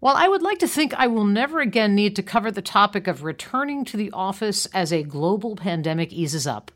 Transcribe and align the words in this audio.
While 0.00 0.16
I 0.16 0.28
would 0.28 0.40
like 0.40 0.58
to 0.60 0.66
think 0.66 0.94
I 0.94 1.06
will 1.06 1.26
never 1.26 1.60
again 1.60 1.94
need 1.94 2.16
to 2.16 2.22
cover 2.22 2.50
the 2.50 2.62
topic 2.62 3.06
of 3.06 3.22
returning 3.22 3.84
to 3.84 3.98
the 3.98 4.10
office 4.12 4.64
as 4.72 4.94
a 4.94 5.02
global 5.02 5.56
pandemic 5.56 6.10
eases 6.10 6.46
up, 6.46 6.72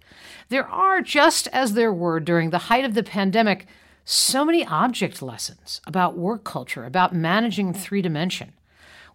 there 0.50 0.68
are, 0.68 1.00
just 1.00 1.48
as 1.48 1.72
there 1.72 1.92
were 1.92 2.20
during 2.20 2.50
the 2.50 2.68
height 2.68 2.84
of 2.84 2.92
the 2.92 3.02
pandemic, 3.02 3.66
so 4.04 4.44
many 4.44 4.62
object 4.66 5.22
lessons 5.22 5.80
about 5.86 6.18
work 6.18 6.44
culture, 6.44 6.84
about 6.84 7.14
managing 7.14 7.72
three 7.72 8.02
dimension. 8.02 8.52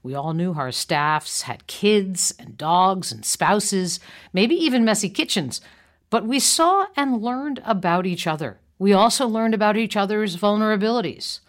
We 0.02 0.16
all 0.16 0.34
knew 0.34 0.54
our 0.54 0.71
staffs 0.71 1.44
had 1.44 1.68
kids 1.68 2.34
and 2.39 2.57
dogs 2.57 3.12
and 3.12 3.23
spouses, 3.23 4.00
maybe 4.34 4.55
even 4.55 4.84
messy 4.84 5.10
kitchens, 5.10 5.62
but 6.10 6.26
we 6.26 6.39
saw 6.39 6.88
and 6.96 7.21
learned 7.21 7.62
about 7.64 8.07
each 8.07 8.26
other. 8.26 8.60
We 8.80 8.91
also 8.91 9.28
learned 9.28 9.54
about 9.54 9.78
each 9.78 9.96
other's 9.96 10.36
vulnerabilities. 10.36 11.41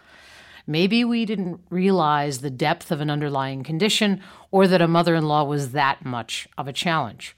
Maybe 0.70 1.04
we 1.04 1.24
didn't 1.24 1.60
realize 1.68 2.38
the 2.38 2.48
depth 2.48 2.92
of 2.92 3.00
an 3.00 3.10
underlying 3.10 3.64
condition 3.64 4.22
or 4.52 4.68
that 4.68 4.80
a 4.80 4.86
mother 4.86 5.16
in 5.16 5.26
law 5.26 5.42
was 5.42 5.72
that 5.72 6.04
much 6.04 6.46
of 6.56 6.68
a 6.68 6.72
challenge. 6.72 7.34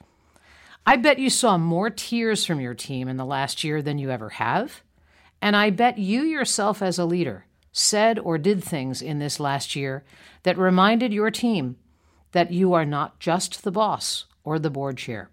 I 0.85 0.97
bet 0.97 1.19
you 1.19 1.31
saw 1.31 1.57
more 1.57 1.89
tears 1.89 2.45
from 2.45 2.61
your 2.61 2.75
team 2.75 3.09
in 3.09 3.17
the 3.17 3.25
last 3.25 3.65
year 3.65 3.81
than 3.81 3.97
you 3.97 4.11
ever 4.11 4.29
have. 4.29 4.83
And 5.41 5.57
I 5.57 5.71
bet 5.71 5.97
you 5.97 6.25
yourself, 6.25 6.83
as 6.83 6.99
a 6.99 7.07
leader, 7.07 7.47
said 7.73 8.19
or 8.19 8.37
did 8.37 8.63
things 8.63 9.01
in 9.01 9.19
this 9.19 9.41
last 9.41 9.75
year 9.75 10.05
that 10.43 10.59
reminded 10.59 11.15
your 11.15 11.31
team 11.31 11.77
that 12.33 12.53
you 12.53 12.75
are 12.75 12.85
not 12.85 13.19
just 13.19 13.65
the 13.65 13.73
boss 13.73 14.27
or 14.45 14.59
the 14.59 14.69
board 14.69 14.99
chair. 14.99 15.31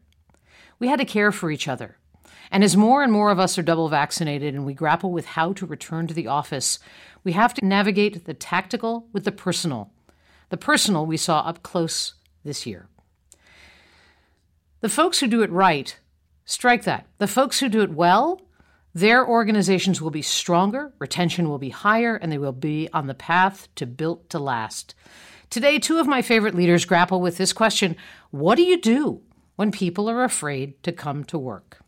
We 0.79 0.88
had 0.88 0.99
to 0.99 1.05
care 1.05 1.34
for 1.34 1.52
each 1.52 1.68
other. 1.68 1.98
And 2.52 2.63
as 2.63 2.76
more 2.76 3.03
and 3.03 3.12
more 3.12 3.31
of 3.31 3.39
us 3.39 3.58
are 3.58 3.63
double 3.63 3.89
vaccinated 3.89 4.55
and 4.55 4.66
we 4.66 4.73
grapple 4.73 5.12
with 5.12 5.26
how 5.26 5.53
to 5.53 5.66
return 5.66 6.07
to 6.07 6.13
the 6.13 6.27
office, 6.27 6.80
we 7.23 7.34
have 7.34 7.53
to 7.55 7.66
navigate 7.66 8.26
the 8.26 8.34
tactical 8.34 9.07
with 9.13 9.23
the 9.23 9.31
personal. 9.31 9.91
The 10.49 10.57
personal 10.57 11.05
we 11.05 11.17
saw 11.17 11.40
up 11.40 11.62
close 11.62 12.16
this 12.43 12.66
year. 12.66 12.88
The 14.82 14.90
folks 14.90 15.20
who 15.20 15.27
do 15.27 15.43
it 15.43 15.51
right, 15.51 15.99
strike 16.46 16.84
that. 16.85 17.05
The 17.18 17.27
folks 17.27 17.60
who 17.60 17.70
do 17.70 17.82
it 17.82 17.91
well, 17.91 18.41
their 18.93 19.27
organizations 19.27 20.01
will 20.01 20.10
be 20.10 20.21
stronger, 20.21 20.93
retention 20.98 21.49
will 21.49 21.60
be 21.60 21.70
higher, 21.70 22.16
and 22.16 22.32
they 22.32 22.38
will 22.38 22.54
be 22.54 22.90
on 22.93 23.07
the 23.07 23.13
path 23.13 23.68
to 23.76 23.85
built 23.85 24.29
to 24.32 24.40
last. 24.40 24.95
Today, 25.49 25.79
two 25.79 25.99
of 25.99 26.07
my 26.07 26.21
favorite 26.21 26.55
leaders 26.55 26.85
grapple 26.85 27.21
with 27.21 27.38
this 27.38 27.54
question 27.54 27.95
What 28.32 28.55
do 28.55 28.63
you 28.63 28.79
do 28.79 29.21
when 29.55 29.71
people 29.71 30.10
are 30.10 30.23
afraid 30.23 30.82
to 30.84 30.91
come 30.91 31.23
to 31.26 31.38
work? 31.38 31.79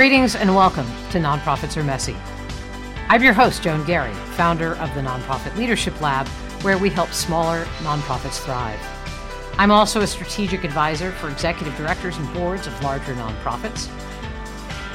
Greetings 0.00 0.34
and 0.34 0.56
welcome 0.56 0.86
to 1.10 1.18
Nonprofits 1.18 1.76
Are 1.76 1.84
Messy. 1.84 2.16
I'm 3.10 3.22
your 3.22 3.34
host, 3.34 3.62
Joan 3.62 3.84
Garry, 3.84 4.14
founder 4.34 4.74
of 4.76 4.94
the 4.94 5.02
Nonprofit 5.02 5.54
Leadership 5.58 6.00
Lab, 6.00 6.26
where 6.62 6.78
we 6.78 6.88
help 6.88 7.10
smaller 7.10 7.66
nonprofits 7.80 8.42
thrive. 8.42 8.80
I'm 9.58 9.70
also 9.70 10.00
a 10.00 10.06
strategic 10.06 10.64
advisor 10.64 11.12
for 11.12 11.28
executive 11.28 11.76
directors 11.76 12.16
and 12.16 12.32
boards 12.32 12.66
of 12.66 12.82
larger 12.82 13.12
nonprofits. 13.12 13.90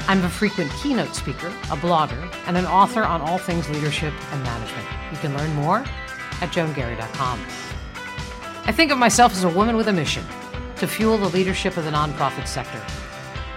I'm 0.08 0.24
a 0.24 0.28
frequent 0.28 0.72
keynote 0.72 1.14
speaker, 1.14 1.46
a 1.46 1.76
blogger, 1.76 2.28
and 2.48 2.56
an 2.56 2.66
author 2.66 3.04
on 3.04 3.20
all 3.20 3.38
things 3.38 3.70
leadership 3.70 4.12
and 4.32 4.42
management. 4.42 4.88
You 5.12 5.18
can 5.18 5.36
learn 5.36 5.54
more 5.54 5.84
at 6.40 6.50
joangarry.com. 6.50 7.40
I 8.64 8.72
think 8.72 8.90
of 8.90 8.98
myself 8.98 9.30
as 9.34 9.44
a 9.44 9.48
woman 9.48 9.76
with 9.76 9.86
a 9.86 9.92
mission 9.92 10.24
to 10.78 10.88
fuel 10.88 11.16
the 11.16 11.28
leadership 11.28 11.76
of 11.76 11.84
the 11.84 11.92
nonprofit 11.92 12.48
sector 12.48 12.82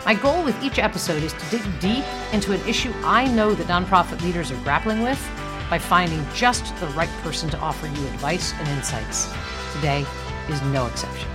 my 0.10 0.16
goal 0.16 0.44
with 0.44 0.60
each 0.64 0.80
episode 0.80 1.22
is 1.22 1.34
to 1.34 1.50
dig 1.52 1.80
deep 1.80 2.04
into 2.34 2.52
an 2.52 2.60
issue 2.68 2.92
I 3.04 3.28
know 3.28 3.54
that 3.54 3.68
nonprofit 3.68 4.20
leaders 4.24 4.50
are 4.50 4.58
grappling 4.64 5.04
with 5.04 5.24
by 5.70 5.78
finding 5.78 6.26
just 6.34 6.76
the 6.78 6.88
right 6.88 7.12
person 7.22 7.48
to 7.52 7.60
offer 7.60 7.86
you 7.86 8.08
advice 8.08 8.52
and 8.54 8.68
insights. 8.70 9.32
Today 9.76 10.04
is 10.50 10.60
no 10.64 10.88
exception. 10.88 11.30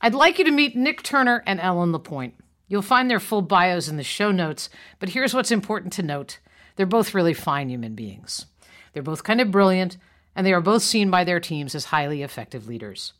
I'd 0.00 0.14
like 0.14 0.38
you 0.38 0.46
to 0.46 0.50
meet 0.50 0.74
Nick 0.74 1.02
Turner 1.02 1.42
and 1.46 1.60
Ellen 1.60 1.92
LaPointe. 1.92 2.36
You'll 2.68 2.80
find 2.80 3.10
their 3.10 3.20
full 3.20 3.42
bios 3.42 3.86
in 3.86 3.98
the 3.98 4.02
show 4.02 4.32
notes, 4.32 4.70
but 5.00 5.10
here's 5.10 5.34
what's 5.34 5.50
important 5.50 5.92
to 5.92 6.02
note 6.02 6.38
they're 6.76 6.86
both 6.86 7.12
really 7.12 7.34
fine 7.34 7.68
human 7.68 7.94
beings. 7.94 8.46
They're 8.94 9.02
both 9.02 9.24
kind 9.24 9.42
of 9.42 9.50
brilliant, 9.50 9.98
and 10.34 10.46
they 10.46 10.54
are 10.54 10.62
both 10.62 10.82
seen 10.82 11.10
by 11.10 11.24
their 11.24 11.38
teams 11.38 11.74
as 11.74 11.84
highly 11.84 12.22
effective 12.22 12.66
leaders. 12.66 13.12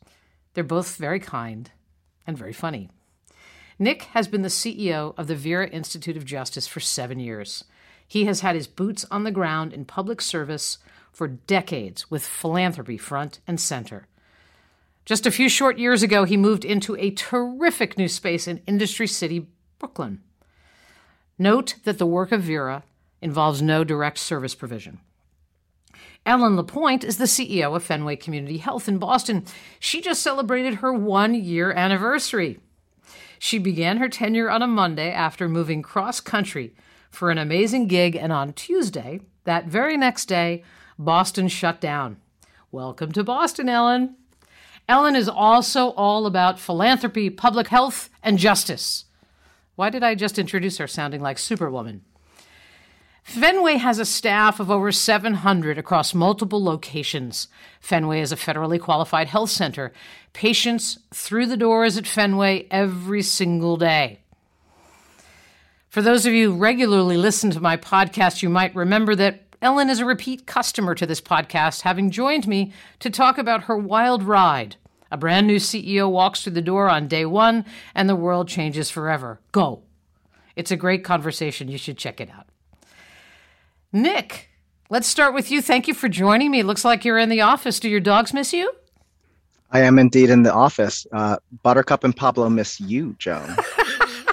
They're 0.55 0.65
both 0.65 0.97
very 0.97 1.21
kind 1.21 1.71
and 2.29 2.39
very 2.39 2.53
funny. 2.53 2.91
Nick 3.79 4.03
has 4.13 4.29
been 4.29 4.43
the 4.43 4.49
CEO 4.49 5.15
of 5.17 5.27
the 5.27 5.35
Vera 5.35 5.67
Institute 5.69 6.17
of 6.17 6.25
Justice 6.25 6.67
for 6.67 6.79
seven 6.79 7.19
years. 7.19 7.65
He 8.07 8.27
has 8.27 8.41
had 8.41 8.55
his 8.55 8.67
boots 8.67 9.07
on 9.11 9.25
the 9.25 9.31
ground 9.31 9.73
in 9.73 9.85
public 9.85 10.21
service 10.21 10.79
for 11.11 11.27
decades 11.27 12.11
with 12.11 12.27
philanthropy 12.27 12.99
front 12.99 13.41
and 13.47 13.59
center. 13.59 14.07
Just 15.07 15.27
a 15.27 15.31
few 15.31 15.49
short 15.49 15.79
years 15.79 16.03
ago, 16.03 16.25
he 16.25 16.37
moved 16.37 16.65
into 16.67 16.95
a 16.97 17.11
terrific 17.11 17.97
new 17.97 18.09
space 18.09 18.47
in 18.47 18.63
Industry 18.67 19.07
City, 19.07 19.49
Brooklyn. 19.79 20.21
Note 21.39 21.77
that 21.85 21.99
the 21.99 22.07
work 22.07 22.31
of 22.31 22.43
Vera 22.43 22.83
involves 23.23 23.63
no 23.63 23.85
direct 23.85 24.19
service 24.19 24.55
provision. 24.55 25.01
Ellen 26.29 26.57
LaPointe 26.57 27.05
is 27.05 27.17
the 27.17 27.25
CEO 27.25 27.75
of 27.75 27.83
Fenway 27.83 28.17
Community 28.17 28.59
Health 28.59 28.87
in 28.87 28.99
Boston. 28.99 29.47
She 29.81 30.03
just 30.03 30.21
celebrated 30.21 30.75
her 30.75 30.93
one 30.93 31.33
year 31.33 31.73
anniversary. 31.73 32.61
She 33.39 33.59
began 33.59 33.97
her 33.97 34.11
tenure 34.11 34.51
on 34.51 34.61
a 34.61 34.67
Monday 34.67 35.11
after 35.11 35.49
moving 35.49 35.81
cross 35.81 36.21
country 36.21 36.75
for 37.11 37.31
an 37.31 37.39
amazing 37.39 37.87
gig, 37.87 38.15
and 38.15 38.31
on 38.31 38.53
Tuesday, 38.53 39.23
that 39.45 39.69
very 39.69 39.97
next 39.97 40.27
day, 40.27 40.63
Boston 40.99 41.49
shut 41.49 41.81
down. 41.81 42.19
Welcome 42.71 43.11
to 43.13 43.25
Boston, 43.25 43.71
Ellen. 43.71 44.15
Ellen 44.87 45.17
is 45.17 45.31
also 45.31 45.93
all 45.93 46.27
about 46.27 46.61
philanthropy, 46.61 47.31
public 47.31 47.69
health, 47.69 48.11
and 48.23 48.37
justice. 48.37 49.07
Why 49.77 49.89
did 49.89 50.03
I 50.03 50.15
just 50.15 50.39
introduce 50.39 50.77
her 50.77 50.89
sounding 50.89 51.23
like 51.23 51.39
Superwoman? 51.39 52.03
Fenway 53.29 53.77
has 53.77 53.99
a 53.99 54.07
staff 54.07 54.59
of 54.59 54.71
over 54.71 54.91
700 54.91 55.77
across 55.77 56.15
multiple 56.15 56.65
locations. 56.65 57.49
Fenway 57.79 58.23
is 58.23 58.33
a 58.33 58.37
federally 58.37 58.81
qualified 58.81 59.29
health 59.29 59.51
center. 59.51 59.93
Patients 60.33 60.99
through 61.13 61.45
the 61.45 61.57
doors 61.59 61.99
at 61.99 62.07
Fenway 62.07 62.67
every 62.71 63.21
single 63.21 63.77
day. 63.77 64.21
For 65.91 66.01
those 66.01 66.25
of 66.25 66.33
you 66.33 66.53
who 66.53 66.59
regularly 66.59 67.19
listen 67.19 67.51
to 67.51 67.61
my 67.61 67.77
podcast, 67.77 68.43
you 68.43 68.49
might 68.49 68.75
remember 68.75 69.15
that 69.17 69.43
Ellen 69.61 69.91
is 69.91 70.01
a 70.01 70.07
repeat 70.07 70.47
customer 70.47 70.95
to 70.95 71.05
this 71.05 71.21
podcast, 71.21 71.83
having 71.83 72.11
joined 72.11 72.49
me 72.49 72.73
to 73.01 73.11
talk 73.11 73.37
about 73.37 73.65
her 73.65 73.77
wild 73.77 74.23
ride. 74.23 74.77
A 75.11 75.19
brand 75.19 75.47
new 75.47 75.57
CEO 75.57 76.11
walks 76.11 76.43
through 76.43 76.55
the 76.55 76.63
door 76.63 76.89
on 76.89 77.09
day 77.09 77.27
one, 77.27 77.67
and 77.95 78.09
the 78.09 78.17
world 78.17 78.49
changes 78.49 78.91
forever. 78.91 79.39
Go. 79.53 79.83
It's 80.57 80.71
a 80.71 80.77
great 80.77 81.05
conversation. 81.05 81.69
You 81.69 81.77
should 81.77 81.99
check 81.99 82.23
it 82.23 82.31
out. 82.31 82.47
Nick, 83.93 84.51
let's 84.91 85.07
start 85.09 85.35
with 85.35 85.51
you. 85.51 85.63
Thank 85.63 85.89
you 85.89 85.95
for 85.95 86.09
joining 86.09 86.51
me. 86.51 86.61
It 86.61 86.67
looks 86.67 86.85
like 86.85 87.05
you're 87.05 87.19
in 87.19 87.29
the 87.29 87.41
office. 87.41 87.81
Do 87.81 87.89
your 87.89 88.01
dogs 88.01 88.35
miss 88.35 88.53
you? 88.53 88.73
I 89.71 89.81
am 89.81 89.99
indeed 89.99 90.31
in 90.31 90.43
the 90.43 90.53
office. 90.53 91.07
Uh, 91.13 91.37
Buttercup 91.63 92.05
and 92.05 92.17
Pablo 92.17 92.49
miss 92.49 92.81
you, 92.81 93.15
Joan. 93.19 93.57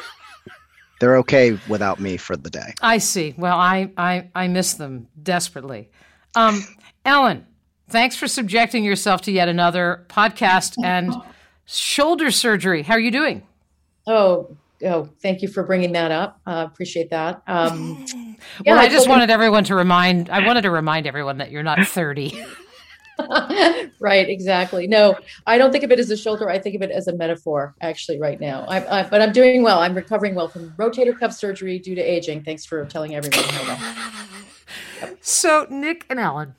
They're 0.99 1.17
okay 1.17 1.59
without 1.67 1.99
me 1.99 2.15
for 2.17 2.37
the 2.37 2.49
day. 2.49 2.73
I 2.81 2.99
see. 2.99 3.35
Well, 3.37 3.57
I 3.57 3.91
I, 3.97 4.29
I 4.33 4.47
miss 4.47 4.75
them 4.75 5.07
desperately. 5.21 5.89
Um, 6.35 6.61
Ellen, 7.03 7.45
thanks 7.89 8.15
for 8.15 8.27
subjecting 8.27 8.83
yourself 8.83 9.21
to 9.23 9.31
yet 9.31 9.49
another 9.49 10.05
podcast 10.09 10.81
and 10.81 11.13
shoulder 11.65 12.31
surgery. 12.31 12.81
How 12.83 12.93
are 12.93 12.99
you 12.99 13.11
doing? 13.11 13.43
Oh, 14.07 14.55
oh, 14.83 15.09
thank 15.21 15.41
you 15.41 15.47
for 15.47 15.63
bringing 15.63 15.91
that 15.93 16.11
up. 16.11 16.39
Uh, 16.45 16.65
appreciate 16.69 17.09
that. 17.09 17.41
Um, 17.47 18.05
yeah, 18.65 18.73
well, 18.73 18.79
I, 18.79 18.85
I 18.85 18.89
just 18.89 19.07
wanted 19.07 19.29
everyone 19.29 19.63
to 19.65 19.75
remind. 19.75 20.29
I 20.29 20.45
wanted 20.45 20.61
to 20.63 20.71
remind 20.71 21.07
everyone 21.07 21.37
that 21.37 21.51
you're 21.51 21.63
not 21.63 21.85
30. 21.85 22.43
right, 23.99 24.29
exactly. 24.29 24.87
No, 24.87 25.17
I 25.47 25.57
don't 25.57 25.71
think 25.71 25.83
of 25.83 25.91
it 25.91 25.99
as 25.99 26.09
a 26.11 26.17
shoulder. 26.17 26.49
I 26.49 26.59
think 26.59 26.75
of 26.75 26.81
it 26.81 26.91
as 26.91 27.07
a 27.07 27.15
metaphor, 27.15 27.75
actually, 27.81 28.19
right 28.19 28.39
now. 28.39 28.65
I, 28.67 28.99
I, 28.99 29.09
but 29.09 29.21
I'm 29.21 29.31
doing 29.31 29.63
well. 29.63 29.79
I'm 29.79 29.95
recovering 29.95 30.35
well 30.35 30.47
from 30.47 30.71
rotator 30.71 31.17
cuff 31.17 31.33
surgery 31.33 31.79
due 31.79 31.95
to 31.95 32.01
aging. 32.01 32.43
Thanks 32.43 32.65
for 32.65 32.85
telling 32.85 33.15
everyone. 33.15 33.45
Yep. 35.01 35.17
So, 35.21 35.67
Nick 35.69 36.05
and 36.09 36.19
Alan, 36.19 36.55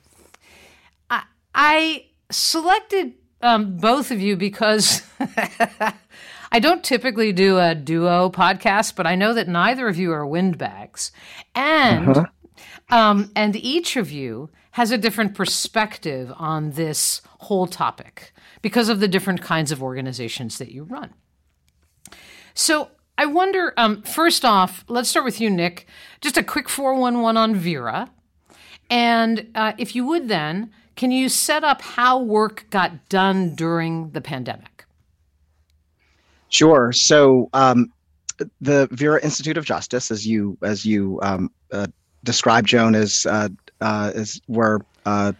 I, 1.09 1.23
I 1.53 2.05
selected 2.31 3.13
um, 3.41 3.77
both 3.77 4.11
of 4.11 4.19
you 4.19 4.35
because 4.35 5.03
I 6.51 6.59
don't 6.59 6.83
typically 6.83 7.33
do 7.33 7.57
a 7.59 7.75
duo 7.75 8.29
podcast, 8.29 8.95
but 8.95 9.07
I 9.07 9.15
know 9.15 9.33
that 9.33 9.47
neither 9.47 9.87
of 9.87 9.97
you 9.97 10.11
are 10.11 10.25
windbags, 10.25 11.11
and 11.55 12.17
uh-huh. 12.17 12.25
um, 12.89 13.31
and 13.35 13.55
each 13.55 13.95
of 13.95 14.11
you 14.11 14.49
has 14.71 14.91
a 14.91 14.97
different 14.97 15.33
perspective 15.33 16.31
on 16.37 16.71
this 16.71 17.21
whole 17.39 17.67
topic 17.67 18.31
because 18.61 18.89
of 18.89 18.99
the 18.99 19.07
different 19.07 19.41
kinds 19.41 19.71
of 19.71 19.81
organizations 19.81 20.57
that 20.59 20.71
you 20.71 20.83
run. 20.83 21.13
So 22.53 22.91
I 23.17 23.25
wonder, 23.25 23.73
um, 23.77 24.03
first 24.03 24.45
off, 24.45 24.85
let's 24.87 25.09
start 25.09 25.25
with 25.25 25.41
you, 25.41 25.49
Nick. 25.49 25.87
Just 26.21 26.37
a 26.37 26.43
quick 26.43 26.69
411 26.69 27.37
on 27.37 27.55
Vera. 27.55 28.11
And 28.89 29.49
uh, 29.55 29.73
if 29.77 29.95
you 29.95 30.05
would 30.05 30.27
then, 30.27 30.71
can 30.95 31.11
you 31.11 31.27
set 31.27 31.63
up 31.63 31.81
how 31.81 32.19
work 32.19 32.67
got 32.69 33.09
done 33.09 33.55
during 33.55 34.11
the 34.11 34.21
pandemic? 34.21 34.76
Sure. 36.49 36.91
So 36.93 37.49
um, 37.53 37.91
the 38.61 38.87
Vera 38.91 39.21
Institute 39.21 39.57
of 39.57 39.65
Justice, 39.65 40.11
as 40.11 40.25
you 40.25 40.57
as 40.61 40.85
you 40.85 41.19
um, 41.21 41.51
uh, 41.71 41.87
described, 42.23 42.67
Joan, 42.67 42.95
is 42.95 43.25
uh, 43.25 43.49
uh, 43.81 44.11
is 44.15 44.41
we're 44.47 44.79
uh, 45.05 45.33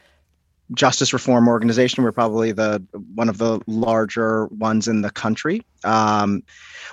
justice 0.74 1.14
reform 1.14 1.48
organization. 1.48 2.04
We're 2.04 2.12
probably 2.12 2.52
the 2.52 2.84
one 3.16 3.30
of 3.30 3.38
the 3.38 3.60
larger 3.68 4.48
ones 4.48 4.88
in 4.88 5.02
the 5.02 5.12
country. 5.12 5.66
Um, 5.84 6.44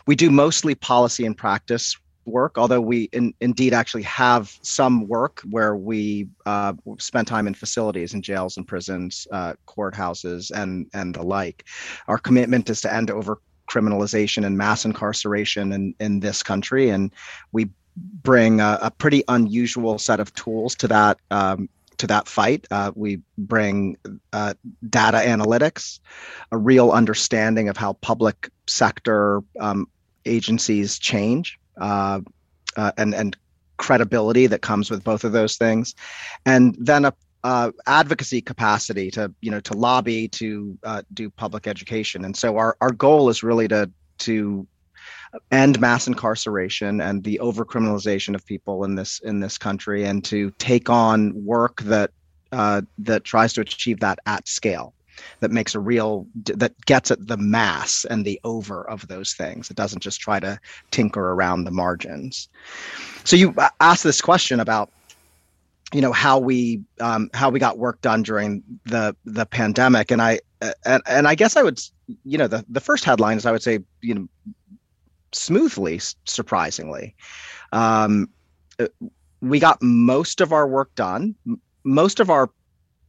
we 0.07 0.17
do 0.17 0.31
mostly 0.31 0.75
policy 0.75 1.27
and 1.27 1.37
practice 1.37 1.97
work, 2.27 2.57
although 2.57 2.81
we 2.81 3.05
in, 3.13 3.35
indeed 3.41 3.75
actually 3.75 4.03
have 4.03 4.57
some 4.63 5.07
work 5.09 5.43
where 5.51 5.77
we 5.77 6.29
uh, 6.47 6.73
spend 6.99 7.27
time 7.27 7.47
in 7.47 7.55
facilities 7.55 8.15
in 8.15 8.23
jails 8.23 8.57
and 8.57 8.67
prisons, 8.67 9.27
uh, 9.33 9.55
courthouses, 9.67 10.51
and 10.51 10.87
and 10.95 11.15
the 11.15 11.23
like. 11.23 11.65
Our 12.09 12.19
commitment 12.19 12.71
is 12.71 12.81
to 12.83 12.93
end 12.93 13.11
over 13.11 13.39
criminalization 13.75 14.47
and 14.47 14.57
mass 14.57 14.85
incarceration 14.85 15.73
in, 15.73 15.95
in 15.99 16.21
this 16.21 16.43
country, 16.43 16.91
and 16.91 17.11
we 17.53 17.69
bring 17.97 18.61
a, 18.61 18.79
a 18.83 18.91
pretty 18.91 19.23
unusual 19.29 19.99
set 19.99 20.21
of 20.21 20.33
tools 20.35 20.75
to 20.77 20.89
that 20.89 21.19
um, 21.31 21.69
to 21.99 22.07
that 22.07 22.27
fight. 22.29 22.67
Uh, 22.71 22.91
we 22.95 23.21
bring 23.39 23.97
uh, 24.33 24.55
data 24.89 25.19
analytics, 25.19 26.01
a 26.51 26.57
real 26.57 26.91
understanding 26.91 27.69
of 27.69 27.77
how 27.77 27.93
public 27.95 28.51
sector 28.67 29.43
um, 29.61 29.87
agencies 30.25 30.99
change, 30.99 31.59
uh, 31.81 32.21
uh, 32.77 32.93
and 32.97 33.15
and 33.15 33.37
credibility 33.77 34.47
that 34.47 34.63
comes 34.63 34.91
with 34.91 35.03
both 35.03 35.25
of 35.25 35.33
those 35.33 35.57
things, 35.57 35.95
and 36.47 36.77
then 36.79 37.05
a 37.05 37.13
uh, 37.45 37.71
advocacy 37.87 38.41
capacity 38.41 39.11
to 39.11 39.33
you 39.43 39.51
know 39.51 39.61
to 39.61 39.75
lobby 39.75 40.27
to 40.29 40.77
uh, 40.83 41.03
do 41.13 41.31
public 41.31 41.67
education. 41.67 42.25
And 42.25 42.37
so 42.37 42.57
our 42.57 42.77
our 42.81 42.91
goal 42.91 43.29
is 43.29 43.43
really 43.43 43.69
to 43.69 43.91
to 44.19 44.67
end 45.51 45.81
mass 45.81 46.07
incarceration 46.07 47.01
and 47.01 47.23
the 47.23 47.39
overcriminalization 47.43 48.35
of 48.35 48.45
people 48.47 48.85
in 48.85 48.95
this 48.95 49.21
in 49.21 49.41
this 49.41 49.59
country, 49.59 50.05
and 50.05 50.25
to 50.25 50.51
take 50.53 50.89
on 50.89 51.45
work 51.45 51.83
that 51.83 52.11
uh, 52.51 52.81
that 52.99 53.25
tries 53.25 53.53
to 53.53 53.61
achieve 53.61 54.01
that 54.01 54.19
at 54.27 54.49
scale 54.49 54.95
that 55.41 55.53
makes 55.53 55.75
a 55.75 55.81
real 55.81 56.27
that 56.45 56.73
gets 56.87 57.11
at 57.11 57.25
the 57.27 57.37
mass 57.37 58.05
and 58.09 58.25
the 58.25 58.41
over 58.43 58.89
of 58.91 59.07
those 59.07 59.33
things 59.33 59.71
it 59.71 59.77
doesn't 59.77 60.03
just 60.03 60.21
try 60.21 60.41
to 60.41 60.59
tinker 60.91 61.31
around 61.31 61.63
the 61.63 61.71
margins 61.71 62.49
so 63.23 63.37
you 63.37 63.55
asked 63.79 64.03
this 64.03 64.21
question 64.21 64.59
about 64.59 64.91
you 65.95 66.01
know 66.01 66.13
how 66.13 66.39
we 66.39 66.83
um, 67.01 67.31
how 67.33 67.49
we 67.51 67.59
got 67.59 67.79
work 67.79 68.01
done 68.01 68.23
during 68.23 68.63
the 68.85 69.17
the 69.25 69.47
pandemic. 69.47 70.11
And 70.11 70.21
i 70.21 70.41
and, 70.85 71.03
and 71.07 71.29
i 71.29 71.35
guess 71.35 71.57
i 71.57 71.63
would 71.63 71.81
you 72.25 72.37
know 72.37 72.47
the, 72.47 72.65
the 72.69 72.81
first 72.81 73.05
headline 73.05 73.37
is 73.37 73.47
i 73.47 73.53
would 73.53 73.63
say 73.63 73.79
you 74.01 74.15
know 74.15 74.29
smoothly 75.33 76.01
surprisingly 76.25 77.15
um, 77.73 78.29
uh, 78.79 78.87
we 79.41 79.59
got 79.59 79.83
most 79.83 80.41
of 80.41 80.53
our 80.53 80.67
work 80.67 80.95
done. 80.95 81.35
Most 81.85 82.19
of 82.21 82.31
our 82.31 82.51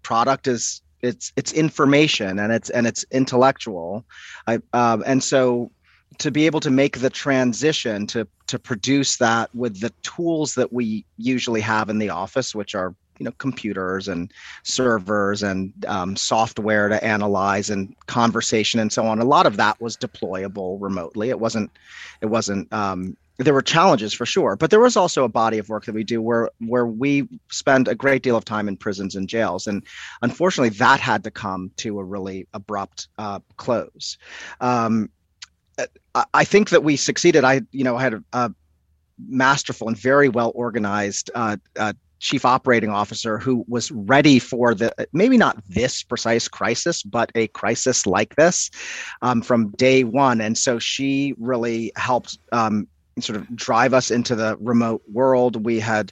product 0.01 0.47
is 0.47 0.81
it's 1.01 1.31
it's 1.35 1.53
information 1.53 2.39
and 2.39 2.51
it's 2.51 2.69
and 2.71 2.85
it's 2.87 3.05
intellectual. 3.11 4.05
I, 4.47 4.59
um, 4.73 5.03
and 5.05 5.23
so 5.23 5.71
to 6.17 6.31
be 6.31 6.45
able 6.45 6.59
to 6.61 6.71
make 6.71 6.99
the 6.99 7.09
transition 7.09 8.07
to 8.07 8.27
to 8.47 8.59
produce 8.59 9.17
that 9.17 9.53
with 9.55 9.79
the 9.81 9.91
tools 10.01 10.55
that 10.55 10.71
we 10.71 11.05
usually 11.17 11.61
have 11.61 11.89
in 11.89 11.97
the 11.97 12.09
office 12.09 12.55
which 12.55 12.75
are 12.75 12.95
you 13.19 13.23
know 13.23 13.31
computers 13.37 14.07
and 14.07 14.31
servers 14.63 15.43
and 15.43 15.73
um, 15.87 16.15
software 16.15 16.89
to 16.89 17.03
analyze 17.03 17.69
and 17.69 17.95
conversation 18.07 18.79
and 18.79 18.91
so 18.91 19.05
on. 19.05 19.19
A 19.19 19.25
lot 19.25 19.45
of 19.45 19.57
that 19.57 19.79
was 19.81 19.97
deployable 19.97 20.77
remotely. 20.79 21.29
It 21.29 21.39
wasn't 21.39 21.71
it 22.21 22.27
wasn't 22.27 22.71
um, 22.73 23.15
there 23.37 23.53
were 23.53 23.61
challenges 23.61 24.13
for 24.13 24.25
sure, 24.25 24.55
but 24.55 24.69
there 24.69 24.79
was 24.79 24.95
also 24.95 25.25
a 25.25 25.29
body 25.29 25.57
of 25.57 25.67
work 25.67 25.85
that 25.85 25.95
we 25.95 26.03
do 26.03 26.21
where 26.21 26.49
where 26.59 26.85
we 26.85 27.27
spend 27.49 27.87
a 27.87 27.95
great 27.95 28.23
deal 28.23 28.37
of 28.37 28.45
time 28.45 28.67
in 28.67 28.77
prisons 28.77 29.15
and 29.15 29.27
jails, 29.27 29.67
and 29.67 29.83
unfortunately, 30.21 30.69
that 30.77 30.99
had 30.99 31.23
to 31.23 31.31
come 31.31 31.71
to 31.77 31.99
a 31.99 32.03
really 32.03 32.47
abrupt 32.53 33.07
uh, 33.17 33.39
close. 33.57 34.17
Um, 34.61 35.09
I 36.33 36.43
think 36.45 36.69
that 36.69 36.83
we 36.83 36.95
succeeded. 36.95 37.43
I, 37.43 37.61
you 37.71 37.83
know, 37.83 37.97
had 37.97 38.13
a, 38.13 38.23
a 38.33 38.51
masterful 39.27 39.87
and 39.87 39.97
very 39.97 40.29
well 40.29 40.51
organized 40.55 41.29
uh, 41.35 41.57
uh, 41.77 41.93
chief 42.19 42.45
operating 42.45 42.89
officer 42.89 43.37
who 43.37 43.65
was 43.67 43.91
ready 43.91 44.39
for 44.39 44.73
the 44.73 44.93
maybe 45.13 45.37
not 45.37 45.61
this 45.67 46.03
precise 46.03 46.47
crisis, 46.47 47.03
but 47.03 47.31
a 47.35 47.47
crisis 47.47 48.05
like 48.05 48.35
this 48.35 48.71
um, 49.21 49.41
from 49.41 49.69
day 49.71 50.03
one. 50.03 50.41
And 50.41 50.57
so 50.57 50.79
she 50.79 51.35
really 51.37 51.91
helped 51.95 52.39
um, 52.51 52.87
sort 53.19 53.37
of 53.37 53.55
drive 53.55 53.93
us 53.93 54.11
into 54.11 54.35
the 54.35 54.57
remote 54.59 55.01
world. 55.11 55.65
We 55.65 55.79
had, 55.79 56.11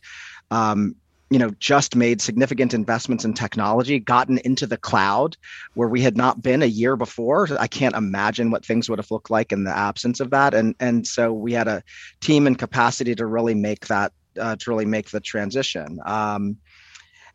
um, 0.52 0.96
you 1.34 1.40
know, 1.40 1.50
just 1.58 1.96
made 1.96 2.22
significant 2.22 2.76
investments 2.76 3.26
in 3.26 3.34
technology, 3.34 3.98
gotten 3.98 4.38
into 4.46 4.68
the 4.68 4.78
cloud 4.78 5.36
where 5.74 5.90
we 5.90 6.00
had 6.00 6.16
not 6.16 6.44
been 6.44 6.62
a 6.62 6.68
year 6.68 6.96
before. 6.96 7.48
I 7.60 7.66
can't 7.66 7.96
imagine 7.96 8.52
what 8.52 8.64
things 8.64 8.88
would 8.88 9.00
have 9.00 9.10
looked 9.10 9.32
like 9.32 9.52
in 9.52 9.64
the 9.64 9.76
absence 9.76 10.20
of 10.20 10.30
that. 10.30 10.54
And 10.54 10.76
and 10.80 11.08
so 11.08 11.34
we 11.34 11.52
had 11.52 11.68
a 11.68 11.82
team 12.22 12.46
and 12.46 12.56
capacity 12.56 13.16
to 13.16 13.26
really 13.26 13.56
make 13.56 13.88
that 13.88 14.12
uh, 14.40 14.58
to 14.58 14.70
really 14.70 14.86
make 14.86 15.10
the 15.10 15.20
transition. 15.20 16.00
Um, 16.06 16.58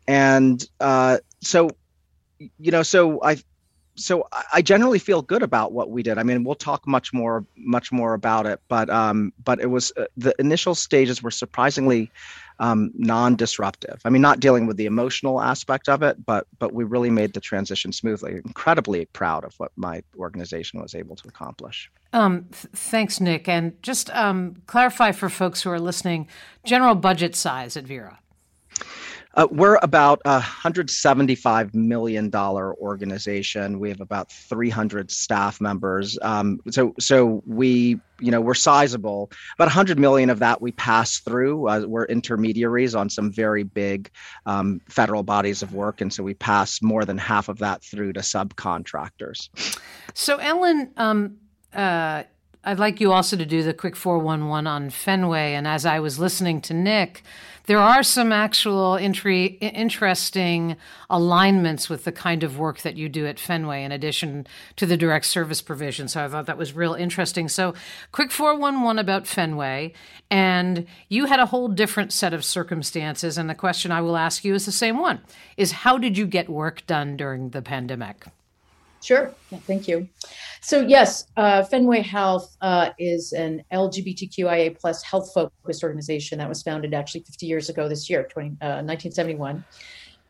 and 0.07 0.65
uh, 0.79 1.17
so, 1.41 1.69
you 2.57 2.71
know, 2.71 2.83
so 2.83 3.21
I 3.21 3.35
so 3.95 4.29
I 4.53 4.61
generally 4.61 4.99
feel 4.99 5.21
good 5.21 5.43
about 5.43 5.73
what 5.73 5.89
we 5.89 6.03
did. 6.03 6.17
I 6.17 6.23
mean, 6.23 6.45
we'll 6.45 6.55
talk 6.55 6.87
much 6.87 7.11
more, 7.11 7.45
much 7.57 7.91
more 7.91 8.13
about 8.13 8.45
it, 8.45 8.61
but 8.69 8.89
um, 8.89 9.33
but 9.43 9.59
it 9.59 9.67
was 9.67 9.91
uh, 9.97 10.05
the 10.15 10.33
initial 10.39 10.73
stages 10.73 11.21
were 11.21 11.31
surprisingly 11.31 12.09
um, 12.59 12.91
non-disruptive. 12.95 14.01
I 14.05 14.09
mean, 14.09 14.21
not 14.21 14.39
dealing 14.39 14.67
with 14.67 14.77
the 14.77 14.85
emotional 14.85 15.41
aspect 15.41 15.89
of 15.89 16.03
it, 16.03 16.25
but 16.25 16.45
but 16.59 16.73
we 16.73 16.83
really 16.83 17.09
made 17.09 17.33
the 17.33 17.39
transition 17.39 17.91
smoothly. 17.91 18.33
Incredibly 18.33 19.05
proud 19.05 19.43
of 19.43 19.55
what 19.57 19.71
my 19.75 20.03
organization 20.17 20.81
was 20.81 20.93
able 20.93 21.15
to 21.15 21.27
accomplish. 21.27 21.89
Um, 22.13 22.45
th- 22.51 22.67
thanks, 22.73 23.19
Nick. 23.19 23.47
And 23.47 23.81
just 23.81 24.09
um, 24.11 24.61
clarify 24.67 25.11
for 25.11 25.29
folks 25.29 25.61
who 25.61 25.69
are 25.69 25.79
listening, 25.79 26.27
general 26.65 26.95
budget 26.95 27.35
size 27.35 27.77
at 27.77 27.85
Vera. 27.85 28.19
Uh, 29.39 29.47
we're 29.51 29.79
about 29.81 30.21
a 30.25 30.41
$175 30.41 31.73
million 31.73 32.35
organization. 32.35 33.79
We 33.79 33.87
have 33.87 34.01
about 34.01 34.29
300 34.29 35.09
staff 35.09 35.61
members. 35.61 36.19
Um, 36.21 36.59
so, 36.69 36.93
so 36.99 37.41
we, 37.45 38.01
you 38.19 38.31
know, 38.31 38.41
we're 38.41 38.53
sizable. 38.53 39.31
About 39.55 39.67
100 39.67 39.97
million 39.97 40.29
of 40.29 40.39
that 40.39 40.61
we 40.61 40.73
pass 40.73 41.19
through. 41.19 41.69
Uh, 41.69 41.85
we're 41.87 42.03
intermediaries 42.07 42.95
on 42.95 43.09
some 43.09 43.31
very 43.31 43.63
big 43.63 44.11
um, 44.45 44.81
federal 44.89 45.23
bodies 45.23 45.63
of 45.63 45.73
work, 45.73 46.01
and 46.01 46.11
so 46.11 46.21
we 46.21 46.33
pass 46.33 46.81
more 46.81 47.05
than 47.05 47.17
half 47.17 47.47
of 47.47 47.59
that 47.59 47.81
through 47.81 48.11
to 48.11 48.19
subcontractors. 48.19 49.47
So, 50.13 50.35
Ellen. 50.39 50.91
Um, 50.97 51.37
uh, 51.73 52.23
I'd 52.63 52.79
like 52.79 52.99
you 52.99 53.13
also 53.13 53.37
to 53.37 53.45
do 53.45 53.63
the 53.63 53.73
quick 53.73 53.95
411 53.95 54.67
on 54.67 54.89
Fenway. 54.89 55.53
And 55.53 55.65
as 55.65 55.85
I 55.85 56.01
was 56.01 56.19
listening 56.19 56.59
to 56.61 56.73
Nick, 56.73 57.23
there 57.69 57.77
are 57.77 58.01
some 58.01 58.31
actual 58.31 58.95
entry, 58.95 59.45
interesting 59.61 60.75
alignments 61.07 61.87
with 61.87 62.03
the 62.03 62.11
kind 62.11 62.43
of 62.43 62.57
work 62.57 62.81
that 62.81 62.97
you 62.97 63.07
do 63.07 63.27
at 63.27 63.39
Fenway, 63.39 63.83
in 63.83 63.91
addition 63.91 64.47
to 64.75 64.87
the 64.87 64.97
direct 64.97 65.27
service 65.27 65.61
provision. 65.61 66.07
So 66.07 66.25
I 66.25 66.27
thought 66.29 66.47
that 66.47 66.57
was 66.57 66.73
real 66.73 66.95
interesting. 66.95 67.47
So, 67.47 67.75
quick 68.11 68.31
411 68.31 68.97
about 68.97 69.27
Fenway. 69.27 69.93
And 70.31 70.87
you 71.09 71.25
had 71.25 71.39
a 71.39 71.45
whole 71.45 71.67
different 71.67 72.11
set 72.11 72.33
of 72.33 72.43
circumstances. 72.43 73.37
And 73.37 73.47
the 73.47 73.53
question 73.53 73.91
I 73.91 74.01
will 74.01 74.17
ask 74.17 74.43
you 74.43 74.55
is 74.55 74.65
the 74.65 74.71
same 74.71 74.97
one 74.97 75.21
is 75.55 75.71
how 75.71 75.99
did 75.99 76.17
you 76.17 76.25
get 76.25 76.49
work 76.49 76.87
done 76.87 77.17
during 77.17 77.51
the 77.51 77.61
pandemic? 77.61 78.25
Sure. 79.01 79.33
Yeah, 79.49 79.59
thank 79.59 79.87
you. 79.87 80.09
So 80.61 80.81
yes, 80.81 81.27
uh, 81.37 81.63
Fenway 81.63 82.01
Health 82.01 82.55
uh, 82.61 82.89
is 82.99 83.31
an 83.31 83.63
LGBTQIA 83.71 84.77
plus 84.77 85.01
health 85.03 85.31
focused 85.33 85.83
organization 85.83 86.37
that 86.39 86.49
was 86.49 86.61
founded 86.61 86.93
actually 86.93 87.21
50 87.21 87.45
years 87.45 87.69
ago 87.69 87.87
this 87.87 88.09
year, 88.09 88.27
20, 88.29 88.49
uh, 88.61 88.83
1971. 88.83 89.63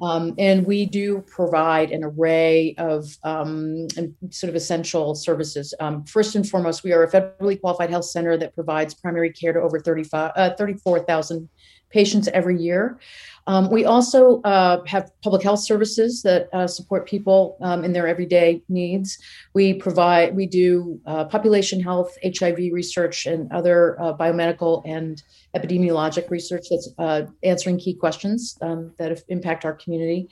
Um, 0.02 0.34
and 0.38 0.66
we 0.66 0.86
do 0.86 1.22
provide 1.28 1.92
an 1.92 2.04
array 2.04 2.74
of 2.78 3.18
um, 3.24 3.88
sort 4.30 4.50
of 4.50 4.56
essential 4.56 5.14
services. 5.14 5.74
Um, 5.80 6.06
first 6.06 6.36
and 6.36 6.48
foremost, 6.48 6.84
we 6.84 6.94
are 6.94 7.04
a 7.04 7.12
federally 7.12 7.60
qualified 7.60 7.90
health 7.90 8.06
center 8.06 8.38
that 8.38 8.56
provides 8.56 8.94
primary 8.94 9.32
care 9.34 9.52
to 9.52 9.60
over 9.60 9.80
35, 9.80 10.32
uh, 10.36 10.52
34,000 10.58 11.50
patients 11.90 12.30
every 12.30 12.58
year. 12.62 13.00
Um, 13.48 13.70
we 13.70 13.86
also 13.86 14.42
uh, 14.42 14.84
have 14.86 15.12
public 15.24 15.42
health 15.44 15.60
services 15.60 16.22
that 16.24 16.50
uh, 16.54 16.68
support 16.68 17.08
people 17.08 17.58
um, 17.62 17.84
in 17.84 17.94
their 17.94 18.08
everyday 18.08 18.62
needs. 18.70 19.18
We 19.54 19.74
provide, 19.74 20.36
we 20.36 20.46
do 20.46 21.00
uh, 21.06 21.26
population 21.26 21.82
health, 21.82 22.16
HIV 22.24 22.58
research, 22.72 23.26
and 23.26 23.52
other 23.52 24.00
uh, 24.02 24.16
biomedical 24.16 24.84
and 24.86 25.22
epidemiologic 25.56 26.30
research 26.30 26.66
that's 26.70 26.90
uh, 26.98 27.24
answering 27.44 27.80
key 27.80 27.94
questions 27.94 28.58
um, 28.62 28.94
that 28.98 29.24
impact 29.30 29.66
our 29.66 29.74
community. 29.74 30.30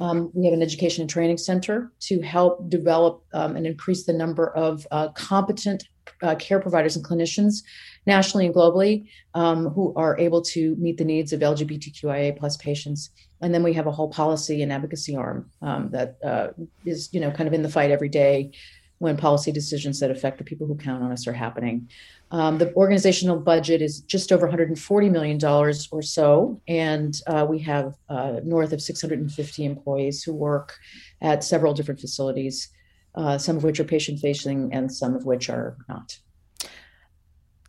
Um, 0.00 0.30
we 0.32 0.44
have 0.46 0.54
an 0.54 0.62
education 0.62 1.02
and 1.02 1.10
training 1.10 1.38
center 1.38 1.90
to 2.00 2.20
help 2.20 2.68
develop 2.70 3.24
um, 3.34 3.56
and 3.56 3.66
increase 3.66 4.04
the 4.04 4.12
number 4.12 4.50
of 4.50 4.86
uh, 4.90 5.08
competent 5.08 5.88
uh, 6.22 6.34
care 6.36 6.60
providers 6.60 6.96
and 6.96 7.04
clinicians 7.04 7.62
nationally 8.06 8.46
and 8.46 8.54
globally 8.54 9.08
um, 9.34 9.68
who 9.68 9.92
are 9.94 10.18
able 10.18 10.42
to 10.42 10.74
meet 10.76 10.96
the 10.96 11.04
needs 11.04 11.32
of 11.32 11.40
LGBTQIA 11.40 12.36
plus 12.38 12.56
patients. 12.56 13.10
And 13.40 13.54
then 13.54 13.62
we 13.62 13.72
have 13.74 13.86
a 13.86 13.92
whole 13.92 14.08
policy 14.08 14.62
and 14.62 14.72
advocacy 14.72 15.14
arm 15.14 15.50
um, 15.62 15.90
that 15.90 16.16
uh, 16.24 16.48
is, 16.84 17.08
you 17.12 17.20
know, 17.20 17.30
kind 17.30 17.46
of 17.46 17.54
in 17.54 17.62
the 17.62 17.68
fight 17.68 17.90
every 17.90 18.08
day 18.08 18.52
when 18.98 19.16
policy 19.16 19.52
decisions 19.52 20.00
that 20.00 20.10
affect 20.10 20.38
the 20.38 20.44
people 20.44 20.66
who 20.66 20.74
count 20.74 21.02
on 21.02 21.12
us 21.12 21.26
are 21.26 21.32
happening. 21.32 21.88
Um, 22.30 22.58
the 22.58 22.74
organizational 22.74 23.38
budget 23.38 23.80
is 23.80 24.00
just 24.00 24.32
over 24.32 24.48
$140 24.48 25.10
million 25.10 25.42
or 25.44 26.02
so, 26.02 26.60
and 26.68 27.20
uh, 27.26 27.46
we 27.48 27.58
have 27.60 27.94
uh, 28.08 28.40
north 28.44 28.72
of 28.72 28.82
650 28.82 29.64
employees 29.64 30.22
who 30.22 30.34
work 30.34 30.76
at 31.22 31.42
several 31.44 31.72
different 31.72 32.00
facilities, 32.00 32.68
uh, 33.14 33.38
some 33.38 33.56
of 33.56 33.64
which 33.64 33.80
are 33.80 33.84
patient 33.84 34.20
facing 34.20 34.72
and 34.72 34.92
some 34.92 35.14
of 35.14 35.24
which 35.24 35.50
are 35.50 35.76
not. 35.88 36.18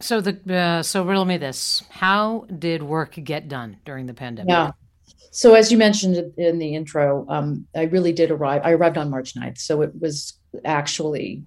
So 0.01 0.21
the 0.21 0.55
uh, 0.55 0.83
so 0.83 1.03
riddle 1.03 1.25
me 1.25 1.37
this: 1.37 1.83
How 1.89 2.45
did 2.57 2.83
work 2.83 3.15
get 3.23 3.47
done 3.47 3.77
during 3.85 4.05
the 4.05 4.13
pandemic? 4.13 4.49
Yeah. 4.49 4.71
So 5.31 5.53
as 5.53 5.71
you 5.71 5.77
mentioned 5.77 6.33
in 6.37 6.57
the 6.57 6.75
intro, 6.75 7.25
um, 7.29 7.67
I 7.75 7.83
really 7.83 8.13
did 8.13 8.31
arrive. 8.31 8.61
I 8.63 8.71
arrived 8.71 8.97
on 8.97 9.09
March 9.09 9.35
9th, 9.35 9.59
so 9.59 9.81
it 9.81 9.91
was 9.99 10.33
actually 10.65 11.43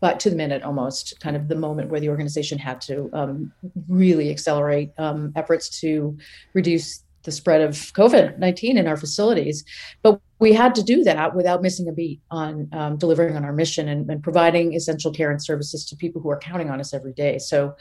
but 0.00 0.18
to 0.20 0.30
the 0.30 0.36
minute 0.36 0.62
almost 0.62 1.18
kind 1.20 1.36
of 1.36 1.48
the 1.48 1.54
moment 1.54 1.88
where 1.90 2.00
the 2.00 2.08
organization 2.08 2.58
had 2.58 2.80
to 2.80 3.08
um, 3.12 3.52
really 3.88 4.30
accelerate 4.30 4.90
um, 4.98 5.32
efforts 5.36 5.80
to 5.80 6.16
reduce 6.52 7.04
the 7.22 7.30
spread 7.30 7.60
of 7.60 7.72
COVID 7.72 8.38
19 8.38 8.78
in 8.78 8.86
our 8.86 8.96
facilities. 8.96 9.64
But 10.02 10.20
we 10.40 10.52
had 10.54 10.74
to 10.74 10.82
do 10.82 11.04
that 11.04 11.36
without 11.36 11.62
missing 11.62 11.86
a 11.88 11.92
beat 11.92 12.20
on 12.30 12.68
um, 12.72 12.96
delivering 12.96 13.36
on 13.36 13.44
our 13.44 13.52
mission 13.52 13.88
and, 13.88 14.10
and, 14.10 14.22
providing 14.22 14.74
essential 14.74 15.12
care 15.12 15.30
and 15.30 15.42
services 15.42 15.84
to 15.84 15.96
people 15.96 16.20
who 16.20 16.30
are 16.30 16.38
counting 16.38 16.70
on 16.70 16.80
us 16.80 16.94
every 16.94 17.12
day. 17.12 17.38
So, 17.38 17.76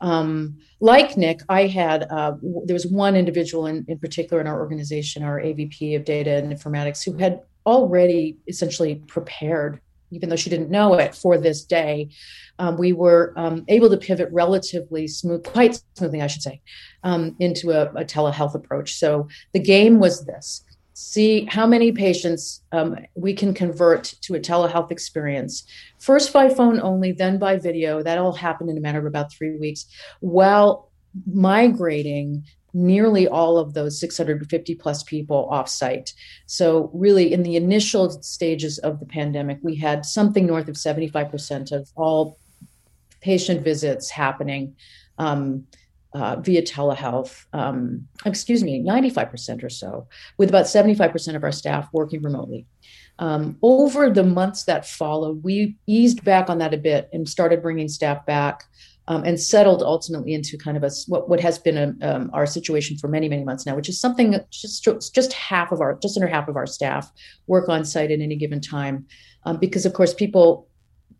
um, 0.00 0.58
like 0.80 1.16
Nick, 1.16 1.40
I 1.48 1.68
had, 1.68 2.08
uh, 2.10 2.34
there 2.64 2.74
was 2.74 2.86
one 2.86 3.14
individual 3.14 3.66
in, 3.66 3.84
in 3.86 3.98
particular 3.98 4.40
in 4.40 4.48
our 4.48 4.58
organization, 4.58 5.22
our 5.22 5.40
AVP 5.40 5.94
of 5.96 6.04
data 6.04 6.32
and 6.32 6.52
informatics, 6.52 7.04
who 7.04 7.16
had 7.16 7.40
already 7.64 8.36
essentially 8.48 8.96
prepared 9.06 9.80
even 10.12 10.28
though 10.28 10.36
she 10.36 10.50
didn't 10.50 10.70
know 10.70 10.94
it 10.94 11.14
for 11.14 11.38
this 11.38 11.64
day, 11.64 12.10
um, 12.58 12.76
we 12.76 12.92
were 12.92 13.32
um, 13.34 13.64
able 13.68 13.88
to 13.88 13.96
pivot 13.96 14.28
relatively 14.30 15.08
smooth, 15.08 15.42
quite 15.42 15.82
smoothly, 15.96 16.20
I 16.20 16.26
should 16.26 16.42
say, 16.42 16.60
um, 17.02 17.34
into 17.40 17.70
a, 17.70 17.86
a, 17.92 18.04
telehealth 18.04 18.54
approach. 18.54 18.96
So 18.96 19.28
the 19.54 19.58
game 19.58 19.98
was 19.98 20.26
this 20.26 20.64
see 21.02 21.44
how 21.46 21.66
many 21.66 21.92
patients 21.92 22.62
um, 22.72 22.96
we 23.14 23.34
can 23.34 23.52
convert 23.52 24.04
to 24.22 24.34
a 24.34 24.40
telehealth 24.40 24.90
experience, 24.90 25.64
first 25.98 26.32
by 26.32 26.48
phone 26.48 26.80
only, 26.80 27.12
then 27.12 27.38
by 27.38 27.56
video. 27.56 28.02
That 28.02 28.18
all 28.18 28.32
happened 28.32 28.70
in 28.70 28.78
a 28.78 28.80
matter 28.80 28.98
of 28.98 29.06
about 29.06 29.32
three 29.32 29.56
weeks, 29.56 29.86
while 30.20 30.90
migrating 31.26 32.44
nearly 32.74 33.28
all 33.28 33.58
of 33.58 33.74
those 33.74 34.00
650 34.00 34.74
plus 34.76 35.02
people 35.02 35.48
offsite. 35.52 36.12
So, 36.46 36.90
really, 36.94 37.32
in 37.32 37.42
the 37.42 37.56
initial 37.56 38.10
stages 38.22 38.78
of 38.78 39.00
the 39.00 39.06
pandemic, 39.06 39.58
we 39.62 39.76
had 39.76 40.06
something 40.06 40.46
north 40.46 40.68
of 40.68 40.76
75% 40.76 41.72
of 41.72 41.90
all 41.96 42.38
patient 43.20 43.62
visits 43.62 44.10
happening 44.10 44.74
um, 45.18 45.66
uh, 46.14 46.36
via 46.36 46.62
telehealth. 46.62 47.46
Um, 47.52 48.06
excuse 48.24 48.62
me, 48.62 48.82
95% 48.82 49.64
or 49.64 49.70
so, 49.70 50.06
with 50.38 50.48
about 50.48 50.66
75% 50.66 51.36
of 51.36 51.42
our 51.42 51.52
staff 51.52 51.88
working 51.92 52.22
remotely. 52.22 52.66
Um, 53.18 53.56
over 53.62 54.10
the 54.10 54.24
months 54.24 54.64
that 54.64 54.86
followed, 54.86 55.42
we 55.42 55.76
eased 55.86 56.24
back 56.24 56.48
on 56.48 56.58
that 56.58 56.74
a 56.74 56.78
bit 56.78 57.08
and 57.12 57.28
started 57.28 57.62
bringing 57.62 57.88
staff 57.88 58.24
back 58.26 58.64
um, 59.08 59.24
and 59.24 59.38
settled 59.38 59.82
ultimately 59.82 60.32
into 60.32 60.56
kind 60.56 60.76
of 60.76 60.84
a 60.84 60.90
what, 61.06 61.28
what 61.28 61.40
has 61.40 61.58
been 61.58 61.76
a, 61.76 62.06
um, 62.08 62.30
our 62.32 62.46
situation 62.46 62.96
for 62.96 63.08
many 63.08 63.28
many 63.28 63.44
months 63.44 63.66
now, 63.66 63.74
which 63.74 63.88
is 63.88 64.00
something 64.00 64.38
just 64.50 64.88
just 65.14 65.32
half 65.32 65.72
of 65.72 65.80
our 65.80 65.98
just 66.00 66.16
under 66.16 66.28
half 66.28 66.48
of 66.48 66.56
our 66.56 66.66
staff 66.66 67.10
work 67.46 67.68
on 67.68 67.84
site 67.84 68.10
at 68.10 68.20
any 68.20 68.36
given 68.36 68.60
time, 68.60 69.06
um, 69.44 69.58
because 69.58 69.84
of 69.84 69.92
course 69.92 70.14
people 70.14 70.68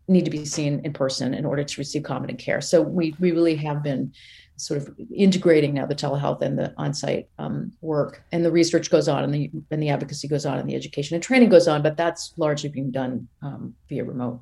need 0.07 0.25
to 0.25 0.31
be 0.31 0.45
seen 0.45 0.81
in 0.83 0.91
person 0.91 1.33
in 1.33 1.45
order 1.45 1.63
to 1.63 1.79
receive 1.79 2.03
competent 2.03 2.39
care. 2.39 2.61
So 2.61 2.81
we 2.81 3.15
we 3.19 3.31
really 3.31 3.55
have 3.57 3.83
been 3.83 4.13
sort 4.57 4.81
of 4.81 4.95
integrating 5.13 5.73
now 5.73 5.85
the 5.85 5.95
telehealth 5.95 6.41
and 6.41 6.57
the 6.57 6.73
on-site 6.77 7.27
um, 7.39 7.71
work 7.81 8.23
and 8.31 8.45
the 8.45 8.51
research 8.51 8.89
goes 8.89 9.07
on 9.07 9.23
and 9.23 9.33
the 9.33 9.49
and 9.71 9.81
the 9.81 9.89
advocacy 9.89 10.27
goes 10.27 10.45
on 10.45 10.59
and 10.59 10.69
the 10.69 10.75
education 10.75 11.15
and 11.15 11.23
training 11.23 11.49
goes 11.49 11.67
on 11.67 11.81
but 11.81 11.97
that's 11.97 12.33
largely 12.37 12.69
being 12.69 12.91
done 12.91 13.27
um, 13.41 13.73
via 13.89 14.03
remote 14.03 14.39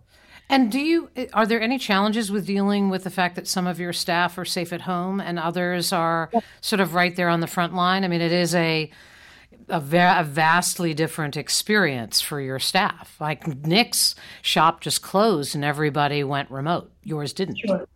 and 0.52 0.70
do 0.70 0.80
you 0.80 1.10
are 1.32 1.48
there 1.48 1.62
any 1.62 1.78
challenges 1.78 2.30
with 2.30 2.46
dealing 2.46 2.90
with 2.90 3.06
the 3.06 3.10
fact 3.10 3.36
that 3.36 3.48
some 3.48 3.68
of 3.68 3.80
your 3.80 3.94
staff 3.94 4.38
are 4.38 4.44
safe 4.44 4.74
at 4.74 4.82
home 4.82 5.22
and 5.22 5.40
others 5.40 5.94
are 5.94 6.30
sort 6.60 6.82
of 6.82 6.94
right 6.94 7.16
there 7.16 7.30
on 7.30 7.40
the 7.40 7.48
front 7.48 7.74
line? 7.74 8.04
I 8.04 8.10
mean, 8.10 8.20
it 8.20 8.34
is 8.34 8.54
a 8.54 8.92
a, 9.70 9.80
va- 9.80 10.18
a, 10.20 10.24
vastly 10.26 10.94
different 10.94 11.38
experience 11.38 12.20
for 12.20 12.42
your 12.42 12.60
staff. 12.60 13.16
Like 13.22 13.48
Nick's 13.66 14.16
shop 14.42 14.82
just 14.82 15.02
closed 15.02 15.56
and 15.56 15.64
everybody 15.64 16.24
went 16.26 16.52
remote. 16.52 16.92
Yours 17.04 17.32
didn't. 17.32 17.58
Sure. 17.58 17.88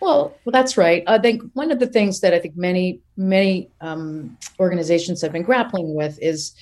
Well, 0.00 0.36
well, 0.44 0.52
that's 0.52 0.76
right. 0.76 1.02
I 1.06 1.18
think 1.18 1.42
one 1.54 1.70
of 1.70 1.78
the 1.78 1.86
things 1.86 2.20
that 2.20 2.34
I 2.34 2.38
think 2.38 2.56
many 2.56 3.00
many 3.16 3.70
um, 3.80 4.36
organizations 4.58 5.22
have 5.22 5.32
been 5.32 5.42
grappling 5.42 5.94
with 5.94 6.18
is, 6.20 6.54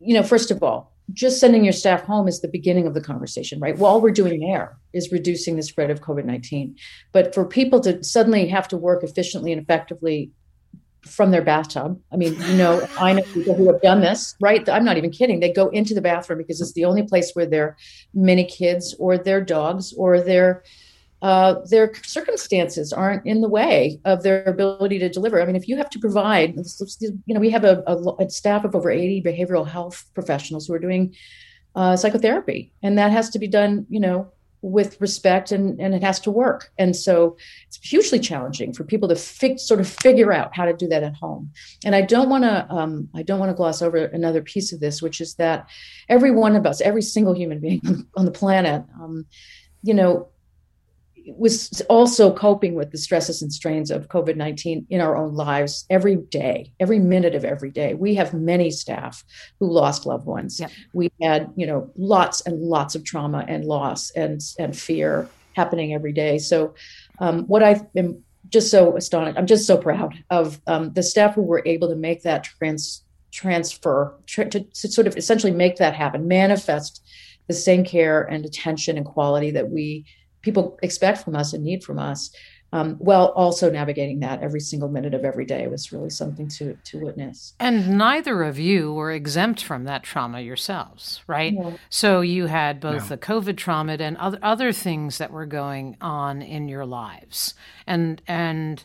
you 0.00 0.14
know, 0.14 0.22
first 0.22 0.50
of 0.50 0.62
all, 0.62 0.92
just 1.12 1.40
sending 1.40 1.64
your 1.64 1.72
staff 1.72 2.02
home 2.04 2.28
is 2.28 2.40
the 2.40 2.48
beginning 2.48 2.86
of 2.86 2.94
the 2.94 3.00
conversation, 3.00 3.60
right? 3.60 3.76
Well, 3.76 3.90
all 3.90 4.00
we're 4.00 4.10
doing 4.10 4.40
there 4.40 4.76
is 4.92 5.12
reducing 5.12 5.56
the 5.56 5.62
spread 5.62 5.90
of 5.90 6.00
COVID 6.00 6.24
19. 6.24 6.76
But 7.12 7.34
for 7.34 7.44
people 7.44 7.80
to 7.80 8.02
suddenly 8.02 8.46
have 8.48 8.68
to 8.68 8.76
work 8.76 9.02
efficiently 9.02 9.52
and 9.52 9.60
effectively 9.60 10.30
from 11.02 11.32
their 11.32 11.42
bathtub, 11.42 12.00
I 12.12 12.16
mean, 12.16 12.34
you 12.34 12.56
know, 12.56 12.86
I 12.98 13.12
know 13.12 13.22
people 13.34 13.54
who 13.54 13.70
have 13.72 13.82
done 13.82 14.00
this, 14.00 14.36
right? 14.40 14.66
I'm 14.68 14.84
not 14.84 14.96
even 14.96 15.10
kidding. 15.10 15.40
They 15.40 15.52
go 15.52 15.68
into 15.68 15.94
the 15.94 16.00
bathroom 16.00 16.38
because 16.38 16.60
it's 16.60 16.72
the 16.72 16.84
only 16.84 17.02
place 17.02 17.32
where 17.34 17.46
their 17.46 17.76
many 18.14 18.44
kids 18.44 18.94
or 18.98 19.18
their 19.18 19.40
dogs 19.40 19.92
or 19.94 20.20
their 20.20 20.62
uh, 21.22 21.60
their 21.70 21.92
circumstances 22.02 22.92
aren't 22.92 23.24
in 23.24 23.40
the 23.40 23.48
way 23.48 24.00
of 24.04 24.24
their 24.24 24.42
ability 24.42 24.98
to 24.98 25.08
deliver. 25.08 25.40
I 25.40 25.46
mean, 25.46 25.54
if 25.54 25.68
you 25.68 25.76
have 25.76 25.88
to 25.90 26.00
provide, 26.00 26.56
you 26.98 27.34
know, 27.34 27.40
we 27.40 27.50
have 27.50 27.64
a, 27.64 27.82
a, 28.18 28.28
staff 28.28 28.64
of 28.64 28.74
over 28.74 28.90
80 28.90 29.22
behavioral 29.22 29.66
health 29.66 30.04
professionals 30.14 30.66
who 30.66 30.74
are 30.74 30.80
doing 30.80 31.14
uh, 31.76 31.96
psychotherapy, 31.96 32.72
and 32.82 32.98
that 32.98 33.12
has 33.12 33.30
to 33.30 33.38
be 33.38 33.46
done, 33.46 33.86
you 33.88 34.00
know, 34.00 34.32
with 34.62 35.00
respect 35.00 35.52
and, 35.52 35.80
and 35.80 35.94
it 35.94 36.02
has 36.02 36.18
to 36.20 36.30
work. 36.30 36.72
And 36.78 36.94
so 36.94 37.36
it's 37.66 37.78
hugely 37.82 38.18
challenging 38.18 38.72
for 38.72 38.84
people 38.84 39.08
to 39.08 39.16
sort 39.16 39.80
of 39.80 39.88
figure 39.88 40.32
out 40.32 40.56
how 40.56 40.64
to 40.64 40.72
do 40.72 40.86
that 40.88 41.02
at 41.02 41.16
home. 41.16 41.52
And 41.84 41.94
I 41.94 42.02
don't 42.02 42.30
want 42.30 42.44
to 42.44 42.66
um, 42.70 43.08
I 43.14 43.22
don't 43.22 43.40
want 43.40 43.50
to 43.50 43.56
gloss 43.56 43.82
over 43.82 43.96
another 43.96 44.42
piece 44.42 44.72
of 44.72 44.80
this, 44.80 45.02
which 45.02 45.20
is 45.20 45.34
that 45.34 45.68
every 46.08 46.30
one 46.30 46.56
of 46.56 46.64
us, 46.64 46.80
every 46.80 47.02
single 47.02 47.34
human 47.34 47.60
being 47.60 48.06
on 48.16 48.24
the 48.24 48.30
planet, 48.30 48.84
um, 49.00 49.26
you 49.82 49.94
know, 49.94 50.28
was 51.26 51.82
also 51.88 52.32
coping 52.34 52.74
with 52.74 52.90
the 52.90 52.98
stresses 52.98 53.42
and 53.42 53.52
strains 53.52 53.90
of 53.90 54.08
COVID 54.08 54.36
19 54.36 54.86
in 54.90 55.00
our 55.00 55.16
own 55.16 55.34
lives 55.34 55.84
every 55.90 56.16
day, 56.16 56.72
every 56.80 56.98
minute 56.98 57.34
of 57.34 57.44
every 57.44 57.70
day. 57.70 57.94
We 57.94 58.14
have 58.14 58.34
many 58.34 58.70
staff 58.70 59.24
who 59.60 59.70
lost 59.70 60.06
loved 60.06 60.26
ones. 60.26 60.60
We 60.92 61.10
had, 61.20 61.52
you 61.56 61.66
know, 61.66 61.90
lots 61.96 62.40
and 62.42 62.60
lots 62.60 62.94
of 62.94 63.04
trauma 63.04 63.44
and 63.48 63.64
loss 63.64 64.10
and, 64.10 64.40
and 64.58 64.76
fear 64.76 65.28
happening 65.54 65.94
every 65.94 66.12
day. 66.12 66.38
So, 66.38 66.74
um, 67.18 67.44
what 67.46 67.62
I've 67.62 67.92
been 67.92 68.22
just 68.48 68.70
so 68.70 68.96
astonished, 68.96 69.38
I'm 69.38 69.46
just 69.46 69.66
so 69.66 69.76
proud 69.76 70.14
of 70.30 70.60
um, 70.66 70.92
the 70.92 71.02
staff 71.02 71.34
who 71.34 71.42
were 71.42 71.62
able 71.66 71.88
to 71.88 71.96
make 71.96 72.22
that 72.22 72.44
trans 72.44 73.04
transfer 73.30 74.14
to, 74.26 74.44
to 74.44 74.88
sort 74.88 75.06
of 75.06 75.16
essentially 75.16 75.52
make 75.52 75.76
that 75.76 75.94
happen, 75.94 76.28
manifest 76.28 77.02
the 77.48 77.54
same 77.54 77.82
care 77.84 78.22
and 78.22 78.44
attention 78.44 78.96
and 78.96 79.06
quality 79.06 79.50
that 79.50 79.70
we 79.70 80.04
people 80.42 80.78
expect 80.82 81.18
from 81.18 81.34
us 81.34 81.52
and 81.52 81.64
need 81.64 81.82
from 81.82 81.98
us 81.98 82.30
um, 82.72 82.94
while 82.96 83.26
also 83.36 83.70
navigating 83.70 84.20
that 84.20 84.42
every 84.42 84.60
single 84.60 84.88
minute 84.88 85.12
of 85.12 85.24
every 85.24 85.44
day 85.44 85.66
was 85.66 85.92
really 85.92 86.10
something 86.10 86.48
to 86.48 86.76
to 86.84 86.98
witness. 86.98 87.54
And 87.60 87.98
neither 87.98 88.42
of 88.42 88.58
you 88.58 88.92
were 88.92 89.12
exempt 89.12 89.62
from 89.62 89.84
that 89.84 90.02
trauma 90.02 90.40
yourselves, 90.40 91.22
right? 91.26 91.52
Yeah. 91.52 91.76
So 91.90 92.22
you 92.22 92.46
had 92.46 92.80
both 92.80 93.08
the 93.08 93.18
COVID 93.18 93.56
trauma 93.56 93.94
and 93.94 94.16
other 94.16 94.38
other 94.42 94.72
things 94.72 95.18
that 95.18 95.30
were 95.30 95.46
going 95.46 95.96
on 96.00 96.40
in 96.40 96.68
your 96.68 96.86
lives, 96.86 97.54
and 97.86 98.22
and 98.26 98.82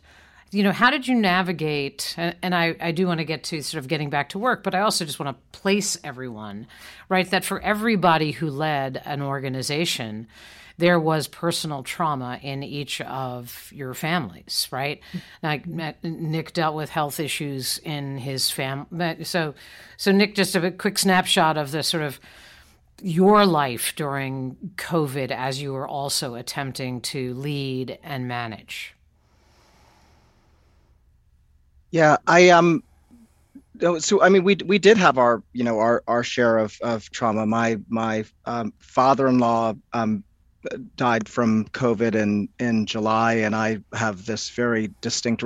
you 0.51 0.63
know, 0.63 0.71
how 0.71 0.89
did 0.89 1.07
you 1.07 1.15
navigate? 1.15 2.13
And, 2.17 2.35
and 2.41 2.55
I, 2.55 2.75
I 2.79 2.91
do 2.91 3.07
want 3.07 3.19
to 3.19 3.25
get 3.25 3.43
to 3.45 3.61
sort 3.61 3.79
of 3.83 3.87
getting 3.89 4.09
back 4.09 4.29
to 4.29 4.39
work, 4.39 4.63
but 4.63 4.73
I 4.73 4.79
also 4.79 5.03
just 5.03 5.19
want 5.19 5.35
to 5.35 5.59
place 5.59 5.97
everyone, 6.03 6.67
right? 7.09 7.29
That 7.29 7.43
for 7.43 7.59
everybody 7.59 8.31
who 8.31 8.49
led 8.49 9.01
an 9.03 9.21
organization, 9.21 10.27
there 10.77 10.99
was 10.99 11.27
personal 11.27 11.81
trauma 11.81 12.39
in 12.41 12.61
each 12.61 13.01
of 13.01 13.71
your 13.73 13.93
families, 13.93 14.67
right? 14.71 15.01
Like 15.41 15.65
Nick 15.65 16.53
dealt 16.53 16.75
with 16.75 16.91
health 16.91 17.19
issues 17.19 17.79
in 17.79 18.17
his 18.17 18.51
family. 18.51 19.23
So, 19.23 19.55
so 19.97 20.11
Nick, 20.11 20.35
just 20.35 20.55
a 20.55 20.71
quick 20.71 20.99
snapshot 20.99 21.57
of 21.57 21.71
the 21.71 21.81
sort 21.81 22.03
of 22.03 22.19
your 23.01 23.45
life 23.45 23.93
during 23.95 24.55
COVID 24.75 25.31
as 25.31 25.61
you 25.61 25.73
were 25.73 25.87
also 25.87 26.35
attempting 26.35 27.01
to 27.01 27.33
lead 27.35 27.97
and 28.03 28.27
manage. 28.27 28.93
Yeah, 31.91 32.17
I 32.27 32.49
um 32.49 32.83
so 33.99 34.21
I 34.21 34.29
mean 34.29 34.43
we 34.43 34.55
we 34.65 34.79
did 34.79 34.97
have 34.97 35.17
our 35.17 35.41
you 35.53 35.63
know 35.63 35.79
our 35.79 36.03
our 36.07 36.23
share 36.23 36.57
of 36.57 36.77
of 36.81 37.09
trauma. 37.11 37.45
My 37.45 37.79
my 37.87 38.25
um, 38.45 38.73
father-in-law 38.79 39.75
um, 39.93 40.23
died 40.95 41.27
from 41.27 41.65
COVID 41.69 42.15
in 42.15 42.49
in 42.59 42.85
July, 42.85 43.33
and 43.35 43.55
I 43.55 43.79
have 43.93 44.25
this 44.25 44.49
very 44.49 44.91
distinct 45.01 45.43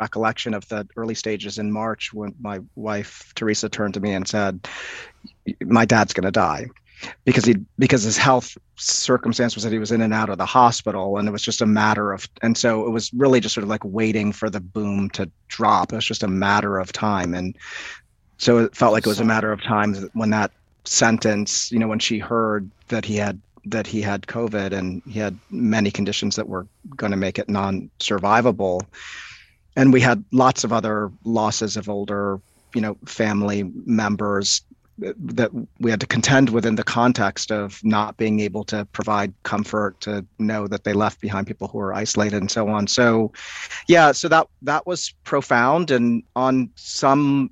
recollection 0.00 0.54
of 0.54 0.68
the 0.68 0.86
early 0.96 1.14
stages 1.14 1.58
in 1.58 1.72
March 1.72 2.12
when 2.12 2.34
my 2.40 2.60
wife 2.76 3.32
Teresa 3.34 3.68
turned 3.68 3.94
to 3.94 4.00
me 4.00 4.12
and 4.12 4.26
said, 4.26 4.68
"My 5.62 5.84
dad's 5.84 6.12
going 6.12 6.26
to 6.26 6.30
die." 6.30 6.66
because 7.24 7.44
he 7.44 7.56
because 7.78 8.02
his 8.02 8.16
health 8.16 8.56
circumstance 8.76 9.54
was 9.54 9.64
that 9.64 9.72
he 9.72 9.78
was 9.78 9.92
in 9.92 10.00
and 10.00 10.14
out 10.14 10.28
of 10.28 10.38
the 10.38 10.46
hospital 10.46 11.18
and 11.18 11.28
it 11.28 11.30
was 11.30 11.42
just 11.42 11.60
a 11.60 11.66
matter 11.66 12.12
of 12.12 12.28
and 12.42 12.56
so 12.56 12.86
it 12.86 12.90
was 12.90 13.12
really 13.14 13.40
just 13.40 13.54
sort 13.54 13.62
of 13.62 13.68
like 13.68 13.84
waiting 13.84 14.32
for 14.32 14.50
the 14.50 14.60
boom 14.60 15.08
to 15.10 15.30
drop 15.48 15.92
it 15.92 15.96
was 15.96 16.04
just 16.04 16.22
a 16.22 16.28
matter 16.28 16.78
of 16.78 16.92
time 16.92 17.34
and 17.34 17.56
so 18.36 18.58
it 18.58 18.74
felt 18.74 18.92
like 18.92 19.06
it 19.06 19.08
was 19.08 19.20
a 19.20 19.24
matter 19.24 19.52
of 19.52 19.62
time 19.62 19.94
when 20.14 20.30
that 20.30 20.50
sentence 20.84 21.70
you 21.70 21.78
know 21.78 21.88
when 21.88 21.98
she 21.98 22.18
heard 22.18 22.68
that 22.88 23.04
he 23.04 23.16
had 23.16 23.40
that 23.64 23.86
he 23.86 24.02
had 24.02 24.22
covid 24.22 24.72
and 24.72 25.02
he 25.06 25.18
had 25.18 25.38
many 25.50 25.90
conditions 25.90 26.36
that 26.36 26.48
were 26.48 26.66
going 26.96 27.10
to 27.10 27.16
make 27.16 27.38
it 27.38 27.48
non-survivable. 27.48 28.80
And 29.76 29.92
we 29.92 30.00
had 30.00 30.24
lots 30.32 30.64
of 30.64 30.72
other 30.72 31.10
losses 31.24 31.76
of 31.76 31.88
older 31.88 32.40
you 32.74 32.80
know 32.80 32.96
family 33.06 33.62
members 33.86 34.62
that 34.98 35.50
we 35.78 35.90
had 35.90 36.00
to 36.00 36.06
contend 36.06 36.50
with 36.50 36.66
in 36.66 36.74
the 36.74 36.82
context 36.82 37.52
of 37.52 37.80
not 37.84 38.16
being 38.16 38.40
able 38.40 38.64
to 38.64 38.84
provide 38.86 39.32
comfort 39.44 40.00
to 40.00 40.26
know 40.40 40.66
that 40.66 40.82
they 40.82 40.92
left 40.92 41.20
behind 41.20 41.46
people 41.46 41.68
who 41.68 41.78
were 41.78 41.94
isolated 41.94 42.38
and 42.38 42.50
so 42.50 42.68
on. 42.68 42.86
So 42.86 43.32
yeah 43.86 44.12
so 44.12 44.28
that 44.28 44.48
that 44.62 44.86
was 44.86 45.14
profound. 45.24 45.90
And 45.90 46.22
on 46.34 46.70
some 46.74 47.50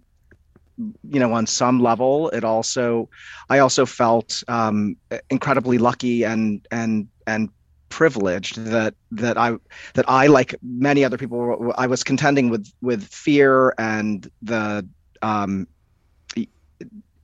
you 1.09 1.21
know 1.21 1.33
on 1.33 1.47
some 1.47 1.81
level 1.81 2.29
it 2.31 2.45
also 2.45 3.09
i 3.49 3.59
also 3.59 3.87
felt 3.87 4.43
um, 4.49 4.97
incredibly 5.31 5.79
lucky 5.79 6.25
and 6.25 6.67
and 6.71 7.09
and 7.27 7.49
privileged 7.89 8.59
that 8.65 8.95
that 9.11 9.39
i 9.39 9.57
that 9.95 10.05
i 10.09 10.27
like 10.27 10.55
many 10.63 11.05
other 11.05 11.17
people 11.17 11.73
i 11.79 11.87
was 11.87 12.05
contending 12.05 12.51
with 12.51 12.71
with 12.83 13.03
fear 13.05 13.75
and 13.79 14.31
the 14.43 14.87
um 15.23 15.67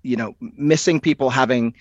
you 0.03 0.17
know 0.17 0.35
missing 0.41 1.01
people 1.01 1.31
having 1.31 1.75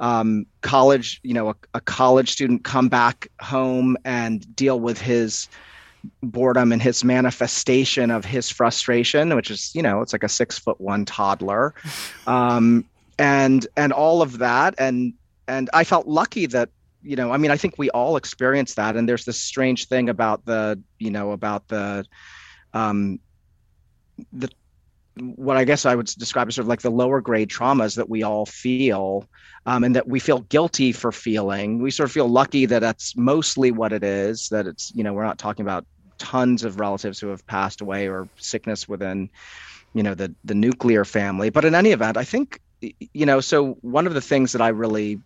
um, 0.00 0.46
college 0.62 1.20
you 1.22 1.34
know 1.34 1.50
a, 1.50 1.56
a, 1.74 1.80
college 1.80 2.30
student 2.30 2.64
come 2.64 2.88
back 2.88 3.28
home 3.40 3.96
and 4.04 4.54
deal 4.56 4.80
with 4.80 5.00
his 5.00 5.48
boredom 6.22 6.72
and 6.72 6.82
his 6.82 7.04
manifestation 7.04 8.10
of 8.10 8.24
his 8.24 8.50
frustration 8.50 9.34
which 9.34 9.50
is 9.50 9.74
you 9.74 9.82
know 9.82 10.00
it's 10.00 10.12
like 10.12 10.22
a 10.22 10.28
six 10.28 10.58
foot 10.58 10.80
one 10.80 11.04
toddler 11.04 11.74
um, 12.26 12.84
and 13.18 13.66
and 13.76 13.92
all 13.92 14.22
of 14.22 14.38
that 14.38 14.74
and 14.78 15.14
and 15.48 15.70
i 15.72 15.84
felt 15.84 16.06
lucky 16.06 16.46
that 16.46 16.68
you 17.02 17.16
know 17.16 17.32
i 17.32 17.36
mean 17.36 17.50
i 17.50 17.56
think 17.56 17.74
we 17.78 17.90
all 17.90 18.16
experience 18.16 18.74
that 18.74 18.96
and 18.96 19.08
there's 19.08 19.24
this 19.24 19.40
strange 19.40 19.86
thing 19.86 20.08
about 20.08 20.44
the 20.46 20.80
you 20.98 21.10
know 21.10 21.32
about 21.32 21.66
the 21.68 22.04
um 22.72 23.18
the 24.32 24.48
what 25.16 25.56
I 25.56 25.64
guess 25.64 25.86
I 25.86 25.94
would 25.94 26.06
describe 26.06 26.48
as 26.48 26.56
sort 26.56 26.64
of 26.64 26.68
like 26.68 26.82
the 26.82 26.90
lower 26.90 27.20
grade 27.20 27.48
traumas 27.48 27.96
that 27.96 28.08
we 28.08 28.22
all 28.22 28.46
feel, 28.46 29.28
um, 29.66 29.84
and 29.84 29.94
that 29.94 30.08
we 30.08 30.18
feel 30.18 30.40
guilty 30.40 30.92
for 30.92 31.12
feeling. 31.12 31.80
We 31.80 31.90
sort 31.90 32.08
of 32.08 32.12
feel 32.12 32.28
lucky 32.28 32.66
that 32.66 32.80
that's 32.80 33.16
mostly 33.16 33.70
what 33.70 33.92
it 33.92 34.02
is. 34.02 34.48
That 34.48 34.66
it's 34.66 34.92
you 34.94 35.04
know 35.04 35.12
we're 35.12 35.24
not 35.24 35.38
talking 35.38 35.64
about 35.64 35.86
tons 36.18 36.64
of 36.64 36.80
relatives 36.80 37.20
who 37.20 37.28
have 37.28 37.46
passed 37.46 37.80
away 37.80 38.08
or 38.08 38.28
sickness 38.36 38.88
within 38.88 39.30
you 39.94 40.02
know 40.02 40.14
the 40.14 40.34
the 40.44 40.54
nuclear 40.54 41.04
family. 41.04 41.50
But 41.50 41.64
in 41.64 41.74
any 41.74 41.90
event, 41.90 42.16
I 42.16 42.24
think 42.24 42.60
you 42.80 43.26
know 43.26 43.40
so 43.40 43.74
one 43.80 44.06
of 44.06 44.14
the 44.14 44.20
things 44.20 44.52
that 44.52 44.60
I 44.60 44.68
really 44.68 45.20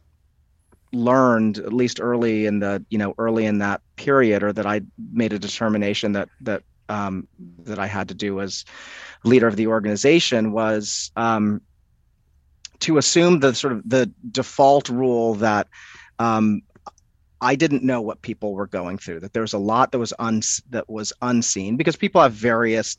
learned 0.93 1.59
at 1.59 1.73
least 1.73 2.01
early 2.01 2.47
in 2.47 2.61
the 2.61 2.85
you 2.91 2.99
know 2.99 3.15
early 3.19 3.47
in 3.47 3.59
that 3.59 3.81
period 3.97 4.43
or 4.43 4.53
that 4.53 4.67
I 4.67 4.83
made 5.13 5.33
a 5.33 5.39
determination 5.39 6.13
that 6.13 6.29
that 6.43 6.63
um, 6.89 7.29
that 7.65 7.79
I 7.79 7.87
had 7.87 8.09
to 8.09 8.15
do 8.15 8.41
as 8.41 8.65
leader 9.25 9.47
of 9.47 9.57
the 9.57 9.67
organization 9.67 10.53
was 10.53 11.11
um, 11.17 11.61
to 12.81 12.99
assume 12.99 13.41
the 13.41 13.55
sort 13.55 13.73
of 13.73 13.89
the 13.89 14.11
default 14.31 14.89
rule 14.89 15.35
that 15.35 15.69
um, 16.19 16.63
I 17.41 17.55
didn't 17.55 17.83
know 17.83 18.01
what 18.01 18.23
people 18.23 18.53
were 18.55 18.67
going 18.67 18.99
through. 18.99 19.21
That 19.21 19.33
there 19.33 19.43
was 19.43 19.53
a 19.53 19.59
lot 19.59 19.93
that 19.93 19.99
was 19.99 20.13
un- 20.19 20.43
that 20.71 20.89
was 20.89 21.13
unseen 21.23 21.77
because 21.77 21.97
people 21.97 22.21
have 22.21 22.33
various 22.33 22.97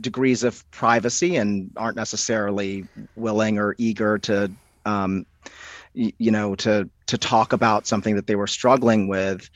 degrees 0.00 0.42
of 0.42 0.68
privacy 0.70 1.36
and 1.36 1.70
aren't 1.76 1.96
necessarily 1.96 2.86
willing 3.14 3.58
or 3.58 3.74
eager 3.78 4.18
to 4.18 4.50
um, 4.86 5.26
you 5.94 6.30
know 6.30 6.54
to 6.56 6.88
to 7.06 7.18
talk 7.18 7.52
about 7.52 7.86
something 7.86 8.16
that 8.16 8.26
they 8.26 8.36
were 8.36 8.46
struggling 8.46 9.08
with 9.08 9.48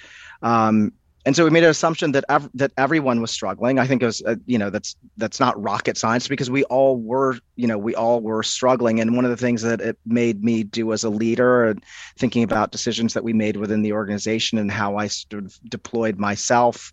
um, 0.42 0.92
and 1.26 1.34
so 1.34 1.42
we 1.42 1.50
made 1.50 1.64
an 1.64 1.70
assumption 1.70 2.12
that 2.12 2.24
ev- 2.28 2.48
that 2.54 2.70
everyone 2.78 3.20
was 3.20 3.32
struggling. 3.32 3.80
I 3.80 3.86
think 3.88 4.00
it 4.00 4.06
was, 4.06 4.22
uh, 4.22 4.36
you 4.46 4.58
know, 4.58 4.70
that's 4.70 4.94
that's 5.16 5.40
not 5.40 5.60
rocket 5.60 5.96
science 5.96 6.28
because 6.28 6.52
we 6.52 6.62
all 6.64 6.96
were, 6.96 7.36
you 7.56 7.66
know, 7.66 7.76
we 7.76 7.96
all 7.96 8.20
were 8.20 8.44
struggling. 8.44 9.00
And 9.00 9.16
one 9.16 9.24
of 9.24 9.32
the 9.32 9.36
things 9.36 9.62
that 9.62 9.80
it 9.80 9.98
made 10.06 10.44
me 10.44 10.62
do 10.62 10.92
as 10.92 11.02
a 11.02 11.10
leader, 11.10 11.64
and 11.64 11.82
thinking 12.16 12.44
about 12.44 12.70
decisions 12.70 13.12
that 13.14 13.24
we 13.24 13.32
made 13.32 13.56
within 13.56 13.82
the 13.82 13.92
organization 13.92 14.56
and 14.56 14.70
how 14.70 14.98
I 14.98 15.06
of 15.32 15.58
deployed 15.68 16.16
myself, 16.16 16.92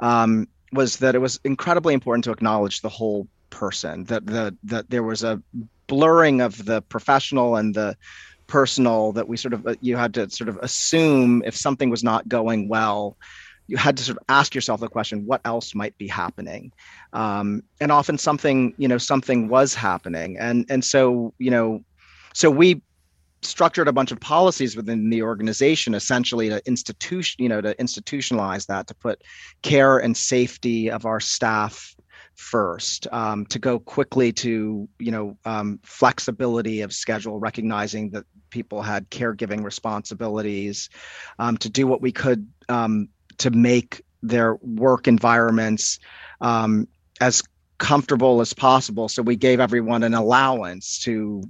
um, 0.00 0.48
was 0.72 0.96
that 0.96 1.14
it 1.14 1.18
was 1.18 1.38
incredibly 1.44 1.92
important 1.92 2.24
to 2.24 2.32
acknowledge 2.32 2.80
the 2.80 2.88
whole 2.88 3.28
person. 3.50 4.04
That 4.04 4.24
the 4.26 4.56
that 4.64 4.88
there 4.88 5.02
was 5.02 5.22
a 5.22 5.42
blurring 5.88 6.40
of 6.40 6.64
the 6.64 6.80
professional 6.80 7.56
and 7.56 7.74
the 7.74 7.98
personal 8.46 9.12
that 9.12 9.28
we 9.28 9.36
sort 9.36 9.52
of 9.52 9.66
uh, 9.66 9.74
you 9.82 9.98
had 9.98 10.14
to 10.14 10.30
sort 10.30 10.48
of 10.48 10.56
assume 10.62 11.42
if 11.44 11.54
something 11.54 11.90
was 11.90 12.02
not 12.02 12.26
going 12.28 12.66
well 12.66 13.18
you 13.66 13.76
had 13.76 13.96
to 13.96 14.02
sort 14.02 14.18
of 14.18 14.24
ask 14.28 14.54
yourself 14.54 14.80
the 14.80 14.88
question 14.88 15.26
what 15.26 15.40
else 15.44 15.74
might 15.74 15.96
be 15.98 16.08
happening? 16.08 16.72
Um, 17.12 17.62
and 17.80 17.90
often 17.90 18.18
something 18.18 18.74
you 18.76 18.88
know 18.88 18.98
something 18.98 19.48
was 19.48 19.74
happening. 19.74 20.36
And 20.38 20.66
and 20.68 20.84
so 20.84 21.32
you 21.38 21.50
know 21.50 21.84
so 22.34 22.50
we 22.50 22.82
structured 23.42 23.88
a 23.88 23.92
bunch 23.92 24.10
of 24.10 24.18
policies 24.20 24.74
within 24.74 25.10
the 25.10 25.22
organization 25.22 25.94
essentially 25.94 26.48
to 26.48 26.66
institution 26.66 27.42
you 27.42 27.48
know 27.48 27.60
to 27.60 27.74
institutionalize 27.74 28.66
that 28.66 28.86
to 28.86 28.94
put 28.94 29.22
care 29.62 29.98
and 29.98 30.16
safety 30.16 30.90
of 30.90 31.04
our 31.04 31.20
staff 31.20 31.94
first 32.36 33.06
um, 33.12 33.46
to 33.46 33.58
go 33.58 33.78
quickly 33.78 34.32
to 34.32 34.88
you 34.98 35.10
know 35.10 35.36
um, 35.44 35.78
flexibility 35.82 36.80
of 36.80 36.92
schedule 36.92 37.38
recognizing 37.38 38.10
that 38.10 38.24
people 38.50 38.82
had 38.82 39.08
caregiving 39.10 39.64
responsibilities 39.64 40.88
um, 41.38 41.56
to 41.56 41.68
do 41.68 41.86
what 41.86 42.00
we 42.00 42.12
could 42.12 42.46
um, 42.68 43.08
to 43.38 43.50
make 43.50 44.02
their 44.22 44.56
work 44.56 45.06
environments 45.06 45.98
um, 46.40 46.88
as 47.20 47.42
comfortable 47.78 48.40
as 48.40 48.52
possible. 48.52 49.08
So 49.08 49.20
we 49.20 49.36
gave 49.36 49.58
everyone 49.58 50.04
an 50.04 50.14
allowance 50.14 50.98
to 51.00 51.42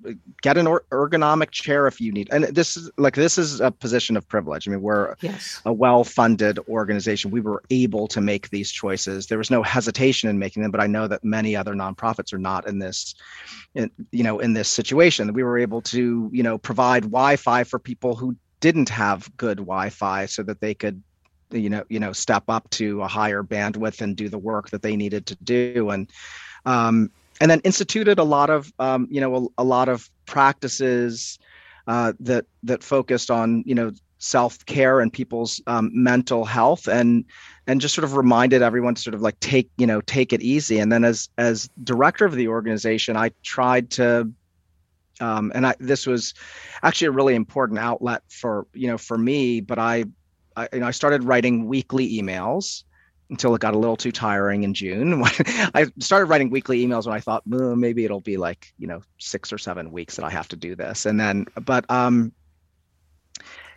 get 0.43 0.57
an 0.57 0.67
ergonomic 0.67 1.51
chair 1.51 1.87
if 1.87 2.01
you 2.01 2.13
need. 2.13 2.29
And 2.33 2.45
this 2.45 2.77
is 2.77 2.91
like 2.97 3.15
this 3.15 3.37
is 3.37 3.61
a 3.61 3.71
position 3.71 4.17
of 4.17 4.27
privilege. 4.27 4.67
I 4.67 4.71
mean, 4.71 4.81
we're 4.81 5.17
yes. 5.21 5.61
a 5.67 5.73
well-funded 5.73 6.59
organization. 6.69 7.31
We 7.31 7.41
were 7.41 7.63
able 7.71 8.09
to 8.09 8.21
make 8.21 8.49
these 8.49 8.73
choices. 8.73 9.27
There 9.27 9.39
was 9.39 9.51
no 9.51 9.63
hesitation 9.63 10.31
in 10.31 10.39
making 10.39 10.63
them, 10.63 10.71
but 10.71 10.81
I 10.81 10.87
know 10.87 11.07
that 11.07 11.25
many 11.25 11.55
other 11.55 11.75
nonprofits 11.75 12.33
are 12.33 12.39
not 12.39 12.67
in 12.67 12.79
this 12.79 13.15
in, 13.75 13.91
you 14.11 14.25
know, 14.25 14.41
in 14.41 14.55
this 14.55 14.69
situation. 14.69 15.33
We 15.35 15.43
were 15.43 15.59
able 15.59 15.83
to, 15.83 16.31
you 16.33 16.43
know, 16.43 16.57
provide 16.57 17.03
Wi-Fi 17.03 17.65
for 17.65 17.79
people 17.79 18.17
who 18.17 18.35
didn't 18.61 18.89
have 18.89 19.31
good 19.37 19.59
Wi-Fi 19.59 20.27
so 20.27 20.43
that 20.45 20.61
they 20.61 20.75
could 20.75 21.03
you 21.51 21.71
know 21.71 21.85
you 21.89 22.01
know 22.01 22.13
step 22.13 22.45
up 22.49 22.69
to 22.71 23.03
a 23.03 23.09
higher 23.09 23.43
bandwidth 23.43 24.01
and 24.01 24.17
do 24.17 24.29
the 24.29 24.39
work 24.39 24.71
that 24.71 24.83
they 24.83 24.97
needed 24.97 25.27
to 25.27 25.37
do. 25.37 25.91
And 25.91 26.11
um, 26.67 27.11
and 27.41 27.51
then 27.51 27.61
instituted 27.61 28.19
a 28.19 28.25
lot 28.25 28.51
of 28.51 28.73
um, 28.79 29.09
you 29.11 29.21
know 29.21 29.37
a, 29.59 29.63
a, 29.63 29.65
lot 29.65 29.89
of 29.89 30.11
practices 30.27 31.39
uh, 31.87 32.13
that 32.21 32.47
that 32.63 32.83
focused 32.83 33.31
on 33.31 33.63
you 33.67 33.75
know 33.75 33.93
self 34.19 34.65
care 34.65 35.01
and 35.01 35.13
people's 35.13 35.61
um, 35.67 35.91
mental 35.93 36.45
health 36.45 36.89
and 36.89 37.25
and 37.67 37.81
just 37.81 37.95
sort 37.95 38.05
of 38.05 38.17
reminded 38.17 38.63
everyone 38.63 38.95
to 38.95 39.03
sort 39.03 39.15
of 39.15 39.21
like 39.21 39.39
take 39.41 39.69
you 39.77 39.87
know 39.87 40.01
take 40.03 40.33
it 40.33 40.43
easy. 40.43 40.79
And 40.79 40.91
then 40.91 41.05
as 41.05 41.29
as 41.37 41.69
director 41.83 42.25
of 42.25 42.35
the 42.35 42.49
organization 42.49 43.17
i 43.17 43.31
tried 43.43 43.91
to 43.91 44.31
um, 45.21 45.53
and 45.55 45.67
I, 45.67 45.75
this 45.79 46.07
was 46.07 46.35
actually 46.83 47.09
a 47.09 47.13
really 47.13 47.35
important 47.35 47.79
outlet 47.79 48.23
for 48.29 48.67
you 48.73 48.89
know 48.89 48.99
for 48.99 49.17
me 49.19 49.61
but 49.61 49.79
i 49.79 50.05
I, 50.57 50.69
you 50.73 50.81
know, 50.81 50.87
I 50.87 50.91
started 50.91 51.25
writing 51.25 51.67
weekly 51.67 52.21
emails 52.21 52.85
until 53.31 53.55
it 53.55 53.61
got 53.61 53.75
a 53.75 53.79
little 53.79 53.97
too 53.97 54.13
tiring 54.13 54.65
in 54.65 54.75
June. 54.75 55.23
I 55.75 55.87
started 55.99 56.27
writing 56.27 56.51
weekly 56.51 56.85
emails 56.85 57.07
when 57.07 57.15
I 57.15 57.21
thought 57.21 57.43
oh, 57.53 57.75
maybe 57.75 58.05
it'll 58.05 58.21
be 58.21 58.37
like 58.37 58.73
you 58.79 58.87
know 58.87 59.03
six 59.19 59.53
or 59.53 59.59
seven 59.59 59.93
weeks 59.93 60.17
that 60.17 60.25
I 60.25 60.31
have 60.31 60.49
to 60.49 60.57
do 60.57 60.75
this, 60.75 61.07
and 61.07 61.19
then 61.19 61.47
but 61.65 61.91
um, 61.91 62.33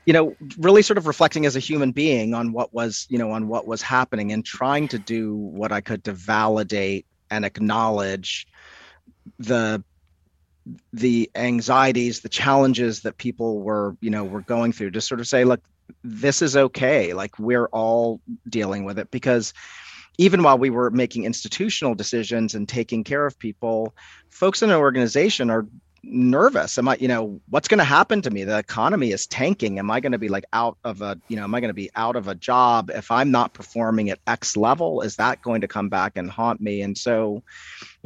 you 0.05 0.13
know, 0.13 0.35
really 0.57 0.81
sort 0.81 0.97
of 0.97 1.05
reflecting 1.05 1.45
as 1.45 1.57
a 1.57 1.59
human 1.59 1.91
being 1.91 2.33
on 2.33 2.53
what 2.53 2.73
was 2.73 3.05
you 3.09 3.17
know 3.17 3.31
on 3.31 3.47
what 3.47 3.67
was 3.67 3.81
happening 3.81 4.31
and 4.31 4.45
trying 4.45 4.87
to 4.87 4.97
do 4.97 5.35
what 5.35 5.71
I 5.71 5.81
could 5.81 6.03
to 6.05 6.13
validate 6.13 7.05
and 7.29 7.43
acknowledge 7.43 8.47
the 9.37 9.83
the 10.93 11.29
anxieties 11.35 12.21
the 12.21 12.29
challenges 12.29 13.01
that 13.01 13.17
people 13.17 13.59
were 13.59 13.95
you 14.01 14.09
know 14.09 14.23
were 14.23 14.41
going 14.41 14.71
through 14.71 14.91
to 14.91 15.01
sort 15.01 15.19
of 15.19 15.27
say 15.27 15.43
look 15.43 15.61
this 16.03 16.41
is 16.41 16.55
okay. 16.57 17.13
Like 17.13 17.37
we're 17.39 17.67
all 17.67 18.21
dealing 18.49 18.85
with 18.85 18.99
it. 18.99 19.11
Because 19.11 19.53
even 20.17 20.43
while 20.43 20.57
we 20.57 20.69
were 20.69 20.89
making 20.89 21.25
institutional 21.25 21.95
decisions 21.95 22.55
and 22.55 22.67
taking 22.67 23.03
care 23.03 23.25
of 23.25 23.37
people, 23.37 23.93
folks 24.29 24.61
in 24.61 24.69
an 24.69 24.77
organization 24.77 25.49
are 25.49 25.67
nervous. 26.03 26.77
Am 26.77 26.87
i 26.87 26.95
you 27.01 27.07
know 27.07 27.41
what's 27.49 27.67
going 27.67 27.79
to 27.79 27.83
happen 27.83 28.21
to 28.21 28.29
me? 28.29 28.45
The 28.45 28.57
economy 28.57 29.11
is 29.11 29.27
tanking. 29.27 29.77
Am 29.77 29.91
i 29.91 29.99
going 29.99 30.13
to 30.13 30.17
be 30.17 30.29
like 30.29 30.45
out 30.53 30.77
of 30.85 31.01
a 31.01 31.19
you 31.27 31.35
know 31.35 31.43
am 31.43 31.53
i 31.53 31.59
going 31.59 31.69
to 31.69 31.73
be 31.73 31.89
out 31.95 32.15
of 32.15 32.29
a 32.29 32.35
job 32.35 32.89
if 32.91 33.11
i'm 33.11 33.29
not 33.29 33.53
performing 33.53 34.09
at 34.09 34.19
x 34.25 34.55
level? 34.55 35.01
Is 35.01 35.17
that 35.17 35.41
going 35.41 35.61
to 35.61 35.67
come 35.67 35.89
back 35.89 36.15
and 36.15 36.29
haunt 36.29 36.61
me? 36.61 36.81
And 36.81 36.97
so 36.97 37.43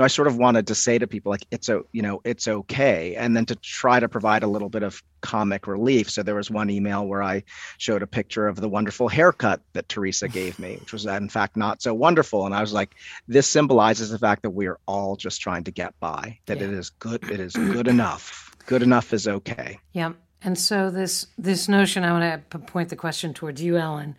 know, 0.01 0.05
I 0.05 0.07
sort 0.07 0.27
of 0.27 0.37
wanted 0.37 0.67
to 0.67 0.75
say 0.75 0.97
to 0.97 1.07
people 1.07 1.31
like 1.31 1.45
it's 1.51 1.69
a 1.69 1.81
you 1.91 2.01
know 2.01 2.21
it's 2.23 2.47
okay, 2.47 3.15
and 3.15 3.35
then 3.35 3.45
to 3.45 3.55
try 3.55 3.99
to 3.99 4.09
provide 4.09 4.43
a 4.43 4.47
little 4.47 4.69
bit 4.69 4.83
of 4.83 5.01
comic 5.21 5.67
relief. 5.67 6.09
So 6.09 6.23
there 6.23 6.35
was 6.35 6.49
one 6.49 6.69
email 6.69 7.05
where 7.05 7.23
I 7.23 7.43
showed 7.77 8.01
a 8.01 8.07
picture 8.07 8.47
of 8.47 8.57
the 8.57 8.67
wonderful 8.67 9.07
haircut 9.07 9.61
that 9.73 9.87
Teresa 9.87 10.27
gave 10.27 10.59
me, 10.59 10.77
which 10.79 10.93
was 10.93 11.05
in 11.05 11.29
fact 11.29 11.55
not 11.55 11.81
so 11.81 11.93
wonderful, 11.93 12.45
and 12.45 12.55
I 12.55 12.61
was 12.61 12.73
like, 12.73 12.95
this 13.27 13.47
symbolizes 13.47 14.09
the 14.09 14.19
fact 14.19 14.41
that 14.41 14.51
we're 14.51 14.79
all 14.87 15.15
just 15.15 15.41
trying 15.41 15.63
to 15.65 15.71
get 15.71 15.97
by. 15.99 16.37
That 16.47 16.57
yeah. 16.57 16.65
it 16.65 16.73
is 16.73 16.89
good. 16.89 17.23
It 17.29 17.39
is 17.39 17.53
good 17.53 17.87
enough. 17.87 18.55
Good 18.65 18.83
enough 18.83 19.13
is 19.13 19.27
okay. 19.27 19.79
Yeah. 19.93 20.13
And 20.43 20.57
so 20.57 20.89
this 20.89 21.27
this 21.37 21.67
notion, 21.67 22.03
I 22.03 22.11
want 22.11 22.49
to 22.49 22.59
point 22.59 22.89
the 22.89 22.95
question 22.95 23.33
towards 23.33 23.61
you, 23.61 23.77
Ellen. 23.77 24.15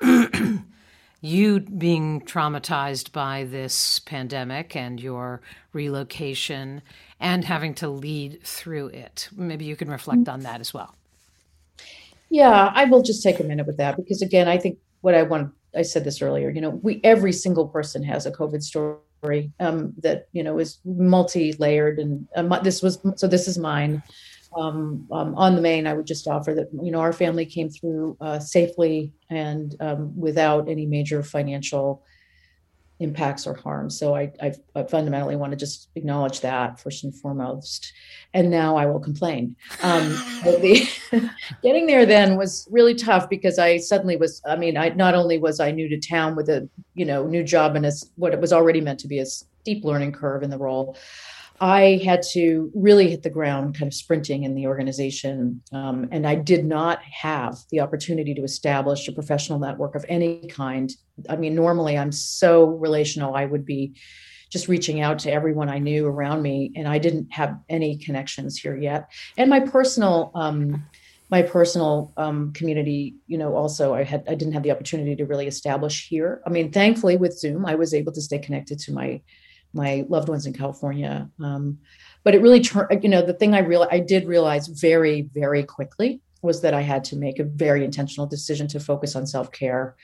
you 1.24 1.58
being 1.60 2.20
traumatized 2.20 3.10
by 3.10 3.44
this 3.44 3.98
pandemic 4.00 4.76
and 4.76 5.00
your 5.00 5.40
relocation 5.72 6.82
and 7.18 7.46
having 7.46 7.72
to 7.72 7.88
lead 7.88 8.42
through 8.42 8.88
it. 8.88 9.30
Maybe 9.34 9.64
you 9.64 9.74
can 9.74 9.90
reflect 9.90 10.28
on 10.28 10.40
that 10.40 10.60
as 10.60 10.74
well. 10.74 10.94
Yeah, 12.28 12.70
I 12.74 12.84
will 12.84 13.02
just 13.02 13.22
take 13.22 13.40
a 13.40 13.44
minute 13.44 13.66
with 13.66 13.78
that 13.78 13.96
because 13.96 14.20
again, 14.20 14.48
I 14.48 14.58
think 14.58 14.78
what 15.00 15.14
I 15.14 15.22
want 15.22 15.50
I 15.74 15.80
said 15.80 16.04
this 16.04 16.20
earlier, 16.20 16.50
you 16.50 16.60
know, 16.60 16.70
we 16.82 17.00
every 17.02 17.32
single 17.32 17.68
person 17.68 18.02
has 18.02 18.26
a 18.26 18.30
COVID 18.30 18.62
story 18.62 19.50
um, 19.60 19.94
that, 20.02 20.28
you 20.32 20.42
know, 20.42 20.58
is 20.58 20.78
multi-layered 20.84 21.98
and 21.98 22.28
um, 22.36 22.54
this 22.62 22.82
was 22.82 22.98
so 23.16 23.26
this 23.26 23.48
is 23.48 23.56
mine 23.56 24.02
um, 24.56 25.06
um, 25.10 25.34
on 25.34 25.56
the 25.56 25.60
main, 25.60 25.86
I 25.86 25.94
would 25.94 26.06
just 26.06 26.28
offer 26.28 26.54
that 26.54 26.68
you 26.82 26.90
know 26.90 27.00
our 27.00 27.12
family 27.12 27.46
came 27.46 27.68
through 27.68 28.16
uh, 28.20 28.38
safely 28.38 29.12
and 29.30 29.74
um, 29.80 30.18
without 30.18 30.68
any 30.68 30.86
major 30.86 31.22
financial 31.22 32.02
impacts 33.00 33.46
or 33.46 33.54
harm. 33.54 33.90
So 33.90 34.14
I, 34.14 34.32
I, 34.40 34.52
I, 34.76 34.84
fundamentally 34.84 35.34
want 35.34 35.50
to 35.50 35.56
just 35.56 35.88
acknowledge 35.96 36.40
that 36.42 36.78
first 36.78 37.02
and 37.02 37.14
foremost. 37.14 37.92
And 38.34 38.50
now 38.50 38.76
I 38.76 38.86
will 38.86 39.00
complain. 39.00 39.56
Um, 39.82 40.10
the, 40.44 40.88
getting 41.62 41.86
there 41.86 42.06
then 42.06 42.36
was 42.36 42.68
really 42.70 42.94
tough 42.94 43.28
because 43.28 43.58
I 43.58 43.78
suddenly 43.78 44.16
was. 44.16 44.40
I 44.46 44.56
mean, 44.56 44.76
I 44.76 44.90
not 44.90 45.14
only 45.14 45.38
was 45.38 45.60
I 45.60 45.70
new 45.72 45.88
to 45.88 45.98
town 45.98 46.36
with 46.36 46.48
a 46.48 46.68
you 46.94 47.04
know 47.04 47.26
new 47.26 47.42
job 47.42 47.74
and 47.76 47.84
as 47.84 48.10
what 48.16 48.32
it 48.32 48.40
was 48.40 48.52
already 48.52 48.80
meant 48.80 49.00
to 49.00 49.08
be 49.08 49.18
a 49.18 49.26
steep 49.26 49.84
learning 49.84 50.12
curve 50.12 50.42
in 50.42 50.50
the 50.50 50.58
role. 50.58 50.96
I 51.60 52.00
had 52.04 52.22
to 52.32 52.70
really 52.74 53.08
hit 53.10 53.22
the 53.22 53.30
ground 53.30 53.78
kind 53.78 53.86
of 53.86 53.94
sprinting 53.94 54.42
in 54.42 54.54
the 54.54 54.66
organization. 54.66 55.62
Um, 55.72 56.08
and 56.10 56.26
I 56.26 56.34
did 56.34 56.64
not 56.64 57.02
have 57.02 57.56
the 57.70 57.80
opportunity 57.80 58.34
to 58.34 58.42
establish 58.42 59.06
a 59.06 59.12
professional 59.12 59.58
network 59.58 59.94
of 59.94 60.04
any 60.08 60.46
kind. 60.48 60.92
I 61.28 61.36
mean, 61.36 61.54
normally 61.54 61.96
I'm 61.96 62.12
so 62.12 62.64
relational, 62.64 63.34
I 63.34 63.44
would 63.44 63.64
be 63.64 63.94
just 64.50 64.68
reaching 64.68 65.00
out 65.00 65.18
to 65.20 65.32
everyone 65.32 65.68
I 65.68 65.78
knew 65.78 66.06
around 66.06 66.42
me, 66.42 66.70
and 66.76 66.86
I 66.86 66.98
didn't 66.98 67.32
have 67.32 67.58
any 67.68 67.96
connections 67.96 68.58
here 68.58 68.76
yet. 68.76 69.10
And 69.36 69.50
my 69.50 69.60
personal, 69.60 70.30
um, 70.34 70.84
my 71.28 71.42
personal 71.42 72.12
um, 72.16 72.52
community, 72.52 73.16
you 73.26 73.38
know, 73.38 73.56
also 73.56 73.94
I 73.94 74.04
had 74.04 74.24
I 74.28 74.34
didn't 74.34 74.54
have 74.54 74.62
the 74.62 74.70
opportunity 74.70 75.16
to 75.16 75.24
really 75.24 75.48
establish 75.48 76.08
here. 76.08 76.40
I 76.46 76.50
mean, 76.50 76.70
thankfully 76.70 77.16
with 77.16 77.36
Zoom, 77.36 77.66
I 77.66 77.74
was 77.74 77.94
able 77.94 78.12
to 78.12 78.20
stay 78.20 78.38
connected 78.38 78.78
to 78.80 78.92
my 78.92 79.22
my 79.74 80.04
loved 80.08 80.28
ones 80.28 80.46
in 80.46 80.52
California. 80.52 81.28
Um, 81.40 81.78
but 82.22 82.34
it 82.34 82.40
really 82.40 82.60
turned, 82.60 83.02
you 83.02 83.08
know, 83.08 83.22
the 83.22 83.34
thing 83.34 83.54
I 83.54 83.58
real 83.58 83.86
I 83.90 84.00
did 84.00 84.26
realize 84.26 84.66
very, 84.68 85.28
very 85.34 85.62
quickly 85.62 86.20
was 86.42 86.62
that 86.62 86.74
I 86.74 86.80
had 86.80 87.04
to 87.04 87.16
make 87.16 87.38
a 87.38 87.44
very 87.44 87.84
intentional 87.84 88.26
decision 88.26 88.68
to 88.68 88.80
focus 88.80 89.16
on 89.16 89.26
self 89.26 89.52
care. 89.52 89.96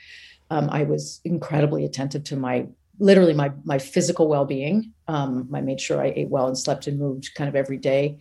Um, 0.51 0.69
I 0.71 0.83
was 0.83 1.21
incredibly 1.25 1.85
attentive 1.85 2.25
to 2.25 2.37
my 2.37 2.67
literally 2.99 3.33
my 3.33 3.53
my 3.65 3.79
physical 3.79 4.29
well 4.29 4.45
being. 4.45 4.93
Um, 5.09 5.49
I 5.55 5.61
made 5.61 5.81
sure 5.81 6.03
I 6.03 6.13
ate 6.15 6.29
well 6.29 6.49
and 6.49 6.59
slept 6.59 6.87
and 6.87 6.99
moved 6.99 7.31
kind 7.35 7.49
of 7.49 7.57
every 7.57 7.79
day, 7.79 8.19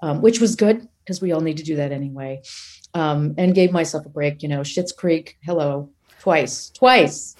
um, 0.00 0.20
which 0.20 0.40
was 0.40 0.54
good 0.54 0.86
because 1.04 1.20
we 1.20 1.32
all 1.32 1.40
need 1.40 1.56
to 1.56 1.64
do 1.64 1.76
that 1.76 1.92
anyway. 1.92 2.42
Um, 2.92 3.34
and 3.38 3.54
gave 3.54 3.70
myself 3.70 4.04
a 4.04 4.08
break. 4.08 4.42
You 4.42 4.48
know, 4.48 4.60
Schitt's 4.60 4.90
Creek, 4.90 5.38
hello, 5.44 5.90
twice, 6.18 6.70
twice 6.70 7.36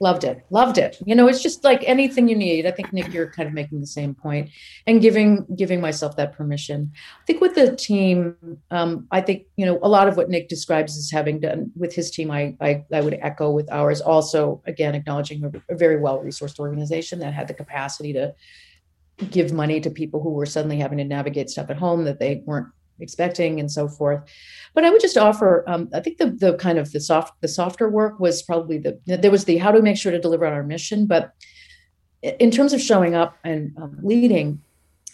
loved 0.00 0.24
it. 0.24 0.44
Loved 0.50 0.78
it. 0.78 0.98
You 1.04 1.14
know 1.14 1.28
it's 1.28 1.42
just 1.42 1.64
like 1.64 1.82
anything 1.86 2.28
you 2.28 2.36
need. 2.36 2.66
I 2.66 2.70
think 2.70 2.92
nick 2.92 3.12
you're 3.12 3.30
kind 3.30 3.48
of 3.48 3.54
making 3.54 3.80
the 3.80 3.86
same 3.86 4.14
point 4.14 4.50
and 4.86 5.00
giving 5.00 5.46
giving 5.56 5.80
myself 5.80 6.16
that 6.16 6.32
permission. 6.32 6.92
I 7.20 7.24
think 7.26 7.40
with 7.40 7.54
the 7.54 7.74
team 7.76 8.36
um, 8.70 9.06
i 9.10 9.20
think 9.20 9.46
you 9.56 9.66
know 9.66 9.78
a 9.82 9.88
lot 9.88 10.08
of 10.08 10.16
what 10.16 10.28
nick 10.28 10.48
describes 10.48 10.96
as 10.96 11.10
having 11.10 11.40
done 11.40 11.70
with 11.76 11.94
his 11.94 12.10
team 12.10 12.30
i 12.30 12.56
i, 12.60 12.84
I 12.92 13.00
would 13.00 13.18
echo 13.20 13.50
with 13.50 13.70
ours. 13.70 14.00
Also 14.00 14.62
again 14.66 14.94
acknowledging 14.94 15.44
a, 15.44 15.72
a 15.72 15.76
very 15.76 15.98
well 15.98 16.22
resourced 16.22 16.58
organization 16.58 17.18
that 17.20 17.34
had 17.34 17.48
the 17.48 17.54
capacity 17.54 18.12
to 18.14 18.34
give 19.30 19.52
money 19.52 19.80
to 19.80 19.90
people 19.90 20.22
who 20.22 20.30
were 20.30 20.46
suddenly 20.46 20.78
having 20.78 20.98
to 20.98 21.04
navigate 21.04 21.50
stuff 21.50 21.70
at 21.70 21.76
home 21.76 22.04
that 22.04 22.18
they 22.18 22.42
weren't 22.46 22.68
expecting 23.00 23.60
and 23.60 23.70
so 23.70 23.88
forth. 23.88 24.22
But 24.74 24.84
i 24.84 24.90
would 24.90 25.00
just 25.00 25.16
offer 25.16 25.64
um, 25.66 25.88
i 25.94 26.00
think 26.00 26.18
the 26.18 26.30
the 26.30 26.54
kind 26.56 26.78
of 26.78 26.92
the 26.92 27.00
soft 27.00 27.40
the 27.40 27.48
softer 27.48 27.88
work 27.88 28.20
was 28.20 28.42
probably 28.42 28.78
the 28.78 28.98
there 29.06 29.30
was 29.30 29.44
the 29.44 29.58
how 29.58 29.72
do 29.72 29.78
we 29.78 29.82
make 29.82 29.96
sure 29.96 30.12
to 30.12 30.18
deliver 30.18 30.46
on 30.46 30.52
our 30.52 30.62
mission. 30.62 31.06
But 31.06 31.32
in 32.22 32.50
terms 32.50 32.72
of 32.72 32.80
showing 32.80 33.14
up 33.14 33.36
and 33.44 33.76
um, 33.76 33.98
leading 34.02 34.62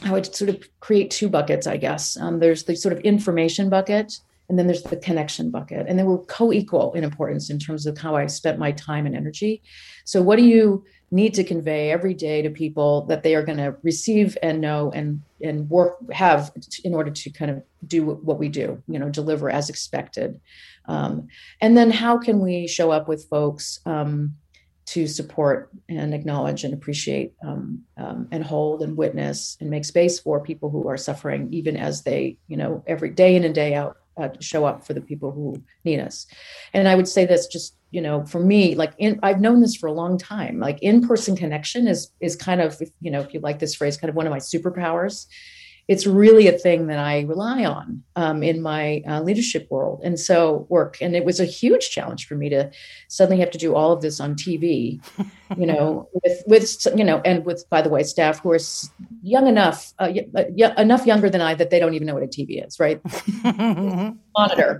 i 0.04 0.12
would 0.12 0.34
sort 0.34 0.48
of 0.48 0.66
create 0.80 1.10
two 1.10 1.28
buckets 1.28 1.66
i 1.66 1.76
guess. 1.76 2.16
Um, 2.16 2.38
there's 2.40 2.64
the 2.64 2.76
sort 2.76 2.92
of 2.92 3.00
information 3.00 3.68
bucket 3.68 4.20
and 4.50 4.58
then 4.58 4.66
there's 4.66 4.82
the 4.82 4.96
connection 4.96 5.50
bucket. 5.50 5.86
And 5.88 5.96
they 5.96 6.02
were 6.02 6.18
co-equal 6.18 6.92
in 6.94 7.04
importance 7.04 7.50
in 7.50 7.58
terms 7.60 7.86
of 7.86 7.96
how 7.96 8.16
i 8.16 8.26
spent 8.26 8.58
my 8.58 8.72
time 8.72 9.06
and 9.06 9.14
energy. 9.14 9.62
So 10.04 10.20
what 10.20 10.36
do 10.36 10.44
you 10.44 10.84
need 11.10 11.34
to 11.34 11.44
convey 11.44 11.90
every 11.90 12.14
day 12.14 12.42
to 12.42 12.50
people 12.50 13.02
that 13.06 13.22
they 13.22 13.34
are 13.34 13.42
going 13.42 13.58
to 13.58 13.76
receive 13.82 14.38
and 14.42 14.60
know 14.60 14.90
and 14.94 15.22
and 15.42 15.68
work 15.68 15.96
have 16.12 16.52
in 16.84 16.94
order 16.94 17.10
to 17.10 17.30
kind 17.30 17.50
of 17.50 17.62
do 17.86 18.04
what 18.04 18.38
we 18.38 18.48
do 18.48 18.82
you 18.86 18.98
know 18.98 19.08
deliver 19.08 19.50
as 19.50 19.68
expected. 19.68 20.40
Um, 20.86 21.28
and 21.60 21.76
then 21.76 21.90
how 21.90 22.18
can 22.18 22.40
we 22.40 22.66
show 22.66 22.90
up 22.90 23.06
with 23.08 23.28
folks 23.28 23.80
um, 23.86 24.36
to 24.86 25.06
support 25.06 25.70
and 25.88 26.14
acknowledge 26.14 26.64
and 26.64 26.74
appreciate 26.74 27.32
um, 27.46 27.82
um 27.96 28.28
and 28.30 28.44
hold 28.44 28.82
and 28.82 28.96
witness 28.96 29.56
and 29.60 29.70
make 29.70 29.84
space 29.84 30.18
for 30.18 30.40
people 30.40 30.70
who 30.70 30.88
are 30.88 30.96
suffering 30.96 31.48
even 31.52 31.76
as 31.76 32.02
they 32.02 32.38
you 32.48 32.56
know 32.56 32.82
every 32.86 33.10
day 33.10 33.36
in 33.36 33.44
and 33.44 33.54
day 33.54 33.74
out 33.74 33.98
uh, 34.20 34.28
show 34.40 34.64
up 34.64 34.87
for 34.87 34.94
the 34.94 35.00
people 35.00 35.30
who 35.33 35.62
need 35.85 36.00
us. 36.00 36.26
And 36.74 36.88
i 36.88 36.94
would 36.94 37.09
say 37.09 37.24
this 37.26 37.46
just 37.46 37.76
you 37.90 38.00
know 38.00 38.24
for 38.24 38.40
me 38.40 38.74
like 38.74 38.92
in 38.98 39.18
i've 39.22 39.40
known 39.40 39.61
this 39.61 39.76
for 39.76 39.88
a 39.88 39.92
long 39.92 40.18
time. 40.18 40.59
Like 40.61 40.78
in-person 40.83 41.37
connection 41.37 41.88
is 41.88 42.11
is 42.20 42.37
kind 42.37 42.61
of 42.61 42.80
you 43.00 43.11
know 43.11 43.20
if 43.20 43.35
you 43.35 43.40
like 43.40 43.59
this 43.59 43.74
phrase 43.74 43.96
kind 43.96 44.09
of 44.09 44.16
one 44.16 44.26
of 44.26 44.30
my 44.30 44.38
superpowers 44.38 45.26
it's 45.90 46.07
really 46.07 46.46
a 46.46 46.53
thing 46.53 46.87
that 46.87 47.00
I 47.00 47.22
rely 47.22 47.64
on 47.64 48.05
um, 48.14 48.44
in 48.44 48.62
my 48.62 49.03
uh, 49.09 49.22
leadership 49.22 49.66
world 49.72 50.00
and 50.05 50.20
so 50.20 50.64
work. 50.68 50.96
And 51.00 51.16
it 51.16 51.24
was 51.24 51.40
a 51.40 51.44
huge 51.44 51.90
challenge 51.90 52.29
for 52.29 52.37
me 52.37 52.48
to 52.48 52.70
suddenly 53.09 53.40
have 53.40 53.50
to 53.50 53.59
do 53.59 53.74
all 53.74 53.90
of 53.90 54.00
this 54.00 54.20
on 54.20 54.37
TV, 54.37 55.00
you 55.59 55.66
know, 55.66 56.09
with 56.22 56.44
with 56.46 56.87
you 56.96 57.03
know, 57.03 57.20
and 57.24 57.44
with 57.44 57.68
by 57.70 57.83
the 57.83 57.88
way, 57.88 58.05
staff 58.05 58.38
who 58.38 58.53
are 58.53 58.59
young 59.24 59.48
enough, 59.48 59.92
uh, 59.98 60.12
y- 60.14 60.29
y- 60.33 60.74
enough 60.79 61.07
younger 61.07 61.29
than 61.29 61.40
I 61.40 61.55
that 61.57 61.70
they 61.70 61.81
don't 61.81 61.94
even 61.94 62.07
know 62.07 62.14
what 62.14 62.22
a 62.22 62.29
TV 62.29 62.64
is, 62.64 62.79
right? 62.79 63.00
Monitor. 64.37 64.79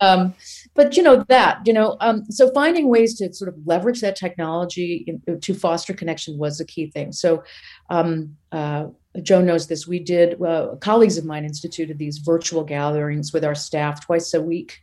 Um, 0.00 0.34
but 0.74 0.96
you 0.96 1.02
know 1.02 1.24
that 1.28 1.66
you 1.66 1.72
know, 1.72 1.96
um, 2.00 2.26
so 2.30 2.52
finding 2.52 2.88
ways 2.88 3.16
to 3.16 3.34
sort 3.34 3.48
of 3.48 3.56
leverage 3.66 4.00
that 4.02 4.14
technology 4.14 5.04
in, 5.08 5.40
to 5.40 5.52
foster 5.52 5.94
connection 5.94 6.38
was 6.38 6.60
a 6.60 6.64
key 6.64 6.92
thing. 6.92 7.10
So. 7.10 7.42
Um, 7.90 8.36
uh, 8.52 8.86
Joan 9.22 9.46
knows 9.46 9.66
this. 9.66 9.86
We 9.86 10.00
did, 10.00 10.40
uh, 10.42 10.74
colleagues 10.80 11.18
of 11.18 11.24
mine 11.24 11.44
instituted 11.44 11.98
these 11.98 12.18
virtual 12.18 12.64
gatherings 12.64 13.32
with 13.32 13.44
our 13.44 13.54
staff 13.54 14.04
twice 14.04 14.34
a 14.34 14.42
week, 14.42 14.80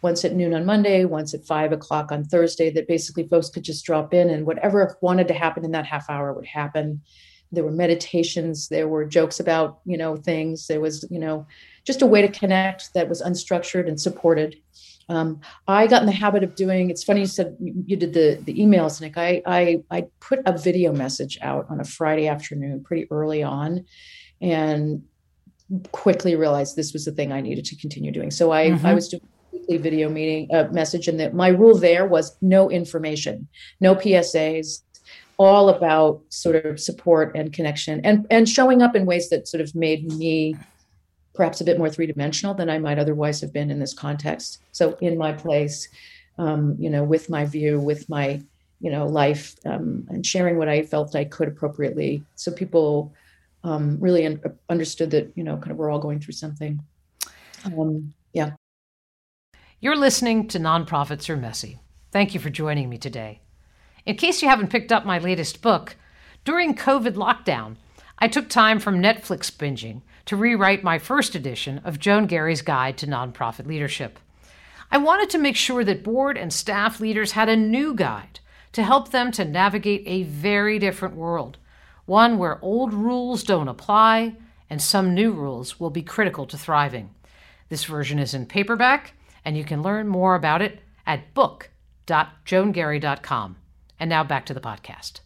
once 0.00 0.24
at 0.24 0.34
noon 0.34 0.54
on 0.54 0.64
Monday, 0.64 1.04
once 1.04 1.34
at 1.34 1.44
five 1.44 1.72
o'clock 1.72 2.10
on 2.10 2.24
Thursday, 2.24 2.70
that 2.70 2.88
basically 2.88 3.28
folks 3.28 3.50
could 3.50 3.62
just 3.62 3.84
drop 3.84 4.14
in 4.14 4.30
and 4.30 4.46
whatever 4.46 4.96
wanted 5.00 5.28
to 5.28 5.34
happen 5.34 5.64
in 5.64 5.72
that 5.72 5.86
half 5.86 6.08
hour 6.08 6.32
would 6.32 6.46
happen. 6.46 7.02
There 7.52 7.64
were 7.64 7.70
meditations, 7.70 8.68
there 8.68 8.88
were 8.88 9.04
jokes 9.04 9.38
about, 9.38 9.80
you 9.84 9.96
know, 9.96 10.16
things. 10.16 10.66
There 10.66 10.80
was, 10.80 11.06
you 11.10 11.18
know, 11.18 11.46
just 11.84 12.02
a 12.02 12.06
way 12.06 12.22
to 12.22 12.28
connect 12.28 12.92
that 12.94 13.08
was 13.08 13.22
unstructured 13.22 13.86
and 13.86 14.00
supported. 14.00 14.56
Um, 15.08 15.40
I 15.68 15.86
got 15.86 16.02
in 16.02 16.06
the 16.06 16.12
habit 16.12 16.42
of 16.42 16.54
doing. 16.54 16.90
It's 16.90 17.04
funny 17.04 17.20
you 17.20 17.26
said 17.26 17.56
you 17.60 17.96
did 17.96 18.14
the 18.14 18.38
the 18.44 18.54
emails, 18.54 19.00
Nick. 19.00 19.16
I 19.16 19.42
I 19.46 19.82
I 19.90 20.06
put 20.20 20.40
a 20.46 20.56
video 20.56 20.92
message 20.92 21.38
out 21.42 21.66
on 21.68 21.80
a 21.80 21.84
Friday 21.84 22.28
afternoon, 22.28 22.82
pretty 22.82 23.06
early 23.10 23.42
on, 23.42 23.84
and 24.40 25.02
quickly 25.92 26.36
realized 26.36 26.76
this 26.76 26.92
was 26.92 27.04
the 27.04 27.12
thing 27.12 27.32
I 27.32 27.40
needed 27.40 27.64
to 27.66 27.76
continue 27.76 28.12
doing. 28.12 28.30
So 28.30 28.52
I 28.52 28.70
mm-hmm. 28.70 28.86
I 28.86 28.94
was 28.94 29.08
doing 29.08 29.22
weekly 29.52 29.76
video 29.78 30.08
meeting 30.08 30.48
uh, 30.54 30.68
message, 30.72 31.08
and 31.08 31.18
that 31.20 31.34
my 31.34 31.48
rule 31.48 31.76
there 31.76 32.06
was 32.06 32.36
no 32.40 32.70
information, 32.70 33.48
no 33.80 33.94
PSAs, 33.94 34.82
all 35.36 35.68
about 35.68 36.22
sort 36.28 36.64
of 36.64 36.80
support 36.80 37.34
and 37.34 37.52
connection, 37.52 38.00
and 38.04 38.26
and 38.30 38.48
showing 38.48 38.82
up 38.82 38.96
in 38.96 39.06
ways 39.06 39.28
that 39.30 39.48
sort 39.48 39.60
of 39.60 39.74
made 39.74 40.06
me 40.12 40.56
perhaps 41.34 41.60
a 41.60 41.64
bit 41.64 41.78
more 41.78 41.90
three 41.90 42.06
dimensional 42.06 42.54
than 42.54 42.70
I 42.70 42.78
might 42.78 42.98
otherwise 42.98 43.40
have 43.40 43.52
been 43.52 43.70
in 43.70 43.80
this 43.80 43.92
context. 43.94 44.62
So 44.72 44.96
in 45.00 45.18
my 45.18 45.32
place, 45.32 45.88
um, 46.38 46.76
you 46.78 46.88
know, 46.88 47.04
with 47.04 47.28
my 47.28 47.44
view, 47.44 47.78
with 47.80 48.08
my 48.08 48.40
you 48.80 48.90
know 48.90 49.06
life, 49.06 49.56
um, 49.64 50.06
and 50.10 50.26
sharing 50.26 50.58
what 50.58 50.68
I 50.68 50.82
felt 50.82 51.16
I 51.16 51.24
could 51.24 51.48
appropriately, 51.48 52.22
so 52.34 52.52
people 52.52 53.14
um, 53.62 53.98
really 54.00 54.26
un- 54.26 54.40
understood 54.68 55.10
that 55.12 55.32
you 55.34 55.44
know 55.44 55.56
kind 55.56 55.72
of 55.72 55.76
we're 55.76 55.90
all 55.90 55.98
going 55.98 56.20
through 56.20 56.34
something. 56.34 56.80
Um, 57.64 58.12
yeah. 58.32 58.52
You're 59.80 59.96
listening 59.96 60.48
to 60.48 60.58
Nonprofits 60.58 61.28
Are 61.28 61.36
Messy. 61.36 61.78
Thank 62.10 62.34
you 62.34 62.40
for 62.40 62.50
joining 62.50 62.88
me 62.88 62.98
today. 62.98 63.40
In 64.06 64.16
case 64.16 64.42
you 64.42 64.48
haven't 64.48 64.70
picked 64.70 64.92
up 64.92 65.04
my 65.04 65.18
latest 65.18 65.62
book, 65.62 65.96
during 66.44 66.74
COVID 66.74 67.14
lockdown, 67.14 67.76
I 68.18 68.28
took 68.28 68.48
time 68.48 68.78
from 68.78 69.02
Netflix 69.02 69.50
binging 69.50 70.02
to 70.26 70.36
rewrite 70.36 70.82
my 70.82 70.98
first 70.98 71.34
edition 71.34 71.80
of 71.84 71.98
Joan 71.98 72.26
Garry's 72.26 72.62
Guide 72.62 72.96
to 72.98 73.06
Nonprofit 73.06 73.66
Leadership. 73.66 74.18
I 74.90 74.98
wanted 74.98 75.30
to 75.30 75.38
make 75.38 75.56
sure 75.56 75.84
that 75.84 76.04
board 76.04 76.38
and 76.38 76.52
staff 76.52 77.00
leaders 77.00 77.32
had 77.32 77.48
a 77.48 77.56
new 77.56 77.94
guide 77.94 78.40
to 78.72 78.82
help 78.82 79.10
them 79.10 79.30
to 79.32 79.44
navigate 79.44 80.02
a 80.06 80.22
very 80.24 80.78
different 80.78 81.16
world, 81.16 81.58
one 82.06 82.38
where 82.38 82.62
old 82.62 82.92
rules 82.92 83.42
don't 83.42 83.68
apply 83.68 84.36
and 84.70 84.82
some 84.82 85.14
new 85.14 85.32
rules 85.32 85.78
will 85.78 85.90
be 85.90 86.02
critical 86.02 86.46
to 86.46 86.58
thriving. 86.58 87.14
This 87.68 87.84
version 87.84 88.18
is 88.18 88.34
in 88.34 88.46
paperback, 88.46 89.14
and 89.44 89.56
you 89.56 89.62
can 89.64 89.82
learn 89.82 90.08
more 90.08 90.34
about 90.34 90.60
it 90.62 90.80
at 91.06 91.32
book.joangarry.com. 91.34 93.56
And 94.00 94.10
now 94.10 94.24
back 94.24 94.46
to 94.46 94.54
the 94.54 94.60
podcast. 94.60 95.20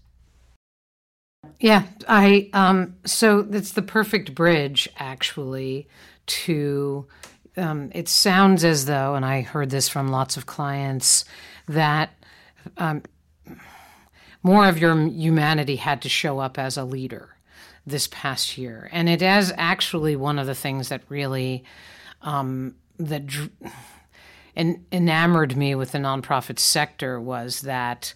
Yeah, 1.61 1.85
I 2.07 2.51
um 2.53 2.97
so 3.05 3.47
it's 3.51 3.73
the 3.73 3.83
perfect 3.83 4.35
bridge 4.35 4.89
actually 4.97 5.89
to 6.27 7.07
um, 7.59 7.91
it 7.93 8.09
sounds 8.09 8.65
as 8.65 8.87
though, 8.87 9.15
and 9.15 9.25
I 9.25 9.41
heard 9.43 9.71
this 9.71 9.89
from 9.89 10.09
lots 10.09 10.37
of 10.37 10.47
clients, 10.47 11.25
that 11.67 12.11
um, 12.77 13.03
more 14.43 14.69
of 14.69 14.79
your 14.79 14.97
humanity 15.09 15.77
had 15.77 16.03
to 16.03 16.09
show 16.09 16.39
up 16.39 16.57
as 16.59 16.77
a 16.77 16.85
leader 16.85 17.37
this 17.85 18.07
past 18.09 18.57
year, 18.57 18.89
and 18.93 19.09
it 19.09 19.23
is 19.23 19.53
actually 19.57 20.15
one 20.15 20.39
of 20.39 20.47
the 20.47 20.55
things 20.55 20.89
that 20.89 21.03
really 21.09 21.65
um, 22.23 22.77
that 22.99 23.27
dr- 23.27 23.51
en- 24.57 24.85
enamored 24.93 25.57
me 25.57 25.75
with 25.75 25.93
the 25.93 25.99
nonprofit 25.99 26.59
sector 26.59 27.21
was 27.21 27.63
that 27.63 28.15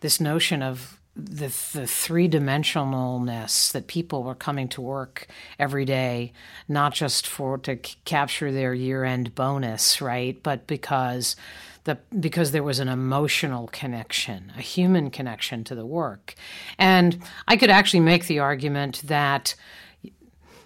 this 0.00 0.20
notion 0.20 0.62
of 0.62 1.00
the 1.16 1.46
the 1.72 1.86
three 1.86 2.28
dimensionalness 2.28 3.70
that 3.72 3.86
people 3.86 4.22
were 4.22 4.34
coming 4.34 4.68
to 4.68 4.80
work 4.80 5.26
every 5.58 5.84
day, 5.84 6.32
not 6.68 6.92
just 6.92 7.26
for 7.26 7.56
to 7.58 7.78
c- 7.84 7.96
capture 8.04 8.50
their 8.50 8.74
year 8.74 9.04
end 9.04 9.34
bonus, 9.34 10.00
right, 10.00 10.42
but 10.42 10.66
because 10.66 11.36
the 11.84 11.98
because 12.18 12.50
there 12.50 12.64
was 12.64 12.80
an 12.80 12.88
emotional 12.88 13.68
connection, 13.68 14.52
a 14.56 14.60
human 14.60 15.10
connection 15.10 15.62
to 15.64 15.74
the 15.74 15.86
work, 15.86 16.34
and 16.78 17.22
I 17.46 17.56
could 17.56 17.70
actually 17.70 18.00
make 18.00 18.26
the 18.26 18.40
argument 18.40 19.02
that 19.04 19.54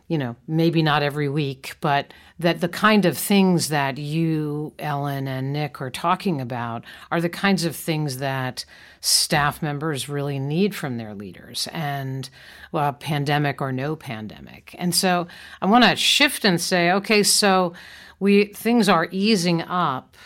you 0.09 0.17
know, 0.17 0.37
maybe 0.47 0.81
not 0.81 1.03
every 1.03 1.29
week, 1.29 1.77
but 1.83 2.13
that 2.39 2.63
the 2.63 2.69
kind 2.69 3.05
of 3.05 3.17
things 3.17 3.69
that 3.69 3.99
you, 3.99 4.73
Ellen, 4.79 5.29
and 5.29 5.53
Nick 5.53 5.83
are 5.83 5.91
talking 5.91 6.41
about 6.41 6.85
are 7.11 7.21
the 7.21 7.29
kinds 7.29 7.65
of 7.67 7.77
things 7.77 8.17
that 8.17 8.65
staff 9.01 9.63
members 9.63 10.09
really 10.09 10.39
need 10.39 10.75
from 10.75 10.97
their 10.97 11.15
leaders, 11.15 11.69
and 11.73 12.31
well, 12.73 12.93
pandemic 12.95 13.61
or 13.61 13.71
no 13.71 13.97
pandemic. 13.97 14.75
And 14.79 14.95
so 14.95 15.29
I 15.61 15.67
want 15.67 15.85
to 15.85 15.95
shift 15.95 16.45
and 16.45 16.59
say, 16.59 16.91
okay, 16.93 17.23
so 17.23 17.75
we 18.19 18.47
things 18.47 18.89
are 18.89 19.09
easing 19.11 19.61
up, 19.61 20.17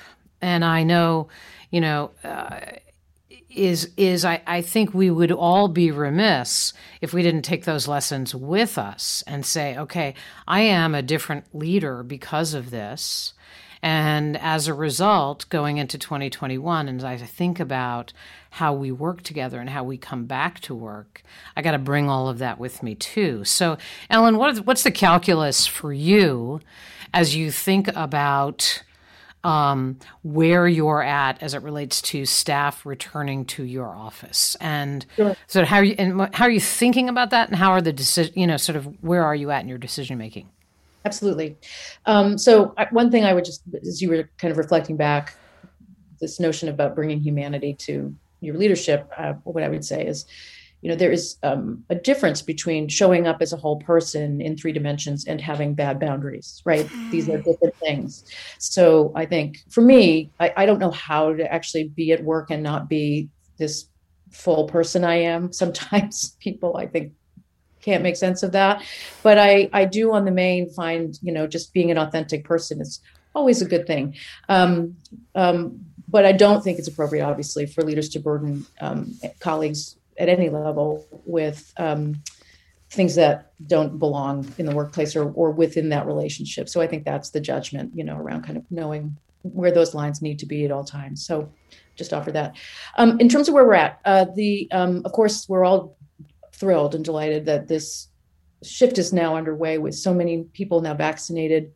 and 0.41 0.65
I 0.65 0.85
know, 0.85 1.29
you 1.71 1.81
know. 1.81 2.13
Uh, 2.23 2.61
is 3.55 3.91
is 3.97 4.25
I, 4.25 4.43
I 4.47 4.63
think 4.63 4.95
we 4.95 5.11
would 5.11 5.33
all 5.33 5.69
be 5.69 5.91
remiss 5.91 6.73
if 7.01 7.13
we 7.13 7.23
didn't 7.23 7.43
take 7.43 7.65
those 7.65 7.89
lessons 7.89 8.35
with 8.35 8.79
us 8.79 9.23
and 9.27 9.45
say, 9.45 9.77
okay, 9.77 10.15
I 10.47 10.61
am 10.61 10.95
a 10.95 11.03
different 11.03 11.45
leader 11.55 12.03
because 12.03 12.55
of 12.55 12.71
this. 12.71 13.35
And 13.85 14.37
as 14.37 14.69
a 14.69 14.75
result, 14.75 15.49
going 15.49 15.79
into 15.79 15.99
2021, 15.99 16.89
and 16.89 16.99
as 17.03 17.05
I 17.05 17.17
think 17.17 17.59
about 17.59 18.13
how 18.51 18.73
we 18.73 18.93
work 18.93 19.23
together 19.23 19.59
and 19.59 19.71
how 19.71 19.83
we 19.83 19.99
come 19.99 20.27
back 20.27 20.61
to 20.61 20.75
work, 20.75 21.23
I 21.57 21.63
got 21.63 21.73
to 21.73 21.79
bring 21.79 22.09
all 22.09 22.29
of 22.29 22.39
that 22.39 22.61
with 22.61 22.83
me 22.83 22.95
too. 22.95 23.45
So, 23.45 23.77
Ellen, 24.09 24.37
what, 24.37 24.59
what's 24.59 24.85
the 24.85 24.93
calculus 24.93 25.67
for 25.67 25.93
you 25.93 26.61
as 27.13 27.35
you 27.35 27.51
think 27.51 27.89
about 27.97 28.85
um, 29.45 29.99
where 30.23 30.67
you're 30.67 31.03
at 31.03 31.43
as 31.43 31.55
it 31.55 31.63
relates 31.63 32.01
to 32.03 32.25
staff 32.25 32.87
returning 32.87 33.45
to 33.47 33.65
your 33.65 33.89
office, 33.89 34.57
and 34.61 35.05
sure. 35.17 35.37
so 35.47 35.65
how 35.65 35.79
are 35.79 35.85
you 35.85 35.95
and 35.99 36.35
how 36.35 36.45
are 36.45 36.51
you 36.51 36.61
thinking 36.61 37.09
about 37.09 37.31
that, 37.31 37.49
and 37.49 37.57
how 37.57 37.71
are 37.71 37.81
the 37.81 37.93
decision, 37.93 38.33
you 38.37 38.47
know, 38.47 38.57
sort 38.57 38.77
of 38.77 38.87
where 39.03 39.25
are 39.25 39.35
you 39.35 39.51
at 39.51 39.63
in 39.63 39.69
your 39.69 39.79
decision 39.79 40.19
making? 40.19 40.49
Absolutely. 41.05 41.57
Um, 42.07 42.39
so 42.39 42.75
one 42.91 43.11
thing 43.11 43.25
I 43.25 43.35
would 43.35 43.45
just, 43.45 43.63
as 43.83 44.01
you 44.01 44.09
were 44.09 44.29
kind 44.39 44.53
of 44.53 44.59
reflecting 44.59 44.97
back, 44.97 45.35
this 46.21 46.39
notion 46.39 46.69
about 46.69 46.95
bringing 46.95 47.21
humanity 47.21 47.75
to 47.75 48.15
your 48.41 48.57
leadership, 48.57 49.11
uh, 49.17 49.33
what 49.45 49.65
I 49.65 49.69
would 49.69 49.85
say 49.85 50.07
is 50.07 50.27
you 50.83 50.91
know 50.91 50.97
there 50.97 51.13
is 51.13 51.39
um, 51.45 51.85
a 51.89 51.95
difference 51.95 52.43
between 52.43 52.89
showing 52.89 53.27
up 53.27 53.41
as 53.41 53.53
a 53.53 53.57
whole 53.57 53.79
person 53.79 54.41
in 54.41 54.57
three 54.57 54.73
dimensions 54.73 55.25
and 55.27 55.41
having 55.41 55.75
bad 55.75 55.99
boundaries 55.99 56.61
right? 56.65 56.89
These 57.11 57.29
are 57.29 57.39
different 57.39 57.75
things. 57.77 58.25
So 58.59 59.13
i 59.15 59.25
think 59.25 59.59
for 59.71 59.81
me 59.81 60.31
I, 60.39 60.53
I 60.59 60.67
don't 60.67 60.81
know 60.81 60.91
how 60.91 61.33
to 61.33 61.51
actually 61.51 61.89
be 61.89 62.13
at 62.13 62.23
work 62.23 62.51
and 62.51 62.63
not 62.63 62.89
be 62.89 63.31
this 63.59 63.87
full 64.31 64.67
person 64.67 65.05
i 65.05 65.15
am. 65.15 65.53
Sometimes 65.63 66.37
people 66.41 66.77
i 66.77 66.87
think 66.87 67.13
can't 67.81 68.03
make 68.05 68.15
sense 68.17 68.43
of 68.43 68.53
that. 68.53 68.85
But 69.23 69.39
i 69.39 69.71
i 69.73 69.85
do 69.85 70.13
on 70.13 70.25
the 70.25 70.31
main 70.31 70.69
find 70.71 71.19
you 71.23 71.33
know 71.33 71.47
just 71.47 71.73
being 71.73 71.91
an 71.91 71.99
authentic 71.99 72.45
person 72.45 72.81
is 72.81 73.01
always 73.35 73.63
a 73.63 73.67
good 73.67 73.87
thing. 73.87 74.15
Um, 74.49 74.97
um, 75.35 75.87
but 76.09 76.27
i 76.27 76.33
don't 76.33 76.63
think 76.63 76.79
it's 76.79 76.89
appropriate 76.89 77.25
obviously 77.25 77.65
for 77.65 77.83
leaders 77.83 78.09
to 78.11 78.21
burden 78.21 78.67
um, 78.81 79.15
colleagues 79.41 79.97
at 80.23 80.29
any 80.29 80.49
level 80.49 81.05
with 81.27 81.73
um, 81.77 82.23
things 82.91 83.17
that 83.17 83.53
don't 83.67 83.99
belong 83.99 84.47
in 84.57 84.67
the 84.67 84.75
workplace 84.75 85.17
or, 85.17 85.31
or 85.33 85.51
within 85.51 85.89
that 85.89 86.07
relationship. 86.07 86.69
So 86.69 86.81
I 86.81 86.87
think 86.87 87.05
that's 87.05 87.31
the 87.31 87.41
judgment, 87.41 87.91
you 87.95 88.05
know, 88.05 88.17
around 88.17 88.45
kind 88.45 88.57
of 88.57 88.65
knowing 88.71 89.17
where 89.43 89.73
those 89.73 89.95
lines 89.95 90.23
need 90.23 90.39
to 90.39 90.47
be 90.47 90.65
at 90.65 90.71
all 90.71 90.85
times. 90.85 91.27
So 91.27 91.53
just 91.97 92.13
offer 92.13 92.31
that. 92.33 92.55
Um, 92.97 93.19
in 93.19 93.29
terms 93.29 93.49
of 93.49 93.55
where 93.55 93.67
we're 93.67 93.75
at, 93.75 94.01
uh, 94.05 94.27
the 94.37 94.71
um, 94.71 95.03
of 95.05 95.13
course 95.13 95.49
we're 95.49 95.65
all 95.65 95.97
thrilled 96.53 96.95
and 96.95 97.05
delighted 97.05 97.47
that 97.47 97.67
this 97.67 98.09
shift 98.63 98.99
is 98.99 99.13
now 99.13 99.37
underway 99.37 99.79
with 99.79 99.95
so 99.97 100.15
many 100.15 100.45
people 100.53 100.81
now 100.81 100.95
vaccinated 100.95 101.73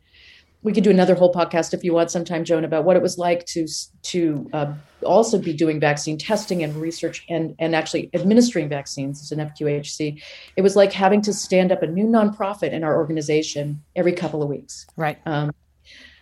we 0.67 0.73
could 0.73 0.83
do 0.83 0.91
another 0.91 1.15
whole 1.15 1.33
podcast 1.33 1.73
if 1.73 1.83
you 1.83 1.93
want 1.93 2.11
sometime 2.11 2.43
joan 2.43 2.65
about 2.65 2.83
what 2.83 2.95
it 2.95 3.01
was 3.01 3.17
like 3.17 3.45
to 3.45 3.65
to 4.03 4.49
uh, 4.53 4.73
also 5.03 5.39
be 5.39 5.53
doing 5.53 5.79
vaccine 5.79 6.17
testing 6.17 6.63
and 6.63 6.75
research 6.75 7.25
and 7.29 7.55
and 7.57 7.73
actually 7.73 8.09
administering 8.13 8.67
vaccines 8.67 9.21
as 9.21 9.31
an 9.31 9.39
fqhc 9.49 10.21
it 10.57 10.61
was 10.61 10.75
like 10.75 10.91
having 10.91 11.21
to 11.21 11.33
stand 11.33 11.71
up 11.71 11.81
a 11.81 11.87
new 11.87 12.05
nonprofit 12.05 12.71
in 12.71 12.83
our 12.83 12.97
organization 12.97 13.81
every 13.95 14.13
couple 14.13 14.43
of 14.43 14.49
weeks. 14.49 14.85
Right. 14.95 15.17
Um, 15.25 15.51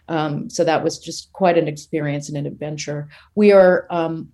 um, 0.07 0.49
so 0.49 0.63
that 0.63 0.83
was 0.83 0.99
just 0.99 1.31
quite 1.33 1.57
an 1.57 1.67
experience 1.67 2.29
and 2.29 2.37
an 2.37 2.45
adventure. 2.45 3.09
We 3.33 3.51
are 3.51 3.87
um, 3.89 4.31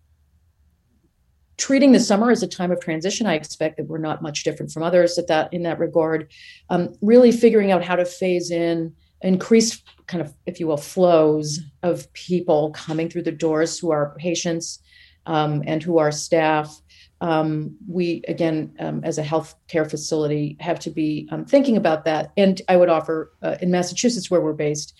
treating 1.58 1.94
the 1.94 2.00
summer 2.00 2.32
as 2.32 2.44
a 2.44 2.48
time 2.48 2.72
of 2.72 2.82
transition. 2.82 3.26
I 3.28 3.36
expect 3.36 3.78
that 3.78 3.88
we're 3.88 4.00
not 4.00 4.22
much 4.22 4.44
different 4.44 4.72
from 4.72 4.84
others 4.84 5.18
at 5.18 5.28
that 5.28 5.54
in 5.54 5.64
that 5.64 5.80
regard. 5.80 6.30
Um, 6.70 6.94
really 7.02 7.32
figuring 7.32 7.72
out 7.72 7.84
how 7.84 7.96
to 7.96 8.06
phase 8.06 8.52
in 8.52 8.94
increased 9.24 9.84
kind 10.08 10.22
of, 10.22 10.34
if 10.46 10.60
you 10.60 10.68
will, 10.68 10.78
flows 10.78 11.60
of 11.84 12.12
people 12.14 12.72
coming 12.72 13.10
through 13.10 13.24
the 13.24 13.32
doors 13.32 13.80
who 13.80 13.92
are 13.92 14.16
patients 14.18 14.80
um, 15.26 15.64
and 15.66 15.84
who 15.84 15.98
are 15.98 16.12
staff. 16.12 16.82
Um, 17.22 17.78
we, 17.88 18.24
again, 18.28 18.76
um, 18.80 19.02
as 19.04 19.18
a 19.20 19.24
healthcare 19.24 19.90
facility, 19.90 20.58
have 20.60 20.80
to 20.80 20.90
be 20.90 21.30
um, 21.32 21.46
thinking 21.46 21.78
about 21.78 22.04
that. 22.06 22.32
And 22.36 22.62
I 22.68 22.78
would 22.78 22.90
offer 22.90 23.32
uh, 23.44 23.58
in 23.62 23.70
Massachusetts, 23.70 24.32
where 24.32 24.42
we're 24.42 24.54
based, 24.54 24.96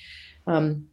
um, 0.46 0.86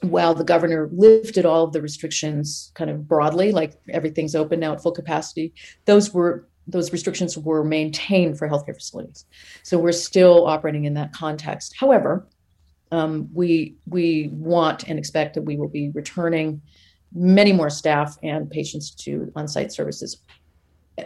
while 0.00 0.34
the 0.34 0.44
governor 0.44 0.90
lifted 0.92 1.46
all 1.46 1.64
of 1.64 1.72
the 1.72 1.80
restrictions 1.80 2.72
kind 2.74 2.90
of 2.90 3.06
broadly, 3.06 3.52
like 3.52 3.74
everything's 3.90 4.34
open 4.34 4.58
now 4.58 4.72
at 4.72 4.82
full 4.82 4.92
capacity, 4.92 5.54
those 5.84 6.12
were 6.12 6.48
those 6.66 6.92
restrictions 6.92 7.36
were 7.36 7.64
maintained 7.64 8.38
for 8.38 8.48
healthcare 8.48 8.74
facilities. 8.74 9.24
So 9.64 9.78
we're 9.78 9.92
still 9.92 10.46
operating 10.46 10.84
in 10.84 10.94
that 10.94 11.12
context. 11.12 11.74
However, 11.76 12.26
um, 12.92 13.28
we 13.32 13.76
we 13.86 14.28
want 14.32 14.84
and 14.84 14.98
expect 14.98 15.34
that 15.34 15.42
we 15.42 15.56
will 15.56 15.68
be 15.68 15.90
returning 15.90 16.60
many 17.14 17.52
more 17.52 17.70
staff 17.70 18.16
and 18.22 18.50
patients 18.50 18.90
to 18.90 19.32
on-site 19.34 19.72
services. 19.72 20.18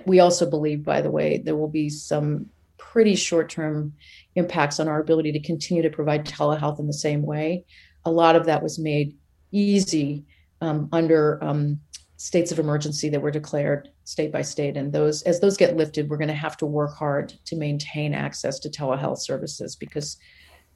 We 0.04 0.20
also 0.20 0.48
believe, 0.48 0.84
by 0.84 1.00
the 1.00 1.10
way, 1.10 1.38
there 1.38 1.56
will 1.56 1.68
be 1.68 1.88
some 1.88 2.46
pretty 2.76 3.14
short-term 3.14 3.94
impacts 4.34 4.78
on 4.80 4.88
our 4.88 5.00
ability 5.00 5.32
to 5.32 5.40
continue 5.40 5.82
to 5.82 5.90
provide 5.90 6.26
telehealth 6.26 6.78
in 6.80 6.86
the 6.86 6.92
same 6.92 7.22
way. 7.22 7.64
A 8.04 8.10
lot 8.10 8.36
of 8.36 8.46
that 8.46 8.62
was 8.62 8.78
made 8.78 9.16
easy 9.52 10.24
um, 10.60 10.88
under 10.92 11.42
um, 11.42 11.80
states 12.16 12.50
of 12.50 12.58
emergency 12.58 13.08
that 13.10 13.22
were 13.22 13.30
declared 13.30 13.90
state 14.04 14.32
by 14.32 14.42
state, 14.42 14.76
and 14.76 14.92
those 14.92 15.22
as 15.22 15.38
those 15.38 15.56
get 15.56 15.76
lifted, 15.76 16.08
we're 16.08 16.16
going 16.16 16.28
to 16.28 16.34
have 16.34 16.56
to 16.56 16.66
work 16.66 16.96
hard 16.96 17.32
to 17.44 17.56
maintain 17.56 18.12
access 18.12 18.58
to 18.58 18.68
telehealth 18.68 19.18
services 19.18 19.76
because 19.76 20.16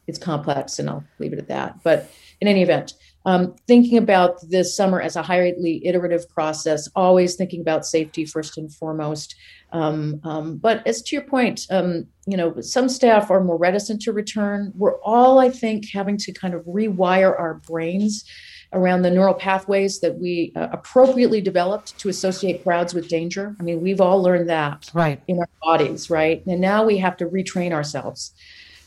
it's 0.06 0.18
complex, 0.18 0.78
and 0.78 0.88
I'll 0.88 1.04
leave 1.18 1.32
it 1.32 1.38
at 1.38 1.48
that. 1.48 1.82
But 1.82 2.10
in 2.40 2.48
any 2.48 2.62
event, 2.62 2.94
um, 3.26 3.54
thinking 3.66 3.98
about 3.98 4.36
this 4.48 4.74
summer 4.74 5.00
as 5.00 5.16
a 5.16 5.22
highly 5.22 5.86
iterative 5.86 6.28
process, 6.30 6.88
always 6.96 7.36
thinking 7.36 7.60
about 7.60 7.84
safety 7.84 8.24
first 8.24 8.56
and 8.56 8.72
foremost. 8.72 9.34
Um, 9.72 10.20
um, 10.24 10.56
but 10.56 10.86
as 10.86 11.02
to 11.02 11.16
your 11.16 11.24
point, 11.24 11.66
um, 11.70 12.06
you 12.26 12.36
know, 12.36 12.60
some 12.60 12.88
staff 12.88 13.30
are 13.30 13.44
more 13.44 13.58
reticent 13.58 14.00
to 14.02 14.12
return. 14.12 14.72
We're 14.74 14.98
all, 15.02 15.38
I 15.38 15.50
think, 15.50 15.90
having 15.92 16.16
to 16.18 16.32
kind 16.32 16.54
of 16.54 16.62
rewire 16.64 17.38
our 17.38 17.54
brains 17.54 18.24
around 18.72 19.02
the 19.02 19.10
neural 19.10 19.34
pathways 19.34 20.00
that 20.00 20.16
we 20.18 20.52
uh, 20.56 20.68
appropriately 20.72 21.40
developed 21.40 21.98
to 21.98 22.08
associate 22.08 22.62
crowds 22.62 22.94
with 22.94 23.08
danger. 23.08 23.56
I 23.58 23.64
mean, 23.64 23.80
we've 23.80 24.00
all 24.00 24.22
learned 24.22 24.48
that 24.48 24.90
right 24.94 25.20
in 25.26 25.38
our 25.38 25.48
bodies, 25.62 26.08
right? 26.08 26.44
And 26.46 26.60
now 26.60 26.84
we 26.84 26.98
have 26.98 27.16
to 27.18 27.26
retrain 27.26 27.72
ourselves 27.72 28.32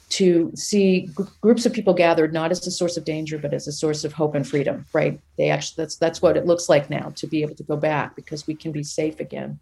to 0.10 0.52
see 0.56 1.10
groups 1.42 1.66
of 1.66 1.74
people 1.74 1.94
gathered 1.94 2.34
not 2.34 2.52
as 2.52 2.66
a 2.68 2.72
source 2.72 2.98
of 2.98 3.06
danger 3.06 3.38
but 3.38 3.54
as 3.54 3.68
a 3.68 3.72
source 3.72 4.04
of 4.04 4.14
hope 4.14 4.36
and 4.36 4.48
freedom 4.48 4.86
right? 4.94 5.20
They 5.38 5.50
actually 5.50 5.84
that's 5.84 5.96
that's 5.96 6.22
what 6.22 6.38
it 6.38 6.46
looks 6.46 6.70
like 6.70 6.90
now 6.90 7.12
to 7.16 7.28
be 7.28 7.42
able 7.42 7.56
to 7.56 7.64
go 7.64 7.78
back 7.78 8.16
because 8.16 8.48
we 8.48 8.56
can 8.56 8.72
be 8.72 8.84
safe 8.84 9.20
again. 9.20 9.60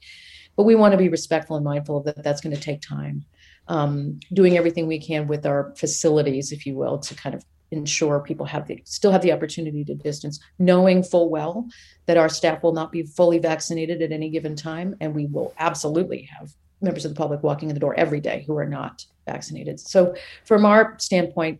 But 0.56 0.64
we 0.64 0.76
want 0.76 0.92
to 0.92 0.98
be 0.98 1.10
respectful 1.10 1.56
and 1.56 1.66
mindful 1.66 1.98
of 1.98 2.04
that 2.06 2.24
that's 2.24 2.42
going 2.42 2.56
to 2.56 2.62
take 2.62 2.82
time. 2.82 3.26
Um, 3.68 4.20
doing 4.34 4.58
everything 4.58 4.88
we 4.88 5.00
can 5.00 5.28
with 5.28 5.46
our 5.46 5.74
facilities 5.78 6.52
if 6.52 6.66
you 6.66 6.76
will 6.76 6.98
to 6.98 7.16
kind 7.16 7.36
of 7.36 7.46
ensure 7.72 8.20
people 8.20 8.46
have 8.46 8.68
the 8.68 8.82
still 8.84 9.12
have 9.12 9.22
the 9.22 9.32
opportunity 9.32 9.84
to 9.86 9.96
distance 9.96 10.42
knowing 10.60 11.02
full 11.02 11.30
well 11.30 11.66
that 12.06 12.18
our 12.18 12.28
staff 12.28 12.62
will 12.62 12.74
not 12.74 12.92
be 12.92 13.04
fully 13.04 13.40
vaccinated 13.40 14.02
at 14.02 14.12
any 14.12 14.30
given 14.30 14.56
time 14.56 14.96
and 15.00 15.16
we 15.16 15.26
will 15.28 15.54
absolutely 15.58 16.24
have 16.24 16.52
members 16.82 17.06
of 17.06 17.12
the 17.12 17.18
public 17.18 17.42
walking 17.44 17.70
in 17.70 17.74
the 17.74 17.80
door 17.80 17.96
every 17.96 18.20
day 18.20 18.44
who 18.46 18.58
are 18.58 18.68
not 18.68 19.06
vaccinated. 19.26 19.80
So, 19.80 20.16
from 20.46 20.66
our 20.66 20.96
standpoint, 21.00 21.60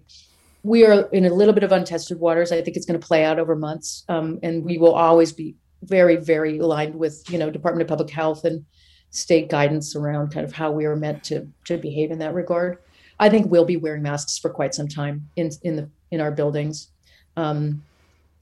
we 0.64 0.86
are 0.86 1.08
in 1.10 1.26
a 1.26 1.34
little 1.34 1.54
bit 1.54 1.64
of 1.64 1.72
untested 1.72 2.20
waters. 2.20 2.52
I 2.52 2.62
think 2.62 2.78
it's 2.78 2.86
going 2.86 3.00
to 3.00 3.06
play 3.06 3.24
out 3.24 3.40
over 3.40 3.56
months, 3.56 4.04
um, 4.10 4.40
and 4.44 4.64
we 4.64 4.78
will 4.78 4.94
always 4.94 5.32
be 5.32 5.56
very, 5.84 6.18
very 6.18 6.60
aligned 6.60 6.96
with 6.96 7.24
you 7.30 7.38
know 7.38 7.50
Department 7.50 7.82
of 7.82 7.88
Public 7.88 8.10
Health 8.10 8.46
and 8.46 8.66
state 9.10 9.50
guidance 9.50 9.96
around 9.96 10.32
kind 10.32 10.46
of 10.46 10.54
how 10.54 10.72
we 10.72 10.86
are 10.86 10.96
meant 10.96 11.24
to 11.26 11.48
to 11.66 11.78
behave 11.78 12.12
in 12.12 12.20
that 12.20 12.34
regard. 12.34 12.78
I 13.20 13.30
think 13.30 13.52
we'll 13.52 13.66
be 13.66 13.78
wearing 13.78 14.02
masks 14.02 14.38
for 14.38 14.50
quite 14.50 14.76
some 14.76 14.88
time 14.88 15.30
in 15.36 15.52
in 15.64 15.76
the 15.76 15.90
in 16.12 16.22
our 16.22 16.32
buildings. 16.32 16.90
Um, 17.38 17.84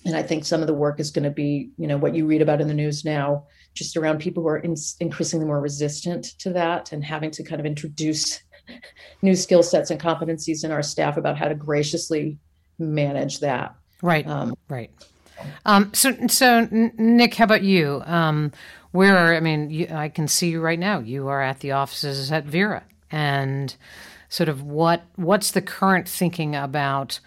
and 0.05 0.15
I 0.15 0.23
think 0.23 0.45
some 0.45 0.62
of 0.62 0.67
the 0.67 0.73
work 0.73 0.99
is 0.99 1.12
going 1.12 1.25
to 1.25 1.29
be, 1.29 1.69
you 1.77 1.86
know, 1.86 1.97
what 1.97 2.15
you 2.15 2.25
read 2.25 2.41
about 2.41 2.62
in 2.62 2.69
the 2.69 2.73
news 2.73 3.03
now, 3.03 3.45
just 3.73 3.97
around 3.97 4.19
people 4.19 4.43
who 4.43 4.49
are 4.49 4.60
in, 4.60 4.75
increasingly 5.01 5.45
more 5.45 5.60
resistant 5.60 6.25
to 6.39 6.51
that 6.53 6.93
and 6.93 7.03
having 7.03 7.32
to 7.32 7.43
kind 7.43 7.60
of 7.60 7.65
introduce 7.65 8.41
new 9.21 9.36
skill 9.36 9.63
sets 9.63 9.91
and 9.91 9.99
competencies 9.99 10.63
in 10.63 10.71
our 10.71 10.84
staff 10.84 11.17
about 11.17 11.38
how 11.38 11.47
to 11.47 11.55
graciously 11.55 12.38
manage 12.77 13.39
that. 13.39 13.75
Right. 14.01 14.27
Um, 14.27 14.55
right. 14.69 14.91
Um, 15.65 15.91
so, 15.93 16.15
so 16.27 16.67
Nick, 16.71 17.36
how 17.36 17.45
about 17.45 17.63
you? 17.63 18.01
Um, 18.05 18.51
where 18.91 19.17
are, 19.17 19.36
I 19.36 19.39
mean, 19.39 19.69
you, 19.69 19.88
I 19.91 20.10
can 20.10 20.27
see 20.27 20.49
you 20.49 20.62
right 20.62 20.79
now. 20.79 20.99
You 20.99 21.27
are 21.27 21.41
at 21.41 21.60
the 21.60 21.71
offices 21.71 22.32
at 22.32 22.45
Vera, 22.45 22.84
and 23.12 23.75
sort 24.29 24.49
of 24.49 24.63
what 24.63 25.03
what's 25.15 25.51
the 25.51 25.62
current 25.62 26.08
thinking 26.08 26.55
about 26.55 27.19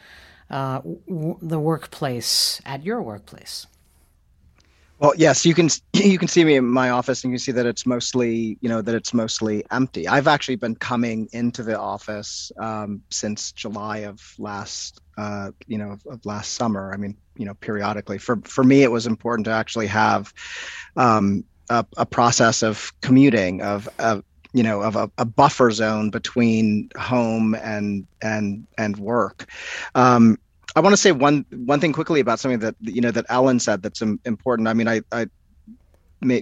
uh, 0.50 0.80
w- 1.08 1.38
the 1.40 1.58
workplace 1.58 2.60
at 2.66 2.84
your 2.84 3.00
workplace? 3.00 3.66
Well, 5.02 5.14
yes, 5.16 5.44
you 5.44 5.52
can 5.52 5.68
you 5.92 6.16
can 6.16 6.28
see 6.28 6.44
me 6.44 6.54
in 6.54 6.64
my 6.64 6.90
office, 6.90 7.24
and 7.24 7.32
you 7.32 7.34
can 7.34 7.42
see 7.42 7.52
that 7.52 7.66
it's 7.66 7.84
mostly 7.84 8.56
you 8.60 8.68
know 8.68 8.80
that 8.80 8.94
it's 8.94 9.12
mostly 9.12 9.64
empty. 9.72 10.06
I've 10.06 10.28
actually 10.28 10.56
been 10.56 10.76
coming 10.76 11.28
into 11.32 11.64
the 11.64 11.76
office 11.76 12.52
um, 12.58 13.02
since 13.10 13.50
July 13.50 13.98
of 13.98 14.20
last 14.38 15.00
uh, 15.18 15.50
you 15.66 15.76
know 15.76 15.98
of 16.08 16.24
last 16.24 16.54
summer. 16.54 16.92
I 16.94 16.98
mean, 16.98 17.16
you 17.36 17.44
know, 17.44 17.54
periodically. 17.54 18.18
For 18.18 18.36
for 18.44 18.62
me, 18.62 18.84
it 18.84 18.92
was 18.92 19.08
important 19.08 19.46
to 19.46 19.50
actually 19.50 19.88
have 19.88 20.32
um, 20.96 21.42
a, 21.68 21.84
a, 21.96 22.06
process 22.06 22.62
of 22.62 22.92
commuting 23.00 23.60
of, 23.60 23.88
of 23.98 24.22
you 24.52 24.62
know 24.62 24.82
of 24.82 24.94
a, 24.94 25.10
a, 25.18 25.24
buffer 25.24 25.72
zone 25.72 26.10
between 26.10 26.90
home 26.96 27.56
and 27.56 28.06
and 28.22 28.68
and 28.78 28.96
work. 28.98 29.46
Um, 29.96 30.38
I 30.74 30.80
want 30.80 30.92
to 30.92 30.96
say 30.96 31.12
one 31.12 31.44
one 31.50 31.80
thing 31.80 31.92
quickly 31.92 32.20
about 32.20 32.40
something 32.40 32.60
that 32.60 32.74
you 32.80 33.00
know 33.00 33.10
that 33.10 33.26
Ellen 33.28 33.60
said 33.60 33.82
that's 33.82 34.02
important. 34.02 34.68
I 34.68 34.74
mean, 34.74 34.88
I, 34.88 35.02
I 35.12 35.26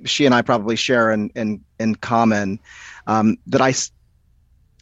she 0.05 0.27
and 0.27 0.35
I 0.35 0.43
probably 0.43 0.77
share 0.77 1.11
in 1.11 1.31
in 1.35 1.64
in 1.79 1.97
common 1.97 2.61
um, 3.07 3.37
that 3.47 3.61
I 3.61 3.73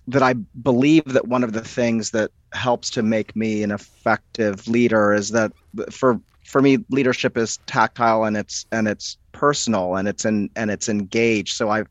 that 0.08 0.22
I 0.22 0.32
believe 0.32 1.04
that 1.04 1.28
one 1.28 1.44
of 1.44 1.52
the 1.52 1.62
things 1.62 2.10
that 2.12 2.30
helps 2.52 2.90
to 2.90 3.02
make 3.02 3.36
me 3.36 3.62
an 3.62 3.70
effective 3.70 4.66
leader 4.66 5.12
is 5.12 5.30
that 5.30 5.52
for 5.90 6.20
for 6.44 6.62
me 6.62 6.78
leadership 6.90 7.36
is 7.36 7.58
tactile 7.66 8.24
and 8.24 8.36
it's 8.36 8.66
and 8.72 8.88
it's 8.88 9.18
personal 9.32 9.96
and 9.96 10.08
it's 10.08 10.24
in 10.24 10.48
and 10.56 10.70
it's 10.70 10.88
engaged 10.88 11.54
so 11.54 11.68
i've 11.68 11.86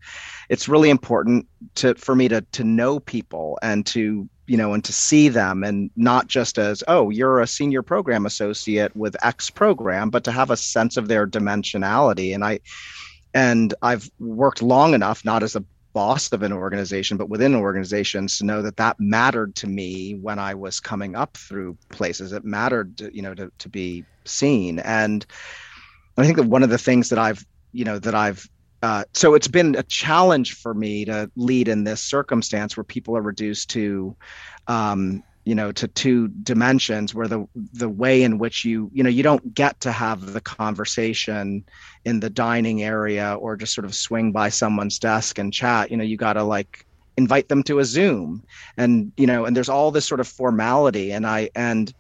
it's 0.50 0.68
really 0.68 0.90
important 0.90 1.48
to 1.76 1.94
for 1.96 2.16
me 2.16 2.28
to 2.28 2.42
to 2.52 2.64
know 2.64 3.00
people 3.00 3.60
and 3.62 3.86
to 3.86 4.28
you 4.48 4.58
know, 4.58 4.74
and 4.74 4.84
to 4.86 4.94
see 4.94 5.30
them 5.30 5.64
and 5.64 5.92
not 5.96 6.28
just 6.28 6.58
as, 6.58 6.84
oh, 6.88 7.10
you're 7.10 7.42
a 7.42 7.48
senior 7.48 7.84
program 7.84 8.26
associate 8.26 8.96
with 8.96 9.24
X 9.24 9.50
program, 9.50 10.10
but 10.10 10.24
to 10.24 10.32
have 10.32 10.50
a 10.50 10.58
sense 10.58 10.96
of 10.96 11.08
their 11.08 11.28
dimensionality. 11.28 12.34
And 12.34 12.44
I, 12.44 12.60
and 13.34 13.74
I've 13.82 14.10
worked 14.20 14.62
long 14.62 14.94
enough, 14.94 15.26
not 15.26 15.44
as 15.44 15.56
a 15.56 15.66
boss 15.94 16.32
of 16.32 16.44
an 16.44 16.54
organization, 16.54 17.18
but 17.18 17.30
within 17.30 17.56
organizations 17.56 18.38
to 18.38 18.46
know 18.46 18.62
that 18.62 18.78
that 18.78 19.00
mattered 19.00 19.56
to 19.56 19.68
me 19.68 20.16
when 20.16 20.40
I 20.40 20.54
was 20.54 20.80
coming 20.80 21.16
up 21.16 21.36
through 21.36 21.78
places. 21.90 22.32
It 22.32 22.46
mattered, 22.46 22.98
to, 23.00 23.14
you 23.14 23.22
know, 23.22 23.34
to, 23.34 23.52
to 23.58 23.70
be 23.70 24.06
seen. 24.24 24.80
And 24.80 25.26
I 26.18 26.24
think 26.24 26.38
that 26.38 26.48
one 26.48 26.64
of 26.64 26.70
the 26.70 26.78
things 26.78 27.10
that 27.10 27.20
I've, 27.20 27.46
you 27.74 27.84
know, 27.84 28.00
that 28.00 28.16
I've 28.16 28.50
uh, 28.84 29.04
so 29.14 29.34
it's 29.34 29.48
been 29.48 29.76
a 29.76 29.84
challenge 29.84 30.54
for 30.54 30.74
me 30.74 31.06
to 31.06 31.30
lead 31.36 31.68
in 31.68 31.84
this 31.84 32.02
circumstance 32.02 32.78
where 32.78 32.84
people 32.84 33.18
are 33.18 33.22
reduced 33.22 33.70
to 33.72 34.16
um, 34.68 35.24
you 35.46 35.56
know 35.56 35.72
to 35.72 35.88
two 35.88 36.28
dimensions 36.28 37.16
where 37.16 37.28
the 37.28 37.48
the 37.74 37.90
way 37.90 38.22
in 38.22 38.38
which 38.38 38.66
you 38.66 38.92
you 38.94 39.02
know 39.02 39.10
you 39.10 39.24
don't 39.24 39.54
get 39.54 39.80
to 39.80 39.92
have 39.92 40.34
the 40.34 40.42
conversation 40.42 41.64
in 42.06 42.20
the 42.20 42.30
dining 42.30 42.84
area 42.84 43.36
or 43.36 43.56
just 43.56 43.74
sort 43.74 43.86
of 43.86 43.96
swing 43.96 44.32
by 44.32 44.50
someone's 44.50 45.00
desk 45.00 45.40
and 45.40 45.54
chat. 45.54 45.90
You 45.90 45.98
know 45.98 46.04
you 46.04 46.18
got 46.18 46.34
to 46.34 46.44
like 46.44 46.86
invite 47.18 47.50
them 47.50 47.64
to 47.64 47.80
a 47.80 47.86
Zoom, 47.86 48.44
and 48.78 49.12
you 49.18 49.26
know, 49.26 49.46
and 49.46 49.56
there's 49.56 49.70
all 49.70 49.90
this 49.90 50.06
sort 50.06 50.20
of 50.20 50.28
formality, 50.28 51.12
and 51.12 51.26
I 51.26 51.50
and 51.56 51.92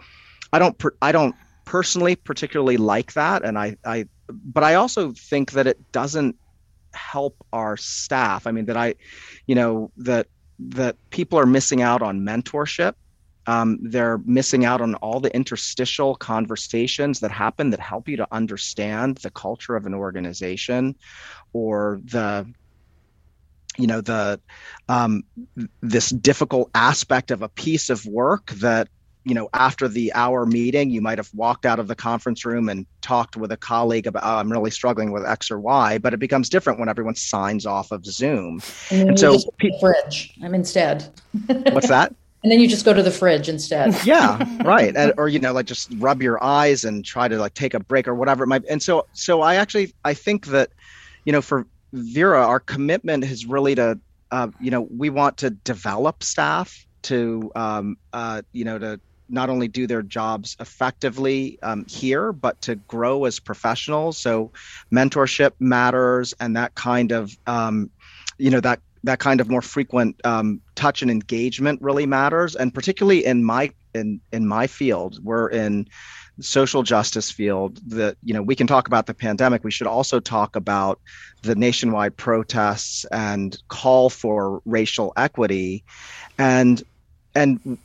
I 0.53 0.59
don't 0.59 0.81
I 1.01 1.11
don't 1.11 1.35
personally 1.65 2.15
particularly 2.15 2.77
like 2.77 3.13
that, 3.13 3.43
and 3.43 3.57
I 3.57 3.77
I 3.83 4.07
but 4.29 4.63
I 4.63 4.75
also 4.75 5.11
think 5.13 5.51
that 5.53 5.67
it 5.67 5.91
doesn't 5.91 6.35
help 6.93 7.35
our 7.53 7.77
staff. 7.77 8.47
I 8.47 8.51
mean 8.51 8.65
that 8.65 8.77
I, 8.77 8.95
you 9.45 9.55
know, 9.55 9.91
that 9.97 10.27
that 10.59 10.97
people 11.09 11.39
are 11.39 11.45
missing 11.45 11.81
out 11.81 12.01
on 12.01 12.21
mentorship. 12.21 12.93
Um, 13.45 13.79
they're 13.81 14.17
missing 14.25 14.65
out 14.65 14.81
on 14.81 14.95
all 14.95 15.21
the 15.21 15.33
interstitial 15.33 16.15
conversations 16.15 17.21
that 17.21 17.31
happen 17.31 17.69
that 17.69 17.79
help 17.79 18.09
you 18.09 18.17
to 18.17 18.27
understand 18.31 19.17
the 19.17 19.29
culture 19.29 19.75
of 19.77 19.85
an 19.85 19.93
organization 19.93 20.95
or 21.53 22.01
the 22.03 22.45
you 23.77 23.87
know 23.87 24.01
the 24.01 24.41
um, 24.89 25.23
this 25.81 26.09
difficult 26.09 26.69
aspect 26.75 27.31
of 27.31 27.41
a 27.41 27.49
piece 27.49 27.89
of 27.89 28.05
work 28.05 28.51
that 28.51 28.89
you 29.27 29.33
know 29.33 29.49
after 29.53 29.87
the 29.87 30.11
hour 30.13 30.45
meeting 30.45 30.89
you 30.89 31.01
might 31.01 31.17
have 31.17 31.29
walked 31.33 31.65
out 31.65 31.79
of 31.79 31.87
the 31.87 31.95
conference 31.95 32.45
room 32.45 32.69
and 32.69 32.85
talked 33.01 33.35
with 33.35 33.51
a 33.51 33.57
colleague 33.57 34.07
about 34.07 34.23
oh, 34.23 34.37
i'm 34.37 34.51
really 34.51 34.71
struggling 34.71 35.11
with 35.11 35.25
x 35.25 35.51
or 35.51 35.59
y 35.59 35.97
but 35.97 36.13
it 36.13 36.17
becomes 36.17 36.47
different 36.47 36.79
when 36.79 36.87
everyone 36.87 37.15
signs 37.15 37.65
off 37.65 37.91
of 37.91 38.05
zoom. 38.05 38.61
And, 38.89 39.09
and 39.09 39.19
so 39.19 39.37
pe- 39.57 39.77
fridge. 39.79 40.33
I'm 40.41 40.55
instead. 40.55 41.09
What's 41.47 41.89
that? 41.89 42.15
And 42.43 42.51
then 42.51 42.59
you 42.59 42.67
just 42.67 42.85
go 42.85 42.93
to 42.93 43.03
the 43.03 43.11
fridge 43.11 43.49
instead. 43.49 43.95
Yeah 44.05 44.37
right. 44.63 44.95
And, 44.95 45.13
or 45.17 45.27
you 45.27 45.39
know 45.39 45.51
like 45.51 45.65
just 45.65 45.91
rub 45.97 46.21
your 46.21 46.41
eyes 46.41 46.85
and 46.85 47.03
try 47.03 47.27
to 47.27 47.37
like 47.37 47.53
take 47.53 47.73
a 47.73 47.79
break 47.79 48.07
or 48.07 48.15
whatever 48.15 48.45
it 48.45 48.47
might 48.47 48.63
be. 48.63 48.69
and 48.69 48.81
so 48.81 49.05
so 49.13 49.41
i 49.41 49.55
actually 49.55 49.93
i 50.05 50.13
think 50.13 50.47
that 50.47 50.69
you 51.25 51.33
know 51.33 51.41
for 51.41 51.67
vera 51.93 52.45
our 52.45 52.59
commitment 52.59 53.23
is 53.23 53.45
really 53.45 53.75
to 53.75 53.99
uh, 54.31 54.47
you 54.59 54.71
know 54.71 54.87
we 54.95 55.09
want 55.09 55.37
to 55.37 55.49
develop 55.49 56.21
staff 56.21 56.85
to 57.03 57.51
um, 57.55 57.97
uh, 58.13 58.41
you 58.51 58.65
know 58.65 58.77
to 58.77 58.99
not 59.29 59.49
only 59.49 59.67
do 59.67 59.87
their 59.87 60.01
jobs 60.01 60.55
effectively 60.59 61.59
um, 61.63 61.85
here, 61.87 62.31
but 62.31 62.59
to 62.61 62.75
grow 62.75 63.25
as 63.25 63.39
professionals. 63.39 64.17
So 64.17 64.51
mentorship 64.91 65.51
matters, 65.59 66.33
and 66.39 66.55
that 66.55 66.75
kind 66.75 67.11
of 67.11 67.37
um, 67.47 67.89
you 68.37 68.49
know 68.49 68.61
that 68.61 68.79
that 69.03 69.19
kind 69.19 69.39
of 69.39 69.49
more 69.49 69.61
frequent 69.61 70.19
um, 70.25 70.61
touch 70.75 71.01
and 71.01 71.11
engagement 71.11 71.81
really 71.81 72.05
matters, 72.05 72.55
and 72.55 72.73
particularly 72.73 73.25
in 73.25 73.43
my 73.43 73.71
in 73.93 74.19
in 74.31 74.47
my 74.47 74.67
field, 74.67 75.23
we're 75.23 75.49
in 75.49 75.87
social 76.39 76.83
justice 76.83 77.31
field 77.31 77.79
that 77.87 78.15
you 78.23 78.33
know 78.33 78.41
we 78.41 78.55
can 78.55 78.67
talk 78.67 78.87
about 78.87 79.05
the 79.05 79.13
pandemic. 79.13 79.63
We 79.63 79.71
should 79.71 79.87
also 79.87 80.19
talk 80.19 80.55
about 80.55 80.99
the 81.43 81.55
nationwide 81.55 82.17
protests 82.17 83.05
and 83.05 83.57
call 83.67 84.09
for 84.09 84.61
racial 84.65 85.13
equity. 85.15 85.83
And 86.37 86.83
and 87.35 87.77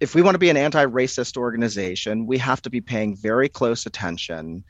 if 0.00 0.14
we 0.14 0.22
want 0.22 0.34
to 0.34 0.38
be 0.38 0.48
an 0.48 0.56
anti-racist 0.56 1.36
organization, 1.36 2.26
we 2.26 2.38
have 2.38 2.62
to 2.62 2.70
be 2.70 2.80
paying 2.80 3.14
very 3.14 3.48
close 3.48 3.84
attention 3.84 4.64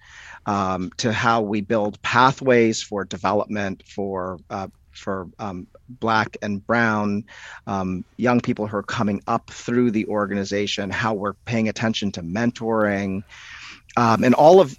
um, 0.46 0.90
to 0.96 1.12
how 1.12 1.40
we 1.40 1.60
build 1.60 2.02
pathways 2.02 2.82
for 2.82 3.04
development 3.04 3.82
for 3.86 4.38
uh, 4.50 4.66
for 4.92 5.28
um, 5.38 5.68
black 5.88 6.36
and 6.42 6.66
brown 6.66 7.24
um, 7.68 8.04
young 8.16 8.40
people 8.40 8.66
who 8.66 8.76
are 8.76 8.82
coming 8.82 9.22
up 9.28 9.48
through 9.50 9.92
the 9.92 10.04
organization. 10.06 10.90
How 10.90 11.14
we're 11.14 11.34
paying 11.44 11.68
attention 11.68 12.10
to 12.12 12.22
mentoring, 12.22 13.22
um, 13.96 14.24
and 14.24 14.34
all 14.34 14.60
of 14.60 14.76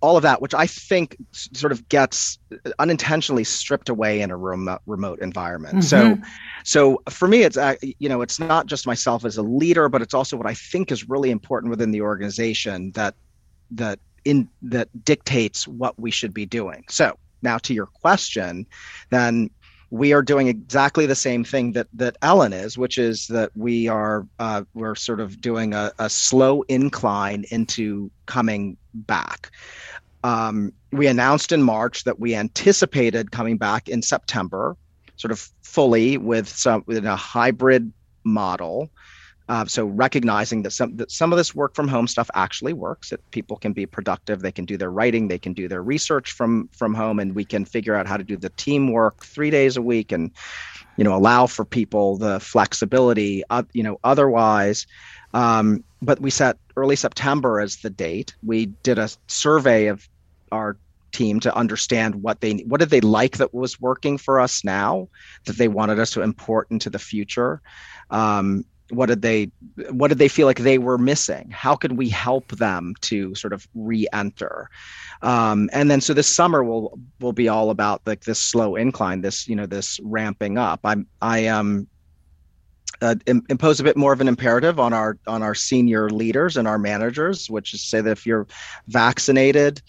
all 0.00 0.16
of 0.16 0.22
that, 0.22 0.40
which 0.40 0.54
I 0.54 0.66
think 0.66 1.16
sort 1.32 1.72
of 1.72 1.88
gets 1.88 2.38
unintentionally 2.78 3.44
stripped 3.44 3.88
away 3.88 4.20
in 4.20 4.30
a 4.30 4.36
remote, 4.36 4.80
remote 4.86 5.20
environment. 5.20 5.78
Mm-hmm. 5.78 6.22
So, 6.22 6.28
so 6.64 7.02
for 7.10 7.28
me, 7.28 7.42
it's 7.42 7.56
uh, 7.56 7.74
you 7.82 8.08
know, 8.08 8.22
it's 8.22 8.38
not 8.38 8.66
just 8.66 8.86
myself 8.86 9.24
as 9.24 9.36
a 9.36 9.42
leader, 9.42 9.88
but 9.88 10.02
it's 10.02 10.14
also 10.14 10.36
what 10.36 10.46
I 10.46 10.54
think 10.54 10.92
is 10.92 11.08
really 11.08 11.30
important 11.30 11.70
within 11.70 11.90
the 11.90 12.02
organization 12.02 12.92
that 12.92 13.14
that 13.72 13.98
in 14.24 14.48
that 14.62 14.88
dictates 15.04 15.66
what 15.66 15.98
we 15.98 16.10
should 16.10 16.32
be 16.32 16.46
doing. 16.46 16.84
So 16.88 17.18
now 17.42 17.58
to 17.58 17.74
your 17.74 17.86
question, 17.86 18.66
then 19.10 19.50
we 19.90 20.12
are 20.12 20.22
doing 20.22 20.48
exactly 20.48 21.06
the 21.06 21.14
same 21.14 21.44
thing 21.44 21.72
that 21.72 21.86
that 21.94 22.16
Ellen 22.22 22.52
is, 22.52 22.76
which 22.76 22.98
is 22.98 23.26
that 23.28 23.50
we 23.56 23.88
are 23.88 24.26
uh, 24.38 24.62
we're 24.74 24.94
sort 24.94 25.20
of 25.20 25.40
doing 25.40 25.74
a, 25.74 25.92
a 25.98 26.10
slow 26.10 26.62
incline 26.62 27.44
into 27.50 28.10
coming 28.26 28.76
back 28.92 29.50
um, 30.24 30.72
we 30.92 31.06
announced 31.06 31.52
in 31.52 31.62
March 31.62 32.04
that 32.04 32.18
we 32.18 32.34
anticipated 32.34 33.30
coming 33.30 33.56
back 33.56 33.88
in 33.88 34.02
September, 34.02 34.76
sort 35.16 35.32
of 35.32 35.50
fully 35.62 36.18
with 36.18 36.48
some 36.48 36.84
in 36.88 37.06
a 37.06 37.16
hybrid 37.16 37.92
model. 38.24 38.90
Uh, 39.48 39.64
so 39.64 39.86
recognizing 39.86 40.62
that 40.62 40.72
some 40.72 40.96
that 40.96 41.10
some 41.10 41.32
of 41.32 41.38
this 41.38 41.54
work 41.54 41.74
from 41.74 41.88
home 41.88 42.06
stuff 42.06 42.28
actually 42.34 42.74
works, 42.74 43.10
that 43.10 43.30
people 43.30 43.56
can 43.56 43.72
be 43.72 43.86
productive, 43.86 44.40
they 44.40 44.52
can 44.52 44.66
do 44.66 44.76
their 44.76 44.90
writing, 44.90 45.28
they 45.28 45.38
can 45.38 45.54
do 45.54 45.68
their 45.68 45.82
research 45.82 46.32
from 46.32 46.68
from 46.76 46.92
home, 46.92 47.18
and 47.18 47.34
we 47.34 47.44
can 47.44 47.64
figure 47.64 47.94
out 47.94 48.06
how 48.06 48.16
to 48.16 48.24
do 48.24 48.36
the 48.36 48.50
teamwork 48.50 49.24
three 49.24 49.50
days 49.50 49.76
a 49.76 49.82
week, 49.82 50.12
and 50.12 50.30
you 50.96 51.04
know 51.04 51.14
allow 51.14 51.46
for 51.46 51.64
people 51.64 52.18
the 52.18 52.38
flexibility. 52.40 53.42
Uh, 53.48 53.62
you 53.72 53.82
know 53.82 53.98
otherwise, 54.04 54.86
um, 55.32 55.82
but 56.02 56.20
we 56.20 56.30
set 56.30 56.58
early 56.76 56.96
September 56.96 57.58
as 57.58 57.76
the 57.76 57.90
date. 57.90 58.34
We 58.42 58.66
did 58.66 58.98
a 58.98 59.08
survey 59.28 59.86
of 59.86 60.06
our 60.52 60.76
team 61.10 61.40
to 61.40 61.56
understand 61.56 62.16
what 62.16 62.42
they 62.42 62.52
what 62.66 62.80
did 62.80 62.90
they 62.90 63.00
like 63.00 63.38
that 63.38 63.54
was 63.54 63.80
working 63.80 64.18
for 64.18 64.40
us 64.40 64.62
now 64.62 65.08
that 65.46 65.56
they 65.56 65.68
wanted 65.68 65.98
us 65.98 66.10
to 66.10 66.20
import 66.20 66.68
into 66.70 66.90
the 66.90 66.98
future. 66.98 67.62
Um, 68.10 68.64
what 68.90 69.06
did 69.06 69.22
they 69.22 69.50
what 69.90 70.08
did 70.08 70.18
they 70.18 70.28
feel 70.28 70.46
like 70.46 70.58
they 70.58 70.78
were 70.78 70.98
missing? 70.98 71.50
How 71.50 71.76
could 71.76 71.96
we 71.98 72.08
help 72.08 72.48
them 72.52 72.94
to 73.02 73.34
sort 73.34 73.52
of 73.52 73.66
re-enter? 73.74 74.70
Um, 75.22 75.68
and 75.72 75.90
then 75.90 76.00
so 76.00 76.14
this 76.14 76.34
summer 76.34 76.64
will 76.64 76.98
will 77.20 77.32
be 77.32 77.48
all 77.48 77.70
about 77.70 78.02
like 78.06 78.24
this 78.24 78.40
slow 78.40 78.76
incline 78.76 79.20
this 79.20 79.48
you 79.48 79.56
know 79.56 79.66
this 79.66 80.00
ramping 80.02 80.58
up. 80.58 80.80
I'm 80.84 81.06
i 81.20 81.46
um 81.46 81.86
uh, 83.00 83.14
impose 83.26 83.78
a 83.78 83.84
bit 83.84 83.96
more 83.96 84.12
of 84.12 84.20
an 84.20 84.28
imperative 84.28 84.80
on 84.80 84.92
our 84.92 85.18
on 85.26 85.42
our 85.42 85.54
senior 85.54 86.10
leaders 86.10 86.56
and 86.56 86.66
our 86.66 86.78
managers, 86.78 87.48
which 87.48 87.74
is 87.74 87.82
say 87.82 88.00
that 88.00 88.10
if 88.10 88.26
you're 88.26 88.46
vaccinated, 88.88 89.80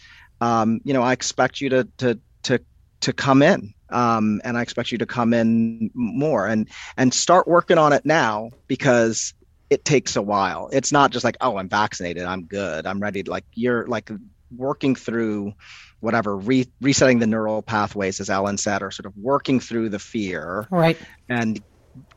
um, 0.42 0.80
you 0.84 0.94
know, 0.94 1.02
I 1.02 1.14
expect 1.14 1.62
you 1.62 1.70
to 1.70 1.88
to 1.98 2.20
to 2.44 2.60
to 3.02 3.14
come 3.14 3.42
in, 3.42 3.74
um, 3.92 4.42
and 4.44 4.58
I 4.58 4.62
expect 4.62 4.92
you 4.92 4.98
to 5.00 5.06
come 5.06 5.34
in 5.34 5.92
more 5.94 6.48
and 6.48 6.70
and 6.98 7.14
start 7.14 7.48
working 7.48 7.78
on 7.78 7.94
it 7.94 8.06
now 8.06 8.50
because 8.68 9.34
it 9.70 9.86
takes 9.86 10.16
a 10.16 10.22
while. 10.22 10.70
It's 10.72 10.92
not 10.92 11.12
just 11.12 11.24
like, 11.24 11.38
oh, 11.42 11.58
I'm 11.58 11.70
vaccinated, 11.70 12.24
I'm 12.24 12.46
good, 12.46 12.88
I'm 12.88 13.00
ready. 13.00 13.24
Like 13.24 13.46
you're 13.54 13.86
like 13.88 14.10
working 14.56 14.96
through 14.96 15.54
whatever 16.00 16.36
re- 16.36 16.72
resetting 16.82 17.20
the 17.20 17.28
neural 17.28 17.62
pathways 17.62 18.20
as 18.20 18.32
alan 18.32 18.58
said 18.58 18.82
or 18.82 18.90
sort 18.90 19.06
of 19.06 19.14
working 19.16 19.60
through 19.60 19.90
the 19.90 20.00
fear 20.00 20.68
right 20.72 20.98
and 21.28 21.62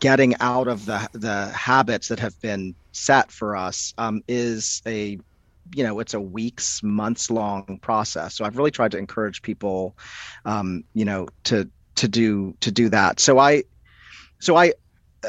getting 0.00 0.34
out 0.40 0.68
of 0.68 0.86
the 0.86 1.08
the 1.12 1.48
habits 1.48 2.08
that 2.08 2.20
have 2.20 2.38
been 2.40 2.74
set 2.92 3.30
for 3.30 3.56
us 3.56 3.92
um, 3.98 4.22
is 4.28 4.82
a 4.86 5.18
you 5.74 5.84
know 5.84 6.00
it's 6.00 6.14
a 6.14 6.20
weeks 6.20 6.82
months 6.82 7.30
long 7.30 7.78
process. 7.82 8.34
So 8.34 8.44
i've 8.44 8.56
really 8.56 8.70
tried 8.70 8.92
to 8.92 8.98
encourage 8.98 9.42
people 9.42 9.96
um, 10.44 10.84
you 10.94 11.04
know 11.04 11.28
to 11.44 11.68
to 11.96 12.08
do 12.08 12.54
to 12.60 12.70
do 12.70 12.88
that. 12.90 13.20
So 13.20 13.38
i 13.38 13.64
so 14.38 14.56
i 14.56 14.72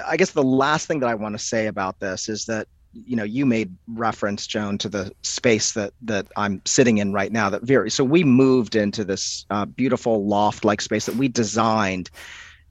i 0.08 0.18
guess 0.18 0.32
the 0.32 0.44
last 0.44 0.88
thing 0.88 1.00
that 1.00 1.08
i 1.08 1.14
want 1.14 1.38
to 1.38 1.44
say 1.44 1.68
about 1.68 2.00
this 2.00 2.28
is 2.28 2.46
that 2.46 2.68
you 2.94 3.16
know 3.16 3.24
you 3.24 3.46
made 3.46 3.76
reference 3.88 4.48
joan 4.48 4.78
to 4.78 4.90
the 4.90 5.12
space 5.22 5.74
that 5.74 5.94
that 6.02 6.28
i'm 6.36 6.62
sitting 6.66 6.98
in 6.98 7.14
right 7.14 7.32
now 7.32 7.48
that 7.48 7.62
very 7.62 7.92
so 7.92 8.04
we 8.04 8.24
moved 8.24 8.76
into 8.76 9.04
this 9.04 9.46
uh, 9.52 9.66
beautiful 9.66 10.26
loft 10.26 10.66
like 10.66 10.82
space 10.82 11.06
that 11.06 11.16
we 11.16 11.28
designed 11.28 12.10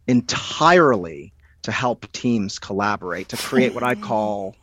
entirely 0.06 1.32
to 1.62 1.72
help 1.72 2.10
teams 2.12 2.58
collaborate 2.58 3.28
to 3.28 3.36
create 3.36 3.74
what 3.74 3.84
I 3.84 3.94
call 3.94 4.56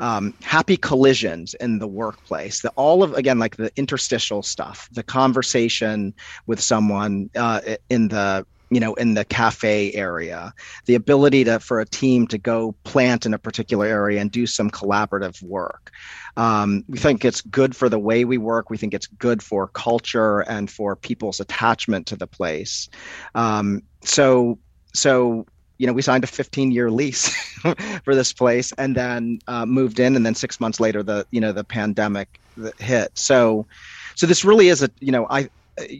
um, 0.00 0.34
happy 0.42 0.76
collisions 0.76 1.54
in 1.54 1.78
the 1.78 1.88
workplace. 1.88 2.62
The 2.62 2.70
all 2.70 3.02
of 3.02 3.14
again 3.14 3.38
like 3.38 3.56
the 3.56 3.70
interstitial 3.76 4.42
stuff, 4.42 4.88
the 4.92 5.02
conversation 5.02 6.14
with 6.46 6.60
someone 6.60 7.30
uh, 7.36 7.60
in 7.88 8.08
the 8.08 8.46
you 8.72 8.80
know 8.80 8.94
in 8.94 9.14
the 9.14 9.24
cafe 9.24 9.92
area 9.92 10.52
the 10.86 10.94
ability 10.94 11.44
to 11.44 11.60
for 11.60 11.78
a 11.78 11.84
team 11.84 12.26
to 12.26 12.38
go 12.38 12.74
plant 12.84 13.26
in 13.26 13.34
a 13.34 13.38
particular 13.38 13.84
area 13.84 14.20
and 14.20 14.30
do 14.30 14.46
some 14.46 14.70
collaborative 14.70 15.42
work 15.42 15.92
um, 16.38 16.82
we 16.88 16.98
think 16.98 17.22
it's 17.22 17.42
good 17.42 17.76
for 17.76 17.90
the 17.90 17.98
way 17.98 18.24
we 18.24 18.38
work 18.38 18.70
we 18.70 18.78
think 18.78 18.94
it's 18.94 19.06
good 19.06 19.42
for 19.42 19.68
culture 19.68 20.40
and 20.40 20.70
for 20.70 20.96
people's 20.96 21.38
attachment 21.38 22.06
to 22.06 22.16
the 22.16 22.26
place 22.26 22.88
um, 23.34 23.82
so 24.02 24.58
so 24.94 25.46
you 25.82 25.88
know, 25.88 25.92
we 25.92 26.00
signed 26.00 26.22
a 26.22 26.28
15 26.28 26.70
year 26.70 26.92
lease 26.92 27.34
for 28.04 28.14
this 28.14 28.32
place 28.32 28.70
and 28.78 28.96
then 28.96 29.40
uh, 29.48 29.66
moved 29.66 29.98
in. 29.98 30.14
And 30.14 30.24
then 30.24 30.36
six 30.36 30.60
months 30.60 30.78
later, 30.78 31.02
the, 31.02 31.26
you 31.32 31.40
know, 31.40 31.50
the 31.50 31.64
pandemic 31.64 32.38
hit. 32.78 33.10
So, 33.18 33.66
so 34.14 34.28
this 34.28 34.44
really 34.44 34.68
is 34.68 34.84
a, 34.84 34.90
you 35.00 35.10
know, 35.10 35.26
I, 35.28 35.50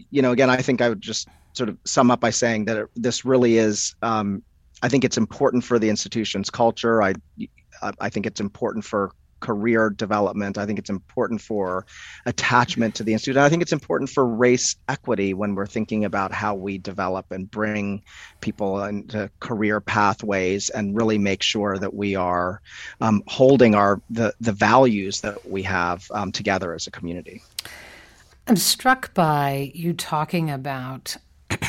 you 0.09 0.21
know, 0.21 0.31
again, 0.31 0.49
I 0.49 0.61
think 0.61 0.79
I 0.79 0.87
would 0.87 1.01
just 1.01 1.27
sort 1.51 1.67
of 1.67 1.77
sum 1.83 2.11
up 2.11 2.21
by 2.21 2.29
saying 2.29 2.63
that 2.65 2.77
it, 2.77 2.89
this 2.95 3.25
really 3.25 3.57
is, 3.57 3.93
um, 4.01 4.41
I 4.81 4.87
think 4.87 5.03
it's 5.03 5.17
important 5.17 5.65
for 5.65 5.79
the 5.79 5.89
institution's 5.89 6.49
culture. 6.49 7.03
I 7.03 7.15
I 7.99 8.09
think 8.09 8.25
it's 8.25 8.39
important 8.39 8.85
for 8.85 9.11
career 9.43 9.89
development. 9.89 10.57
I 10.57 10.65
think 10.65 10.79
it's 10.79 10.89
important 10.89 11.41
for 11.41 11.85
attachment 12.25 12.95
to 12.95 13.03
the 13.03 13.11
institute. 13.11 13.35
I 13.35 13.49
think 13.49 13.61
it's 13.61 13.73
important 13.73 14.09
for 14.09 14.25
race 14.25 14.77
equity 14.87 15.33
when 15.33 15.53
we're 15.53 15.67
thinking 15.67 16.05
about 16.05 16.31
how 16.31 16.55
we 16.55 16.77
develop 16.77 17.29
and 17.29 17.51
bring 17.51 18.03
people 18.39 18.81
into 18.85 19.29
career 19.41 19.81
pathways 19.81 20.69
and 20.69 20.95
really 20.95 21.17
make 21.17 21.43
sure 21.43 21.77
that 21.77 21.93
we 21.93 22.15
are 22.15 22.61
um, 23.01 23.21
holding 23.27 23.75
our 23.75 24.01
the 24.09 24.33
the 24.39 24.53
values 24.53 25.19
that 25.21 25.49
we 25.49 25.61
have 25.63 26.07
um, 26.11 26.31
together 26.31 26.73
as 26.73 26.87
a 26.87 26.91
community. 26.91 27.41
I'm 28.47 28.55
struck 28.55 29.13
by 29.13 29.71
you 29.75 29.91
talking 29.91 30.49
about 30.49 31.17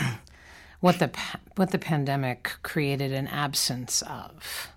what 0.81 1.01
the 1.01 1.11
what 1.57 1.73
the 1.73 1.79
pandemic 1.79 2.53
created 2.63 3.13
an 3.13 3.27
absence 3.27 4.01
of 4.03 4.69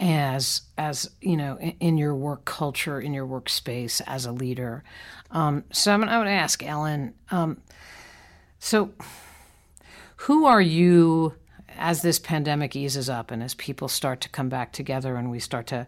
as 0.00 0.62
as 0.76 1.10
you 1.20 1.36
know 1.36 1.56
in, 1.56 1.74
in, 1.80 1.98
your 1.98 2.14
work 2.14 2.44
culture 2.44 3.00
in 3.00 3.12
your 3.12 3.26
workspace 3.26 4.00
as 4.06 4.26
a 4.26 4.32
leader. 4.32 4.84
Um, 5.30 5.64
so 5.72 5.92
I'm, 5.92 6.04
i 6.04 6.18
would 6.18 6.28
ask 6.28 6.62
ellen 6.64 7.14
um, 7.30 7.60
so 8.58 8.90
who 10.16 10.46
are 10.46 10.60
you 10.60 11.34
as 11.76 12.02
this 12.02 12.18
pandemic 12.18 12.74
eases 12.74 13.08
up 13.08 13.30
and 13.30 13.42
as 13.42 13.54
people 13.54 13.88
start 13.88 14.20
to 14.20 14.28
come 14.28 14.48
back 14.48 14.72
together 14.72 15.16
and 15.16 15.30
we 15.30 15.38
start 15.38 15.66
to 15.68 15.86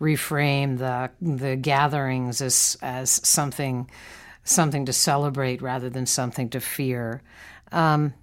reframe 0.00 0.78
the 0.78 1.10
the 1.20 1.56
gatherings 1.56 2.40
as 2.40 2.78
as 2.82 3.10
something 3.26 3.90
something 4.44 4.86
to 4.86 4.92
celebrate 4.92 5.62
rather 5.62 5.90
than 5.90 6.06
something 6.06 6.48
to 6.50 6.60
fear? 6.60 7.22
Um, 7.72 8.14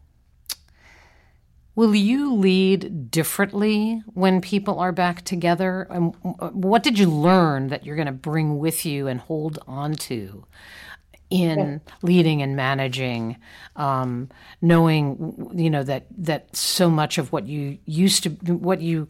Will 1.77 1.93
you 1.93 2.33
lead 2.33 3.11
differently 3.11 4.01
when 4.15 4.41
people 4.41 4.79
are 4.79 4.91
back 4.91 5.23
together? 5.23 5.85
And 5.91 6.15
what 6.51 6.81
did 6.81 6.97
you 6.97 7.07
learn 7.07 7.67
that 7.67 7.85
you're 7.85 7.95
going 7.95 8.07
to 8.07 8.11
bring 8.11 8.57
with 8.57 8.83
you 8.83 9.05
and 9.05 9.19
hold 9.19 9.59
on 9.67 9.93
to 9.93 10.43
in 11.29 11.79
leading 12.01 12.41
and 12.41 12.55
managing, 12.55 13.37
um, 13.75 14.27
knowing 14.59 15.51
you 15.53 15.69
know 15.69 15.83
that 15.83 16.07
that 16.17 16.55
so 16.55 16.89
much 16.89 17.19
of 17.19 17.31
what 17.31 17.45
you 17.45 17.77
used 17.85 18.23
to, 18.23 18.29
what 18.55 18.81
you 18.81 19.07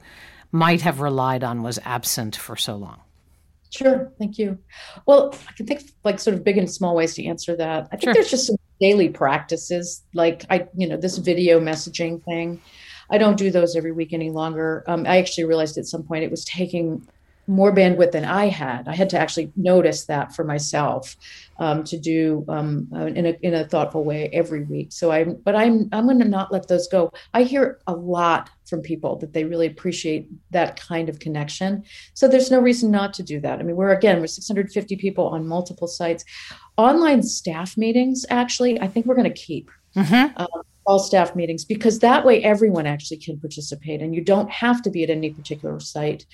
might 0.52 0.82
have 0.82 1.00
relied 1.00 1.46
on, 1.46 1.64
was 1.64 1.80
absent 1.86 2.36
for 2.36 2.58
so 2.58 2.76
long? 2.76 3.00
Sure, 3.70 4.12
thank 4.20 4.38
you. 4.38 4.58
Well, 5.06 5.34
I 5.48 5.54
can 5.54 5.68
think 5.68 5.80
of 5.80 5.92
like 6.04 6.20
sort 6.20 6.36
of 6.36 6.44
big 6.44 6.58
and 6.58 6.70
small 6.70 6.96
ways 6.98 7.16
to 7.16 7.24
answer 7.24 7.56
that. 7.56 7.88
I 7.94 7.96
think 7.96 8.04
sure. 8.04 8.14
there's 8.14 8.30
just 8.30 8.48
some 8.48 8.58
daily 8.80 9.10
practices 9.10 10.04
like 10.14 10.46
I, 10.50 10.68
you 10.76 10.88
know, 10.88 10.98
this 10.98 11.18
video 11.18 11.60
messaging 11.60 12.24
thing. 12.24 12.62
I 13.10 13.18
don't 13.18 13.38
do 13.38 13.52
those 13.52 13.76
every 13.76 13.92
week 13.92 14.14
any 14.14 14.30
longer. 14.30 14.84
Um, 14.88 15.06
I 15.08 15.18
actually 15.18 15.46
realized 15.46 15.78
at 15.78 15.86
some 15.86 16.04
point 16.04 16.24
it 16.24 16.32
was 16.32 16.44
taking 16.44 17.08
more 17.48 17.74
bandwidth 17.74 18.12
than 18.12 18.26
I 18.26 18.48
had. 18.48 18.88
I 18.88 18.96
had 18.96 19.10
to 19.12 19.20
actually 19.20 19.52
notice 19.56 20.06
that 20.06 20.36
for 20.36 20.44
myself 20.44 21.16
um, 21.60 21.84
to 21.86 21.98
do 21.98 22.46
um, 22.50 22.88
uh, 22.94 23.06
in 23.06 23.26
a 23.26 23.38
in 23.42 23.54
a 23.54 23.66
thoughtful 23.66 24.04
way 24.04 24.30
every 24.34 24.64
week. 24.64 24.92
So 24.92 25.12
I'm, 25.12 25.36
but 25.36 25.56
I'm 25.56 25.88
I'm 25.94 26.06
going 26.06 26.20
to 26.20 26.26
not 26.26 26.52
let 26.52 26.68
those 26.68 26.88
go. 26.88 27.12
I 27.34 27.44
hear 27.44 27.80
a 27.88 27.94
lot 27.94 28.50
from 28.66 28.82
people 28.82 29.16
that 29.20 29.32
they 29.32 29.46
really 29.46 29.68
appreciate 29.68 30.30
that 30.52 30.80
kind 30.80 31.08
of 31.08 31.20
connection. 31.20 31.84
So 32.14 32.28
there's 32.28 32.52
no 32.52 32.60
reason 32.60 32.92
not 32.92 33.14
to 33.16 33.24
do 33.24 33.40
that. 33.40 33.60
I 33.60 33.64
mean, 33.64 33.78
we're 33.78 33.94
again 33.94 34.20
we're 34.20 34.28
650 34.28 34.96
people 34.98 35.28
on 35.28 35.48
multiple 35.48 35.88
sites. 35.88 36.26
Online 36.76 37.24
staff 37.24 37.78
meetings, 37.78 38.26
actually, 38.30 38.80
I 38.80 38.88
think 38.88 39.06
we're 39.06 39.16
going 39.16 39.34
to 39.34 39.42
keep. 39.42 39.72
Mm-hmm. 39.96 40.38
Um, 40.38 40.48
all 40.86 41.00
staff 41.00 41.36
meetings 41.36 41.66
because 41.66 42.00
that 42.00 42.24
way 42.24 42.42
everyone 42.44 42.88
actually 42.88 43.18
can 43.18 43.38
participate 43.38 44.02
and 44.02 44.16
you 44.16 44.22
don't 44.22 44.50
have 44.50 44.82
to 44.82 44.90
be 44.90 45.04
at 45.04 45.10
any 45.10 45.30
particular 45.30 45.82
site 45.82 46.26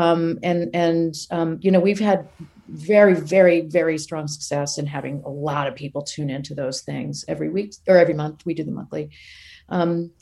um, 0.00 0.38
and 0.42 0.70
and 0.74 1.14
um, 1.30 1.58
you 1.60 1.70
know 1.70 1.80
we've 1.80 2.00
had 2.00 2.26
very 2.68 3.14
very 3.14 3.60
very 3.62 3.98
strong 3.98 4.28
success 4.28 4.78
in 4.78 4.86
having 4.86 5.22
a 5.24 5.28
lot 5.28 5.66
of 5.66 5.74
people 5.74 6.02
tune 6.02 6.30
into 6.30 6.54
those 6.54 6.82
things 6.82 7.24
every 7.28 7.50
week 7.50 7.74
or 7.86 7.96
every 7.96 8.14
month. 8.14 8.46
We 8.46 8.54
do 8.54 8.64
the 8.64 8.72
monthly. 8.72 9.10
Um, 9.68 10.12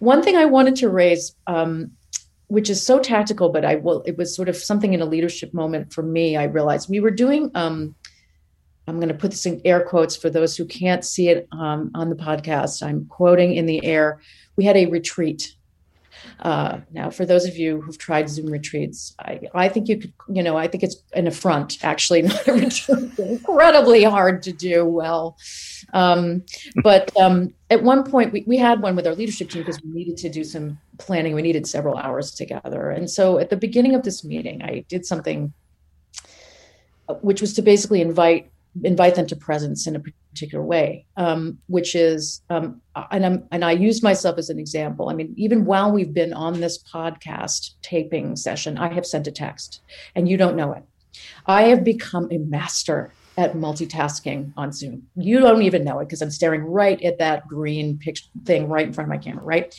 one 0.00 0.22
thing 0.22 0.36
i 0.36 0.46
wanted 0.46 0.74
to 0.76 0.88
raise 0.88 1.36
um, 1.46 1.92
which 2.48 2.68
is 2.68 2.84
so 2.84 2.98
tactical 2.98 3.50
but 3.50 3.64
i 3.64 3.76
will 3.76 4.02
it 4.02 4.16
was 4.16 4.34
sort 4.34 4.48
of 4.48 4.56
something 4.56 4.92
in 4.92 5.00
a 5.00 5.04
leadership 5.04 5.54
moment 5.54 5.92
for 5.92 6.02
me 6.02 6.36
i 6.36 6.44
realized 6.44 6.90
we 6.90 7.00
were 7.00 7.10
doing 7.10 7.50
um, 7.54 7.94
i'm 8.88 8.96
going 8.96 9.08
to 9.08 9.14
put 9.14 9.30
this 9.30 9.46
in 9.46 9.60
air 9.64 9.82
quotes 9.84 10.16
for 10.16 10.30
those 10.30 10.56
who 10.56 10.64
can't 10.64 11.04
see 11.04 11.28
it 11.28 11.46
um, 11.52 11.90
on 11.94 12.08
the 12.10 12.16
podcast. 12.16 12.82
I'm 12.82 13.06
quoting 13.06 13.54
in 13.54 13.66
the 13.66 13.84
air 13.84 14.20
we 14.56 14.64
had 14.64 14.76
a 14.76 14.86
retreat 14.86 15.54
uh, 16.40 16.80
now, 16.92 17.10
for 17.10 17.24
those 17.24 17.46
of 17.46 17.56
you 17.56 17.80
who've 17.80 17.98
tried 17.98 18.28
Zoom 18.28 18.46
retreats, 18.46 19.14
I, 19.18 19.40
I 19.54 19.68
think 19.68 19.88
you 19.88 19.98
could, 19.98 20.12
you 20.28 20.42
know, 20.42 20.56
I 20.56 20.68
think 20.68 20.82
it's 20.82 20.96
an 21.14 21.26
affront, 21.26 21.84
actually, 21.84 22.22
not 22.30 22.46
a 22.46 22.52
retreat. 22.52 23.18
incredibly 23.18 24.04
hard 24.04 24.42
to 24.42 24.52
do 24.52 24.84
well. 24.84 25.36
Um, 25.92 26.44
but 26.82 27.14
um, 27.16 27.54
at 27.70 27.82
one 27.82 28.04
point, 28.04 28.32
we, 28.32 28.44
we 28.46 28.56
had 28.56 28.80
one 28.80 28.96
with 28.96 29.06
our 29.06 29.14
leadership 29.14 29.50
team 29.50 29.62
because 29.62 29.82
we 29.82 29.90
needed 29.90 30.16
to 30.18 30.28
do 30.28 30.44
some 30.44 30.78
planning. 30.98 31.34
We 31.34 31.42
needed 31.42 31.66
several 31.66 31.96
hours 31.96 32.30
together. 32.32 32.90
And 32.90 33.10
so 33.10 33.38
at 33.38 33.50
the 33.50 33.56
beginning 33.56 33.94
of 33.94 34.02
this 34.02 34.24
meeting, 34.24 34.62
I 34.62 34.84
did 34.88 35.04
something 35.04 35.52
uh, 37.08 37.14
which 37.14 37.40
was 37.40 37.54
to 37.54 37.62
basically 37.62 38.00
invite 38.00 38.50
invite 38.84 39.14
them 39.14 39.26
to 39.26 39.36
presence 39.36 39.86
in 39.86 39.96
a 39.96 40.02
particular 40.32 40.64
way, 40.64 41.06
um, 41.16 41.58
which 41.66 41.94
is, 41.94 42.42
um, 42.50 42.80
and, 43.10 43.26
I'm, 43.26 43.48
and 43.50 43.64
I 43.64 43.72
used 43.72 44.02
myself 44.02 44.38
as 44.38 44.50
an 44.50 44.58
example. 44.58 45.08
I 45.08 45.14
mean, 45.14 45.34
even 45.36 45.64
while 45.64 45.90
we've 45.90 46.14
been 46.14 46.32
on 46.32 46.60
this 46.60 46.82
podcast 46.82 47.74
taping 47.82 48.36
session, 48.36 48.78
I 48.78 48.92
have 48.92 49.06
sent 49.06 49.26
a 49.26 49.32
text, 49.32 49.82
and 50.14 50.28
you 50.28 50.36
don't 50.36 50.56
know 50.56 50.72
it. 50.72 50.84
I 51.46 51.64
have 51.64 51.84
become 51.84 52.28
a 52.30 52.38
master 52.38 53.12
at 53.36 53.54
multitasking 53.54 54.52
on 54.56 54.72
Zoom. 54.72 55.08
You 55.16 55.40
don't 55.40 55.62
even 55.62 55.84
know 55.84 55.98
it 56.00 56.06
because 56.06 56.22
I'm 56.22 56.30
staring 56.30 56.62
right 56.62 57.00
at 57.02 57.18
that 57.18 57.48
green 57.48 57.98
picture 57.98 58.26
thing 58.44 58.68
right 58.68 58.86
in 58.86 58.92
front 58.92 59.06
of 59.06 59.10
my 59.10 59.18
camera, 59.18 59.44
right? 59.44 59.74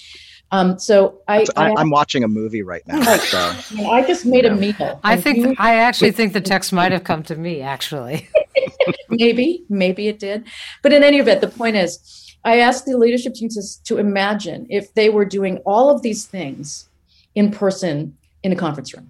Um, 0.53 0.77
so 0.77 1.21
I, 1.29 1.45
I, 1.55 1.71
am 1.79 1.89
watching 1.89 2.25
a 2.25 2.27
movie 2.27 2.61
right 2.61 2.85
now. 2.85 2.99
Right. 2.99 3.21
So. 3.21 3.37
I 3.89 4.05
just 4.05 4.25
made 4.25 4.45
a 4.45 4.53
meal. 4.53 4.99
I 5.03 5.15
think 5.15 5.37
you, 5.37 5.55
I 5.57 5.75
actually 5.75 6.11
think 6.11 6.33
the 6.33 6.41
text 6.41 6.73
might 6.73 6.91
have 6.91 7.05
come 7.05 7.23
to 7.23 7.35
me. 7.35 7.61
Actually, 7.61 8.27
maybe, 9.09 9.63
maybe 9.69 10.09
it 10.09 10.19
did. 10.19 10.45
But 10.81 10.91
in 10.91 11.03
any 11.03 11.19
event, 11.19 11.39
the 11.39 11.47
point 11.47 11.77
is, 11.77 12.35
I 12.43 12.59
asked 12.59 12.85
the 12.85 12.97
leadership 12.97 13.33
team 13.33 13.47
to, 13.49 13.61
to 13.85 13.97
imagine 13.97 14.67
if 14.69 14.93
they 14.93 15.09
were 15.09 15.25
doing 15.25 15.57
all 15.59 15.89
of 15.89 16.01
these 16.01 16.25
things 16.25 16.89
in 17.33 17.51
person 17.51 18.17
in 18.43 18.51
a 18.51 18.55
conference 18.55 18.93
room. 18.93 19.09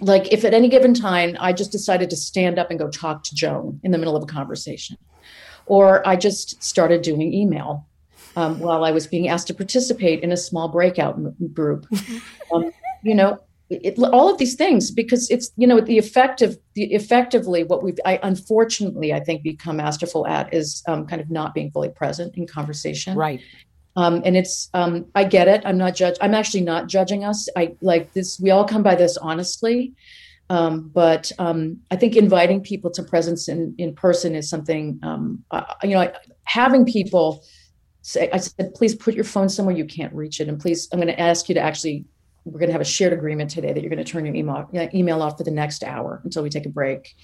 Like 0.00 0.32
if 0.32 0.44
at 0.44 0.52
any 0.52 0.68
given 0.68 0.94
time 0.94 1.36
I 1.38 1.52
just 1.52 1.70
decided 1.70 2.10
to 2.10 2.16
stand 2.16 2.58
up 2.58 2.70
and 2.70 2.78
go 2.78 2.90
talk 2.90 3.22
to 3.24 3.34
Joan 3.34 3.80
in 3.84 3.92
the 3.92 3.98
middle 3.98 4.16
of 4.16 4.22
a 4.22 4.26
conversation, 4.26 4.98
or 5.66 6.06
I 6.06 6.16
just 6.16 6.62
started 6.62 7.02
doing 7.02 7.32
email 7.32 7.86
um, 8.36 8.60
while 8.60 8.84
I 8.84 8.92
was 8.92 9.06
being 9.06 9.28
asked 9.28 9.48
to 9.48 9.54
participate 9.54 10.22
in 10.22 10.30
a 10.30 10.36
small 10.36 10.68
breakout 10.68 11.18
group. 11.52 11.86
Um, 12.52 12.70
you 13.02 13.16
know, 13.16 13.40
it, 13.70 13.98
all 13.98 14.30
of 14.30 14.38
these 14.38 14.54
things 14.54 14.92
because 14.92 15.28
it's 15.30 15.50
you 15.56 15.66
know 15.66 15.80
the 15.80 15.98
effective 15.98 16.56
the 16.74 16.84
effectively 16.94 17.64
what 17.64 17.82
we've 17.82 17.98
I 18.04 18.20
unfortunately 18.22 19.12
I 19.12 19.18
think 19.18 19.42
become 19.42 19.78
masterful 19.78 20.28
at 20.28 20.54
is 20.54 20.84
um, 20.86 21.06
kind 21.08 21.20
of 21.20 21.28
not 21.28 21.54
being 21.54 21.72
fully 21.72 21.88
present 21.88 22.36
in 22.36 22.46
conversation. 22.46 23.16
Right. 23.16 23.40
Um, 23.96 24.22
and 24.24 24.36
it's 24.36 24.70
um, 24.74 25.06
I 25.16 25.24
get 25.24 25.48
it. 25.48 25.62
I'm 25.64 25.76
not 25.76 25.96
judge. 25.96 26.16
I'm 26.20 26.34
actually 26.34 26.60
not 26.60 26.86
judging 26.86 27.24
us. 27.24 27.48
I 27.56 27.74
like 27.80 28.12
this. 28.12 28.38
We 28.38 28.52
all 28.52 28.64
come 28.64 28.84
by 28.84 28.94
this 28.94 29.16
honestly. 29.16 29.92
Um, 30.48 30.90
but 30.94 31.32
um, 31.40 31.80
I 31.90 31.96
think 31.96 32.14
inviting 32.14 32.60
people 32.60 32.90
to 32.92 33.02
presence 33.02 33.48
in, 33.48 33.74
in 33.78 33.96
person 33.96 34.36
is 34.36 34.48
something, 34.48 35.00
um, 35.02 35.42
uh, 35.50 35.64
you 35.82 35.90
know, 35.90 36.12
having 36.44 36.84
people 36.84 37.44
say, 38.06 38.30
I 38.32 38.36
said, 38.36 38.72
please 38.74 38.94
put 38.94 39.14
your 39.14 39.24
phone 39.24 39.48
somewhere 39.48 39.74
you 39.74 39.84
can't 39.84 40.14
reach 40.14 40.40
it. 40.40 40.48
And 40.48 40.60
please, 40.60 40.88
I'm 40.92 41.00
going 41.00 41.08
to 41.08 41.20
ask 41.20 41.48
you 41.48 41.56
to 41.56 41.60
actually, 41.60 42.04
we're 42.44 42.60
going 42.60 42.68
to 42.68 42.72
have 42.72 42.80
a 42.80 42.84
shared 42.84 43.12
agreement 43.12 43.50
today 43.50 43.72
that 43.72 43.80
you're 43.80 43.90
going 43.90 44.04
to 44.04 44.10
turn 44.10 44.24
your 44.24 44.34
email, 44.36 44.70
email 44.94 45.22
off 45.22 45.36
for 45.36 45.42
the 45.42 45.50
next 45.50 45.82
hour 45.82 46.20
until 46.22 46.44
we 46.44 46.48
take 46.48 46.66
a 46.66 46.68
break 46.68 47.16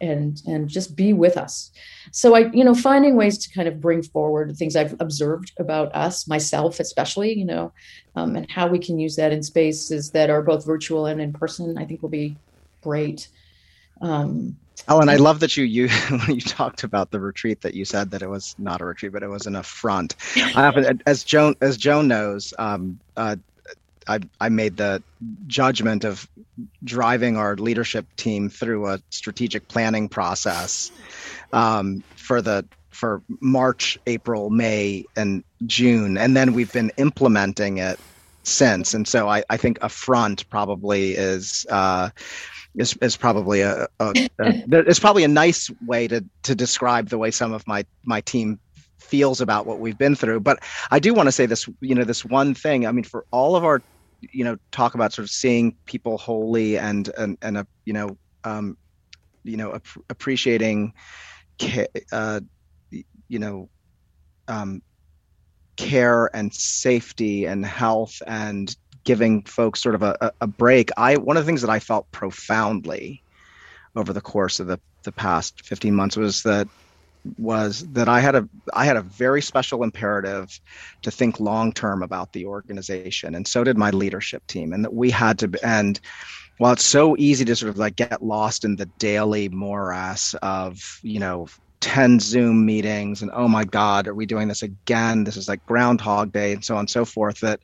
and, 0.00 0.42
and 0.48 0.68
just 0.68 0.96
be 0.96 1.12
with 1.12 1.36
us. 1.36 1.70
So 2.10 2.34
I, 2.34 2.50
you 2.50 2.64
know, 2.64 2.74
finding 2.74 3.14
ways 3.14 3.38
to 3.38 3.54
kind 3.54 3.68
of 3.68 3.80
bring 3.80 4.02
forward 4.02 4.56
things 4.56 4.74
I've 4.74 4.96
observed 4.98 5.52
about 5.60 5.94
us, 5.94 6.26
myself, 6.26 6.80
especially, 6.80 7.38
you 7.38 7.44
know, 7.44 7.72
um, 8.16 8.34
and 8.34 8.50
how 8.50 8.66
we 8.66 8.80
can 8.80 8.98
use 8.98 9.14
that 9.14 9.32
in 9.32 9.40
spaces 9.40 10.10
that 10.10 10.30
are 10.30 10.42
both 10.42 10.66
virtual 10.66 11.06
and 11.06 11.20
in 11.20 11.32
person, 11.32 11.78
I 11.78 11.84
think 11.84 12.02
will 12.02 12.08
be 12.08 12.36
great. 12.82 13.28
Um, 14.02 14.56
Ellen, 14.88 15.08
I 15.08 15.16
love 15.16 15.40
that 15.40 15.56
you 15.56 15.64
you 15.64 15.88
you 16.28 16.40
talked 16.40 16.84
about 16.84 17.10
the 17.10 17.20
retreat 17.20 17.62
that 17.62 17.74
you 17.74 17.84
said 17.84 18.10
that 18.10 18.22
it 18.22 18.28
was 18.28 18.54
not 18.58 18.80
a 18.80 18.84
retreat, 18.84 19.12
but 19.12 19.22
it 19.22 19.28
was 19.28 19.46
an 19.46 19.56
affront. 19.56 20.16
I 20.36 20.94
as 21.06 21.24
Joan 21.24 21.54
as 21.60 21.76
Joan 21.76 22.08
knows, 22.08 22.52
um, 22.58 22.98
uh, 23.16 23.36
I 24.06 24.20
I 24.40 24.48
made 24.48 24.76
the 24.76 25.02
judgment 25.46 26.04
of 26.04 26.28
driving 26.82 27.36
our 27.36 27.56
leadership 27.56 28.06
team 28.16 28.48
through 28.48 28.88
a 28.88 29.00
strategic 29.10 29.68
planning 29.68 30.08
process 30.08 30.90
um, 31.52 32.02
for 32.16 32.42
the 32.42 32.64
for 32.90 33.22
March, 33.40 33.98
April, 34.06 34.50
May, 34.50 35.04
and 35.16 35.42
June, 35.66 36.18
and 36.18 36.36
then 36.36 36.52
we've 36.52 36.72
been 36.72 36.92
implementing 36.96 37.78
it 37.78 37.98
since. 38.46 38.94
And 38.94 39.06
so 39.06 39.28
I, 39.28 39.42
I 39.50 39.56
think 39.56 39.78
affront 39.82 40.48
probably 40.50 41.12
is 41.12 41.66
uh, 41.70 42.10
is 42.74 42.96
is 43.00 43.16
probably 43.16 43.60
a, 43.60 43.86
a, 44.00 44.10
a 44.10 44.24
it's 44.38 45.00
probably 45.00 45.24
a 45.24 45.28
nice 45.28 45.70
way 45.86 46.08
to 46.08 46.24
to 46.42 46.54
describe 46.54 47.08
the 47.08 47.18
way 47.18 47.30
some 47.30 47.52
of 47.52 47.66
my 47.66 47.84
my 48.04 48.20
team 48.20 48.58
feels 48.98 49.40
about 49.40 49.66
what 49.66 49.78
we've 49.78 49.98
been 49.98 50.16
through. 50.16 50.40
But 50.40 50.62
I 50.90 50.98
do 50.98 51.14
want 51.14 51.28
to 51.28 51.32
say 51.32 51.46
this, 51.46 51.68
you 51.80 51.94
know, 51.94 52.04
this 52.04 52.24
one 52.24 52.54
thing. 52.54 52.86
I 52.86 52.92
mean, 52.92 53.04
for 53.04 53.24
all 53.30 53.54
of 53.54 53.64
our, 53.64 53.82
you 54.20 54.44
know, 54.44 54.56
talk 54.72 54.94
about 54.94 55.12
sort 55.12 55.24
of 55.24 55.30
seeing 55.30 55.76
people 55.84 56.18
wholly 56.18 56.78
and 56.78 57.08
and 57.16 57.38
and 57.42 57.58
a, 57.58 57.66
you 57.84 57.92
know, 57.92 58.16
um, 58.44 58.76
you 59.44 59.56
know, 59.56 59.74
ap- 59.74 60.04
appreciating, 60.10 60.94
uh, 62.12 62.40
you 63.28 63.38
know, 63.38 63.68
um, 64.48 64.82
care 65.76 66.34
and 66.34 66.52
safety 66.52 67.46
and 67.46 67.64
health 67.64 68.22
and 68.26 68.76
giving 69.04 69.42
folks 69.42 69.82
sort 69.82 69.94
of 69.94 70.02
a, 70.02 70.32
a 70.40 70.46
break. 70.46 70.90
I 70.96 71.16
one 71.16 71.36
of 71.36 71.44
the 71.44 71.46
things 71.46 71.60
that 71.62 71.70
I 71.70 71.78
felt 71.78 72.10
profoundly 72.10 73.22
over 73.96 74.12
the 74.12 74.20
course 74.20 74.60
of 74.60 74.66
the 74.66 74.80
the 75.04 75.12
past 75.12 75.64
15 75.64 75.94
months 75.94 76.16
was 76.16 76.42
that 76.44 76.66
was 77.38 77.86
that 77.92 78.08
I 78.08 78.20
had 78.20 78.34
a 78.34 78.48
I 78.74 78.84
had 78.84 78.96
a 78.96 79.02
very 79.02 79.40
special 79.40 79.82
imperative 79.82 80.58
to 81.02 81.10
think 81.10 81.40
long 81.40 81.72
term 81.72 82.02
about 82.02 82.32
the 82.32 82.46
organization, 82.46 83.34
and 83.34 83.46
so 83.46 83.64
did 83.64 83.78
my 83.78 83.90
leadership 83.90 84.46
team, 84.46 84.72
and 84.72 84.84
that 84.84 84.92
we 84.92 85.10
had 85.10 85.38
to 85.40 85.50
and 85.62 86.00
while 86.58 86.72
it's 86.72 86.84
so 86.84 87.16
easy 87.18 87.44
to 87.44 87.56
sort 87.56 87.70
of 87.70 87.78
like 87.78 87.96
get 87.96 88.22
lost 88.22 88.64
in 88.64 88.76
the 88.76 88.86
daily 88.98 89.48
morass 89.48 90.34
of 90.42 91.00
you 91.02 91.18
know 91.18 91.46
10 91.84 92.18
zoom 92.18 92.64
meetings 92.64 93.20
and 93.20 93.30
oh 93.34 93.46
my 93.46 93.62
god 93.62 94.08
are 94.08 94.14
we 94.14 94.24
doing 94.24 94.48
this 94.48 94.62
again 94.62 95.22
this 95.22 95.36
is 95.36 95.48
like 95.48 95.64
groundhog 95.66 96.32
day 96.32 96.54
and 96.54 96.64
so 96.64 96.74
on 96.76 96.80
and 96.80 96.90
so 96.90 97.04
forth 97.04 97.38
that 97.40 97.60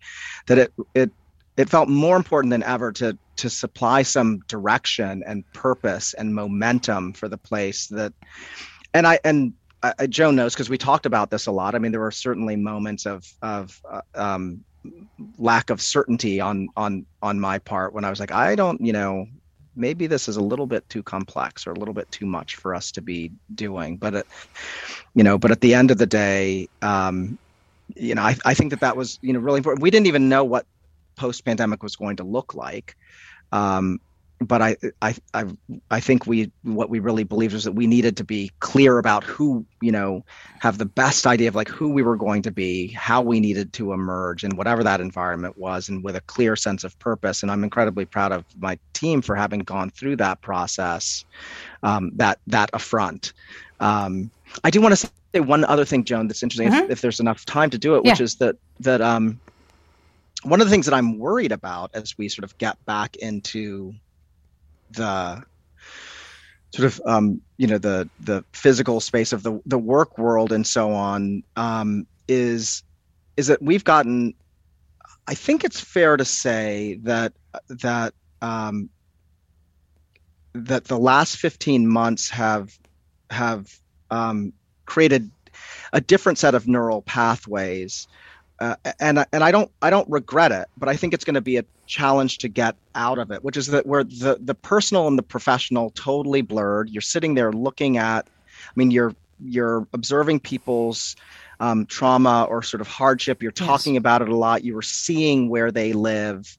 that 0.46 0.58
it 0.58 0.72
it 0.94 1.10
it 1.56 1.70
felt 1.70 1.88
more 1.88 2.16
important 2.16 2.50
than 2.50 2.62
ever 2.64 2.92
to 2.92 3.16
to 3.36 3.48
supply 3.48 4.02
some 4.02 4.40
direction 4.46 5.22
and 5.26 5.42
purpose 5.54 6.12
and 6.12 6.34
momentum 6.34 7.14
for 7.14 7.28
the 7.28 7.38
place 7.38 7.86
that 7.86 8.12
and 8.92 9.06
I 9.06 9.18
and 9.24 9.54
I, 9.82 10.06
Joan 10.08 10.36
knows 10.36 10.52
because 10.52 10.68
we 10.68 10.76
talked 10.76 11.06
about 11.06 11.30
this 11.30 11.46
a 11.46 11.52
lot. 11.52 11.74
I 11.74 11.78
mean, 11.78 11.90
there 11.90 12.02
were 12.02 12.10
certainly 12.10 12.54
moments 12.54 13.06
of 13.06 13.24
of 13.40 13.80
uh, 13.90 14.02
um, 14.14 14.62
lack 15.38 15.70
of 15.70 15.80
certainty 15.80 16.38
on 16.38 16.68
on 16.76 17.06
on 17.22 17.40
my 17.40 17.58
part 17.58 17.94
when 17.94 18.04
I 18.04 18.10
was 18.10 18.20
like, 18.20 18.32
I 18.32 18.54
don't, 18.56 18.78
you 18.82 18.92
know, 18.92 19.26
maybe 19.76 20.06
this 20.06 20.28
is 20.28 20.36
a 20.36 20.42
little 20.42 20.66
bit 20.66 20.88
too 20.88 21.02
complex 21.02 21.66
or 21.66 21.72
a 21.72 21.78
little 21.78 21.94
bit 21.94 22.10
too 22.10 22.26
much 22.26 22.56
for 22.56 22.74
us 22.74 22.92
to 22.92 23.02
be 23.02 23.30
doing. 23.54 23.96
But 23.96 24.14
it, 24.14 24.26
you 25.14 25.22
know, 25.24 25.38
but 25.38 25.50
at 25.50 25.60
the 25.60 25.74
end 25.74 25.90
of 25.90 25.98
the 25.98 26.06
day, 26.06 26.68
um, 26.82 27.38
you 27.96 28.14
know, 28.14 28.22
I, 28.22 28.36
I 28.44 28.54
think 28.54 28.70
that 28.70 28.80
that 28.80 28.96
was 28.96 29.18
you 29.22 29.32
know 29.32 29.40
really 29.40 29.58
important. 29.58 29.82
We 29.82 29.90
didn't 29.90 30.06
even 30.06 30.28
know 30.28 30.44
what 30.44 30.66
post 31.16 31.44
pandemic 31.44 31.82
was 31.82 31.96
going 31.96 32.16
to 32.16 32.24
look 32.24 32.54
like. 32.54 32.96
Um, 33.52 34.00
but 34.41 34.62
I, 34.62 34.76
I, 35.03 35.14
I, 35.34 35.45
I 35.91 36.01
think 36.01 36.26
we 36.26 36.51
what 36.62 36.88
we 36.88 36.99
really 36.99 37.24
believed 37.24 37.53
was 37.53 37.64
that 37.64 37.72
we 37.72 37.86
needed 37.86 38.16
to 38.16 38.24
be 38.24 38.51
clear 38.61 38.97
about 38.97 39.22
who 39.22 39.66
you 39.82 39.93
know 39.93 40.24
have 40.61 40.78
the 40.78 40.86
best 40.86 41.26
idea 41.26 41.49
of 41.49 41.55
like 41.55 41.68
who 41.68 41.91
we 41.91 42.03
were 42.03 42.16
going 42.16 42.41
to 42.43 42.51
be, 42.51 42.88
how 42.88 43.20
we 43.20 43.38
needed 43.38 43.72
to 43.74 43.93
emerge, 43.93 44.43
and 44.43 44.57
whatever 44.57 44.82
that 44.82 45.01
environment 45.01 45.59
was, 45.59 45.91
and 45.91 46.03
with 46.03 46.16
a 46.16 46.22
clear 46.22 46.57
sense 46.57 46.84
of 46.84 46.99
purpose. 46.99 47.43
And 47.43 47.53
I'm 47.53 47.62
incredibly 47.62 48.07
proud 48.07 48.32
of 48.32 48.45
my 48.59 48.78
team 48.95 49.20
for 49.20 49.36
having 49.36 49.61
gone 49.61 49.91
through 49.91 50.16
that 50.16 50.41
process, 50.41 51.24
um, 51.82 52.11
that 52.14 52.38
that 52.47 52.70
affront. 52.72 53.34
Um, 53.80 54.30
I 54.64 54.70
do 54.70 54.80
want 54.80 54.97
to 54.97 55.07
say 55.07 55.41
one 55.41 55.64
other 55.64 55.84
thing, 55.84 56.05
Joan, 56.05 56.28
that's 56.28 56.43
interesting. 56.43 56.68
Mm-hmm. 56.68 56.84
If, 56.84 56.91
if, 56.91 57.01
there's 57.03 57.20
enough 57.20 57.45
time 57.45 57.70
to 57.70 57.78
do 57.78 57.95
it, 57.97 58.05
which 58.05 58.20
is 58.22 58.36
that 58.36 58.57
that 58.80 59.03
um, 59.03 59.38
one 60.45 60.62
of 60.62 60.66
the 60.66 60.70
things 60.70 60.86
that 60.86 60.95
I'm 60.95 61.18
worried 61.18 61.53
about 61.53 61.91
as 61.93 62.16
we 62.16 62.30
sort 62.30 62.45
of 62.45 62.57
get 62.57 62.82
back 62.86 63.16
into 63.16 63.95
the 64.91 65.43
sort 66.74 66.86
of 66.86 67.01
um, 67.07 67.41
you 67.57 67.66
know 67.66 67.78
the 67.78 68.09
the 68.20 68.45
physical 68.53 69.01
space 69.01 69.32
of 69.32 69.43
the 69.43 69.61
the 69.66 69.78
work 69.78 70.18
world 70.18 70.53
and 70.53 70.66
so 70.66 70.93
on 70.93 71.43
um, 71.57 72.07
is 72.28 72.82
is 73.36 73.47
that 73.49 73.62
we've 73.62 73.84
gotten 73.84 74.34
I 75.26 75.34
think 75.34 75.64
it's 75.64 75.80
fair 75.80 76.16
to 76.16 76.24
say 76.24 76.99
that 77.03 77.32
that 77.68 78.14
um, 78.43 78.88
that 80.55 80.84
the 80.84 80.99
last 80.99 81.36
15 81.36 81.86
months 81.88 82.30
have 82.30 82.78
have 83.30 83.68
um, 84.11 84.53
created 84.86 85.30
a 85.93 86.01
different 86.01 86.38
set 86.38 86.55
of 86.55 86.66
neural 86.66 87.03
pathways 87.03 88.09
uh, 88.61 88.76
and 88.98 89.24
and 89.32 89.42
I 89.42 89.50
don't 89.50 89.70
I 89.80 89.90
don't 89.90 90.08
regret 90.11 90.52
it, 90.52 90.68
but 90.76 90.88
I 90.88 90.96
think 90.96 91.14
it's 91.14 91.24
going 91.24 91.34
to 91.34 91.40
be 91.40 91.56
a 91.56 91.64
challenge 91.86 92.38
to 92.38 92.48
get 92.48 92.76
out 92.94 93.18
of 93.18 93.30
it, 93.30 93.42
which 93.42 93.56
is 93.56 93.68
that 93.68 93.86
where 93.86 94.04
the 94.04 94.38
the 94.40 94.54
personal 94.54 95.08
and 95.08 95.18
the 95.18 95.22
professional 95.22 95.90
totally 95.90 96.42
blurred. 96.42 96.90
You're 96.90 97.00
sitting 97.00 97.34
there 97.34 97.52
looking 97.52 97.96
at, 97.96 98.28
I 98.28 98.72
mean, 98.76 98.90
you're 98.90 99.14
you're 99.42 99.86
observing 99.94 100.40
people's 100.40 101.16
um, 101.58 101.86
trauma 101.86 102.44
or 102.48 102.62
sort 102.62 102.82
of 102.82 102.88
hardship. 102.88 103.42
You're 103.42 103.52
talking 103.52 103.94
yes. 103.94 104.00
about 104.00 104.22
it 104.22 104.28
a 104.28 104.36
lot. 104.36 104.62
You 104.62 104.76
are 104.76 104.82
seeing 104.82 105.48
where 105.48 105.72
they 105.72 105.94
live. 105.94 106.58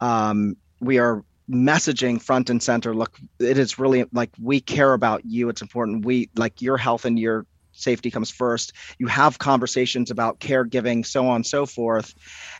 Um, 0.00 0.56
we 0.80 0.98
are 0.98 1.24
messaging 1.48 2.20
front 2.20 2.50
and 2.50 2.60
center. 2.60 2.92
Look, 2.92 3.20
it 3.38 3.56
is 3.56 3.78
really 3.78 4.04
like 4.12 4.30
we 4.42 4.60
care 4.60 4.92
about 4.94 5.24
you. 5.24 5.48
It's 5.48 5.62
important. 5.62 6.04
We 6.04 6.28
like 6.34 6.60
your 6.60 6.76
health 6.76 7.04
and 7.04 7.18
your 7.18 7.46
safety 7.76 8.10
comes 8.10 8.30
first. 8.30 8.72
You 8.98 9.06
have 9.06 9.38
conversations 9.38 10.10
about 10.10 10.40
caregiving, 10.40 11.04
so 11.04 11.28
on 11.28 11.36
and 11.36 11.46
so 11.46 11.66
forth. 11.66 12.14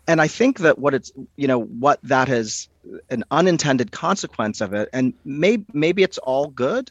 And 0.06 0.20
I 0.20 0.28
think 0.28 0.58
that 0.60 0.78
what 0.78 0.94
it's, 0.94 1.12
you 1.36 1.48
know, 1.48 1.62
what 1.62 1.98
that 2.02 2.28
is 2.28 2.68
an 3.10 3.24
unintended 3.30 3.92
consequence 3.92 4.60
of 4.60 4.72
it, 4.72 4.88
and 4.92 5.12
maybe 5.24 5.64
maybe 5.72 6.02
it's 6.02 6.18
all 6.18 6.48
good. 6.48 6.90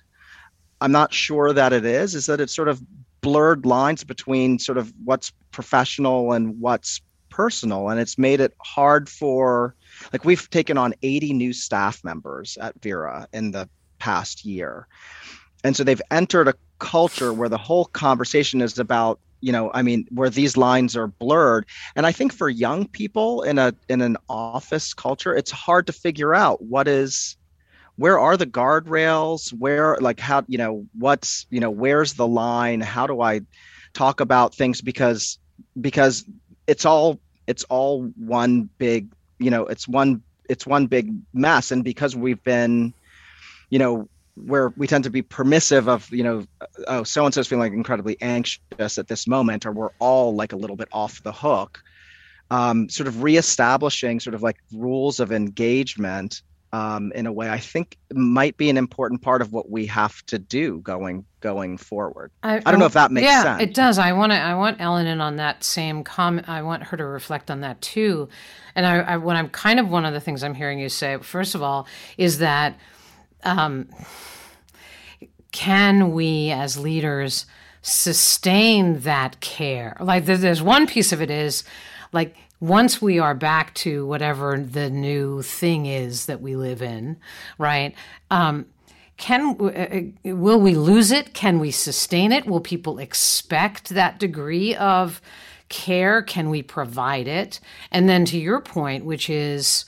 I'm 0.82 0.92
not 0.92 1.14
sure 1.14 1.54
that 1.54 1.72
it 1.72 1.86
is, 1.86 2.16
is 2.16 2.26
that 2.26 2.42
it's 2.42 2.54
sort 2.54 2.68
of 2.68 2.82
blurred 3.22 3.66
lines 3.66 4.04
between 4.04 4.60
sort 4.60 4.78
of 4.78 4.94
what's 5.04 5.32
professional 5.52 6.34
and 6.34 6.60
what's 6.60 7.02
personal. 7.30 7.90
And 7.90 8.00
it's 8.00 8.18
made 8.18 8.40
it 8.40 8.54
hard 8.60 9.10
for 9.10 9.76
like 10.14 10.26
we've 10.26 10.50
taken 10.50 10.78
on 10.78 10.94
80 11.02 11.34
new 11.34 11.54
staff 11.54 12.04
members 12.04 12.58
at 12.62 12.82
Vera 12.82 13.28
in 13.34 13.52
the 13.52 13.70
past 14.00 14.46
year. 14.46 14.88
And 15.66 15.76
so 15.76 15.84
they've 15.84 16.02
entered 16.12 16.48
a 16.48 16.54
culture 16.80 17.34
where 17.34 17.50
the 17.50 17.58
whole 17.58 17.86
conversation 17.86 18.62
is 18.62 18.80
about 18.80 19.20
you 19.42 19.52
know 19.52 19.70
i 19.74 19.82
mean 19.82 20.08
where 20.12 20.30
these 20.30 20.56
lines 20.56 20.96
are 20.96 21.08
blurred. 21.08 21.66
And 21.96 22.06
i 22.06 22.12
think 22.12 22.34
for 22.34 22.50
young 22.50 22.88
people 22.88 23.42
in 23.44 23.58
a 23.58 23.74
in 23.90 24.02
an 24.02 24.18
office 24.30 24.94
culture 24.94 25.36
it's 25.36 25.52
hard 25.52 25.88
to 25.88 25.94
figure 25.94 26.34
out 26.34 26.62
what 26.62 26.88
is 26.88 27.36
where 27.98 28.20
are 28.20 28.38
the 28.38 28.46
guardrails? 28.46 29.54
Where 29.54 29.98
like 30.02 30.20
how 30.20 30.44
you 30.48 30.58
know 30.58 30.86
what's 30.98 31.46
you 31.50 31.60
know 31.60 31.70
where's 31.70 32.14
the 32.14 32.28
line? 32.28 32.82
How 32.82 33.08
do 33.08 33.22
i 33.22 33.42
talk 33.94 34.20
about 34.20 34.54
things? 34.54 34.82
Because 34.82 35.40
because 35.80 36.26
it's 36.68 36.86
all 36.86 37.20
it's 37.48 37.64
all 37.66 38.04
one 38.18 38.70
big 38.78 39.08
you 39.40 39.50
know 39.50 39.66
it's 39.66 39.88
one 39.88 40.22
it's 40.50 40.68
one 40.68 40.88
big 40.88 41.14
mess. 41.34 41.72
And 41.72 41.84
because 41.84 42.16
we've 42.16 42.44
been 42.44 42.94
you 43.70 43.80
know 43.80 44.10
where 44.36 44.74
we 44.76 44.86
tend 44.86 45.04
to 45.04 45.10
be 45.10 45.22
permissive 45.22 45.88
of 45.88 46.12
you 46.12 46.24
know 46.24 46.46
oh 46.88 47.04
so 47.04 47.26
and 47.26 47.34
so's 47.34 47.48
feeling 47.48 47.74
incredibly 47.74 48.22
anxious 48.22 48.98
at 48.98 49.08
this 49.08 49.28
moment 49.28 49.66
or 49.66 49.72
we're 49.72 49.92
all 50.00 50.36
like 50.36 50.52
a 50.52 50.58
little 50.58 50.76
bit 50.76 50.90
off 50.92 51.24
the 51.24 51.32
hook 51.32 51.82
um, 52.52 52.90
sort 52.90 53.08
of 53.08 53.24
reestablishing 53.24 54.20
sort 54.20 54.36
of 54.36 54.44
like 54.44 54.58
rules 54.72 55.20
of 55.20 55.32
engagement 55.32 56.44
um, 56.74 57.14
in 57.14 57.26
a 57.26 57.32
way 57.32 57.50
I 57.50 57.58
think 57.58 57.98
might 58.14 58.58
be 58.58 58.70
an 58.70 58.78
important 58.78 59.22
part 59.22 59.42
of 59.42 59.54
what 59.54 59.70
we 59.70 59.86
have 59.86 60.26
to 60.26 60.38
do 60.38 60.80
going 60.80 61.26
going 61.40 61.78
forward. 61.78 62.32
I, 62.44 62.58
I 62.66 62.72
don't 62.72 62.80
know 62.80 62.86
if 62.86 62.94
that 62.94 63.12
makes 63.12 63.26
yeah, 63.26 63.44
sense. 63.44 63.62
it 63.62 63.74
does. 63.74 63.98
I 63.98 64.12
want 64.12 64.34
to. 64.34 64.38
I 64.38 64.56
want 64.56 64.82
Ellen 64.82 65.08
in 65.08 65.22
on 65.22 65.38
that 65.38 65.64
same 65.64 66.04
comment. 66.04 66.50
I 66.50 66.64
want 66.64 66.84
her 66.84 66.98
to 66.98 67.06
reflect 67.06 67.50
on 67.50 67.62
that 67.62 67.82
too. 67.82 68.28
And 68.76 68.86
I, 68.86 68.98
I, 68.98 69.18
when 69.18 69.38
I'm 69.38 69.48
kind 69.50 69.80
of 69.80 69.90
one 69.90 70.04
of 70.06 70.14
the 70.14 70.20
things 70.20 70.44
I'm 70.44 70.54
hearing 70.54 70.80
you 70.80 70.90
say, 70.90 71.18
first 71.20 71.56
of 71.56 71.64
all, 71.64 71.88
is 72.18 72.40
that 72.40 72.78
um, 73.46 73.88
can 75.52 76.12
we 76.12 76.52
as 76.52 76.78
leaders 76.78 77.46
sustain 77.82 79.00
that 79.02 79.40
care? 79.40 79.96
Like 80.00 80.26
there's 80.26 80.62
one 80.62 80.88
piece 80.88 81.14
of 81.14 81.22
it 81.22 81.32
is 81.32 81.64
like 82.12 82.36
once 82.60 83.02
we 83.02 83.20
are 83.20 83.36
back 83.36 83.74
to 83.76 84.06
whatever 84.06 84.60
the 84.60 84.90
new 84.90 85.42
thing 85.42 85.86
is 85.86 86.26
that 86.26 86.42
we 86.42 86.56
live 86.56 86.82
in, 86.82 87.18
right? 87.58 87.94
Um, 88.32 88.66
can 89.18 89.56
uh, 89.60 89.66
uh, 89.66 90.36
will 90.36 90.60
we 90.60 90.76
lose 90.76 91.12
it? 91.12 91.34
Can 91.34 91.60
we 91.60 91.72
sustain 91.72 92.32
it? 92.32 92.46
Will 92.46 92.60
people 92.60 93.00
expect 93.00 93.90
that 93.90 94.20
degree 94.20 94.76
of 94.76 95.22
care? 95.70 96.22
Can 96.22 96.50
we 96.50 96.62
provide 96.62 97.28
it? 97.28 97.60
And 97.92 98.10
then 98.10 98.26
to 98.26 98.38
your 98.38 98.60
point, 98.60 99.06
which 99.06 99.30
is, 99.30 99.86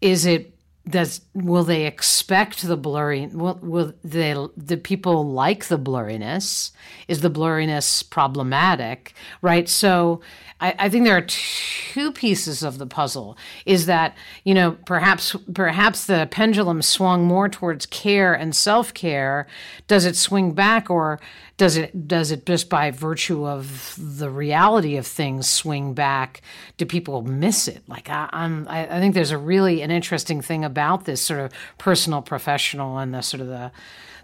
is 0.00 0.24
it 0.24 0.51
does 0.88 1.20
will 1.32 1.62
they 1.62 1.86
expect 1.86 2.62
the 2.62 2.76
blurring 2.76 3.38
will, 3.38 3.58
will 3.62 3.92
they 4.02 4.34
the 4.56 4.76
people 4.76 5.30
like 5.30 5.66
the 5.66 5.78
blurriness? 5.78 6.72
Is 7.06 7.20
the 7.20 7.30
blurriness 7.30 8.08
problematic? 8.08 9.14
Right? 9.42 9.68
So 9.68 10.20
I, 10.60 10.74
I 10.78 10.88
think 10.88 11.04
there 11.04 11.16
are 11.16 11.26
two 11.26 12.10
pieces 12.10 12.64
of 12.64 12.78
the 12.78 12.86
puzzle. 12.86 13.36
Is 13.64 13.86
that 13.86 14.16
you 14.42 14.54
know 14.54 14.72
perhaps 14.84 15.36
perhaps 15.54 16.06
the 16.06 16.26
pendulum 16.30 16.82
swung 16.82 17.26
more 17.26 17.48
towards 17.48 17.86
care 17.86 18.34
and 18.34 18.54
self-care. 18.54 19.46
Does 19.86 20.04
it 20.04 20.16
swing 20.16 20.52
back 20.52 20.90
or 20.90 21.20
does 21.56 21.76
it 21.76 22.08
does 22.08 22.30
it 22.30 22.46
just 22.46 22.68
by 22.68 22.90
virtue 22.90 23.46
of 23.46 23.94
the 23.98 24.30
reality 24.30 24.96
of 24.96 25.06
things 25.06 25.48
swing 25.48 25.94
back? 25.94 26.42
Do 26.76 26.86
people 26.86 27.22
miss 27.22 27.68
it? 27.68 27.82
Like 27.88 28.08
I, 28.08 28.28
am 28.32 28.66
I, 28.68 28.86
I 28.86 29.00
think 29.00 29.14
there's 29.14 29.30
a 29.30 29.38
really 29.38 29.82
an 29.82 29.90
interesting 29.90 30.40
thing 30.40 30.64
about 30.64 31.04
this 31.04 31.20
sort 31.20 31.40
of 31.40 31.52
personal 31.78 32.22
professional 32.22 32.98
and 32.98 33.14
the 33.14 33.20
sort 33.20 33.40
of 33.40 33.48
the 33.48 33.70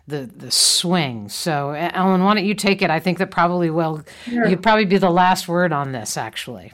the 0.06 0.30
the 0.36 0.50
swing. 0.50 1.28
So 1.28 1.70
ellen 1.70 2.24
why 2.24 2.34
don't 2.34 2.44
you 2.44 2.54
take 2.54 2.82
it? 2.82 2.90
I 2.90 3.00
think 3.00 3.18
that 3.18 3.30
probably 3.30 3.70
will 3.70 4.04
sure. 4.24 4.48
you'd 4.48 4.62
probably 4.62 4.86
be 4.86 4.98
the 4.98 5.10
last 5.10 5.48
word 5.48 5.72
on 5.72 5.92
this 5.92 6.16
actually. 6.16 6.72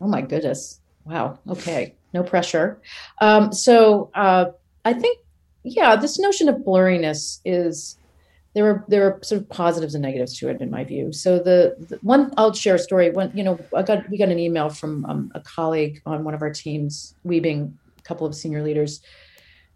Oh 0.00 0.08
my 0.08 0.22
goodness. 0.22 0.80
Wow. 1.04 1.38
Okay. 1.48 1.94
No 2.14 2.22
pressure. 2.22 2.80
Um, 3.20 3.52
so 3.52 4.10
uh, 4.14 4.46
i 4.84 4.92
think 4.92 5.18
yeah 5.64 5.96
this 5.96 6.18
notion 6.18 6.48
of 6.48 6.56
blurriness 6.56 7.40
is 7.44 7.96
there 8.54 8.64
were 8.64 8.84
there 8.88 9.00
were 9.02 9.18
sort 9.22 9.40
of 9.40 9.48
positives 9.48 9.94
and 9.94 10.02
negatives 10.02 10.38
to 10.38 10.48
it 10.48 10.60
in 10.60 10.70
my 10.70 10.84
view. 10.84 11.12
So 11.12 11.38
the, 11.38 11.76
the 11.78 11.98
one 12.02 12.32
I'll 12.36 12.52
share 12.52 12.74
a 12.74 12.78
story. 12.78 13.10
When 13.10 13.30
you 13.36 13.44
know, 13.44 13.58
I 13.74 13.82
got 13.82 14.08
we 14.10 14.18
got 14.18 14.28
an 14.28 14.38
email 14.38 14.68
from 14.68 15.04
um, 15.06 15.32
a 15.34 15.40
colleague 15.40 16.02
on 16.04 16.24
one 16.24 16.34
of 16.34 16.42
our 16.42 16.52
teams, 16.52 17.14
we 17.24 17.40
being 17.40 17.78
a 17.98 18.02
couple 18.02 18.26
of 18.26 18.34
senior 18.34 18.62
leaders, 18.62 19.00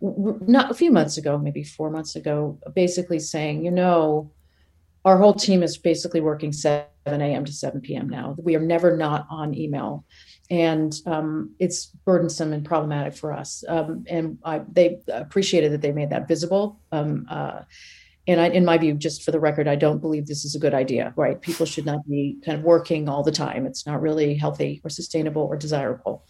not 0.01 0.71
a 0.71 0.75
few 0.75 0.91
months 0.91 1.17
ago, 1.17 1.39
maybe 1.39 1.63
four 1.63 1.91
months 1.91 2.17
ago, 2.17 2.59
basically 2.75 3.19
saying, 3.19 3.65
you 3.65 3.71
know, 3.71 4.31
our 5.05 5.17
whole 5.17 5.35
team 5.35 5.63
is 5.63 5.79
basically 5.79 6.21
working 6.21 6.53
7 6.53 6.87
a.m. 7.07 7.45
to 7.45 7.53
7 7.53 7.81
p.m. 7.81 8.09
now. 8.09 8.35
We 8.39 8.57
are 8.57 8.61
never 8.61 8.97
not 8.97 9.27
on 9.31 9.55
email. 9.55 10.05
And 10.51 10.95
um, 11.07 11.55
it's 11.59 11.87
burdensome 12.05 12.53
and 12.53 12.65
problematic 12.65 13.15
for 13.15 13.33
us. 13.33 13.65
Um, 13.69 14.05
and 14.09 14.39
I, 14.45 14.63
they 14.71 14.99
appreciated 15.09 15.73
that 15.73 15.81
they 15.81 15.93
made 15.93 16.11
that 16.11 16.29
visible. 16.29 16.81
Um, 16.93 17.27
uh, 17.31 17.63
and 18.29 18.41
I, 18.41 18.49
in 18.49 18.65
my 18.65 18.77
view, 18.77 18.95
just 18.95 19.23
for 19.23 19.31
the 19.31 19.39
record, 19.39 19.69
I 19.69 19.77
don't 19.77 20.01
believe 20.01 20.27
this 20.27 20.45
is 20.45 20.55
a 20.55 20.59
good 20.59 20.75
idea, 20.75 21.13
right? 21.17 21.41
People 21.41 21.65
should 21.65 21.87
not 21.87 22.07
be 22.09 22.37
kind 22.45 22.59
of 22.59 22.65
working 22.65 23.09
all 23.09 23.23
the 23.23 23.31
time. 23.31 23.67
It's 23.67 23.87
not 23.87 24.03
really 24.03 24.35
healthy 24.35 24.81
or 24.85 24.91
sustainable 24.91 25.43
or 25.43 25.57
desirable. 25.57 26.25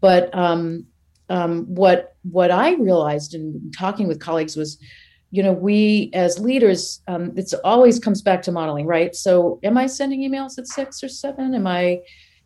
But 0.00 0.34
um, 0.34 0.86
um, 1.28 1.64
what 1.66 2.16
what 2.22 2.50
I 2.50 2.74
realized 2.74 3.34
in 3.34 3.70
talking 3.76 4.08
with 4.08 4.20
colleagues 4.20 4.56
was, 4.56 4.78
you 5.30 5.42
know, 5.42 5.52
we 5.52 6.10
as 6.14 6.38
leaders, 6.38 7.02
um, 7.08 7.32
it's 7.36 7.52
always 7.52 7.98
comes 7.98 8.22
back 8.22 8.40
to 8.42 8.52
modeling, 8.52 8.86
right? 8.86 9.14
So, 9.14 9.60
am 9.62 9.76
I 9.76 9.86
sending 9.86 10.20
emails 10.20 10.58
at 10.58 10.66
six 10.66 11.02
or 11.02 11.08
seven? 11.08 11.54
Am 11.54 11.66
I, 11.66 12.00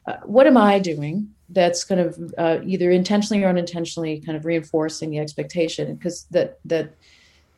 uh, 0.06 0.16
what 0.24 0.48
am 0.48 0.56
I 0.56 0.80
doing 0.80 1.28
that's 1.50 1.84
kind 1.84 2.00
of 2.00 2.18
uh, 2.36 2.58
either 2.64 2.90
intentionally 2.90 3.44
or 3.44 3.48
unintentionally 3.48 4.20
kind 4.20 4.36
of 4.36 4.44
reinforcing 4.44 5.10
the 5.10 5.18
expectation? 5.18 5.94
Because 5.94 6.24
that 6.30 6.58
that 6.64 6.94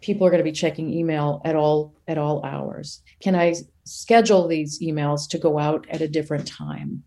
people 0.01 0.27
are 0.27 0.31
going 0.31 0.39
to 0.39 0.51
be 0.51 0.53
checking 0.53 0.93
email 0.93 1.41
at 1.45 1.57
all 1.57 1.95
at 2.09 2.19
all 2.19 2.45
hours. 2.45 3.03
Can 3.21 3.35
i 3.35 3.55
schedule 3.85 4.47
these 4.47 4.81
emails 4.81 5.29
to 5.29 5.39
go 5.39 5.59
out 5.59 5.87
at 5.91 6.01
a 6.01 6.09
different 6.09 6.47
time? 6.47 7.03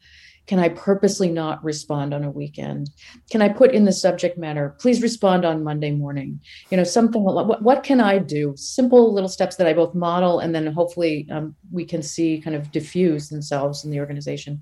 Can 0.45 0.59
i 0.59 0.69
purposely 0.69 1.29
not 1.29 1.63
respond 1.63 2.13
on 2.13 2.23
a 2.23 2.31
weekend? 2.31 2.89
Can 3.31 3.41
i 3.41 3.49
put 3.49 3.71
in 3.71 3.85
the 3.85 3.91
subject 3.91 4.37
matter 4.37 4.75
please 4.79 5.01
respond 5.01 5.45
on 5.45 5.63
monday 5.63 5.91
morning. 5.91 6.39
You 6.69 6.77
know 6.77 6.83
something 6.83 7.23
what, 7.23 7.61
what 7.61 7.83
can 7.83 7.99
i 7.99 8.17
do? 8.19 8.53
Simple 8.57 9.13
little 9.13 9.29
steps 9.29 9.55
that 9.57 9.67
i 9.67 9.73
both 9.73 9.95
model 9.95 10.39
and 10.39 10.53
then 10.53 10.67
hopefully 10.67 11.27
um, 11.31 11.55
we 11.71 11.85
can 11.85 12.03
see 12.03 12.41
kind 12.41 12.55
of 12.55 12.71
diffuse 12.71 13.29
themselves 13.29 13.83
in 13.83 13.91
the 13.91 13.99
organization 13.99 14.61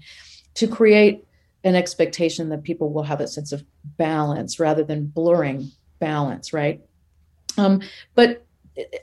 to 0.56 0.68
create 0.68 1.26
an 1.64 1.76
expectation 1.76 2.50
that 2.50 2.64
people 2.64 2.92
will 2.92 3.04
have 3.04 3.22
a 3.22 3.28
sense 3.28 3.52
of 3.52 3.64
balance 3.98 4.60
rather 4.60 4.84
than 4.84 5.06
blurring 5.06 5.72
balance 6.00 6.54
right 6.54 6.82
um, 7.58 7.82
but 8.16 8.46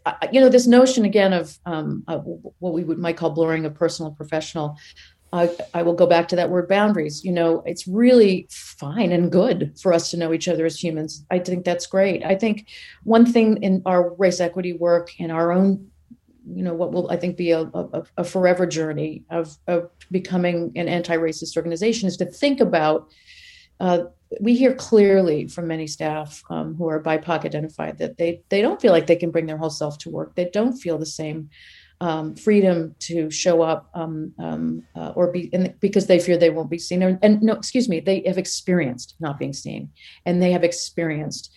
uh, 0.06 0.14
you 0.32 0.40
know, 0.40 0.48
this 0.48 0.66
notion 0.66 1.04
again 1.04 1.32
of, 1.32 1.58
um, 1.66 2.02
of 2.08 2.24
what 2.58 2.72
we 2.72 2.84
would 2.84 2.98
might 2.98 3.16
call 3.16 3.30
blurring 3.30 3.66
of 3.66 3.74
personal 3.74 4.10
professional. 4.12 4.76
I, 5.30 5.54
I 5.74 5.82
will 5.82 5.92
go 5.92 6.06
back 6.06 6.28
to 6.28 6.36
that 6.36 6.48
word 6.48 6.68
boundaries. 6.68 7.22
You 7.22 7.32
know, 7.32 7.62
it's 7.66 7.86
really 7.86 8.46
fine 8.50 9.12
and 9.12 9.30
good 9.30 9.74
for 9.78 9.92
us 9.92 10.10
to 10.10 10.16
know 10.16 10.32
each 10.32 10.48
other 10.48 10.64
as 10.64 10.82
humans. 10.82 11.26
I 11.30 11.38
think 11.38 11.66
that's 11.66 11.86
great. 11.86 12.24
I 12.24 12.34
think 12.34 12.68
one 13.04 13.30
thing 13.30 13.62
in 13.62 13.82
our 13.84 14.14
race 14.14 14.40
equity 14.40 14.72
work 14.72 15.10
and 15.18 15.30
our 15.30 15.52
own, 15.52 15.90
you 16.50 16.62
know, 16.62 16.72
what 16.72 16.92
will 16.92 17.10
I 17.10 17.16
think 17.16 17.36
be 17.36 17.50
a, 17.50 17.60
a, 17.60 18.04
a 18.16 18.24
forever 18.24 18.66
journey 18.66 19.24
of, 19.28 19.54
of 19.66 19.90
becoming 20.10 20.72
an 20.76 20.88
anti-racist 20.88 21.58
organization 21.58 22.08
is 22.08 22.16
to 22.16 22.24
think 22.24 22.60
about 22.60 23.10
uh, 23.80 24.04
we 24.40 24.56
hear 24.56 24.74
clearly 24.74 25.48
from 25.48 25.68
many 25.68 25.86
staff 25.86 26.42
um, 26.50 26.74
who 26.74 26.88
are 26.88 27.02
BIPOC 27.02 27.44
identified 27.44 27.98
that 27.98 28.16
they 28.16 28.42
they 28.48 28.60
don't 28.60 28.80
feel 28.80 28.92
like 28.92 29.06
they 29.06 29.16
can 29.16 29.30
bring 29.30 29.46
their 29.46 29.56
whole 29.56 29.70
self 29.70 29.98
to 29.98 30.10
work. 30.10 30.34
They 30.34 30.46
don't 30.46 30.74
feel 30.74 30.98
the 30.98 31.06
same 31.06 31.50
um, 32.00 32.36
freedom 32.36 32.94
to 33.00 33.30
show 33.30 33.62
up 33.62 33.90
um, 33.94 34.32
um, 34.38 34.82
uh, 34.94 35.12
or 35.16 35.32
be 35.32 35.46
in, 35.52 35.74
because 35.80 36.06
they 36.06 36.20
fear 36.20 36.36
they 36.36 36.50
won't 36.50 36.70
be 36.70 36.78
seen. 36.78 37.02
And, 37.02 37.18
and, 37.22 37.42
no, 37.42 37.54
excuse 37.54 37.88
me, 37.88 37.98
they 37.98 38.22
have 38.26 38.38
experienced 38.38 39.16
not 39.18 39.38
being 39.38 39.52
seen, 39.52 39.90
and 40.24 40.40
they 40.40 40.52
have 40.52 40.62
experienced 40.62 41.52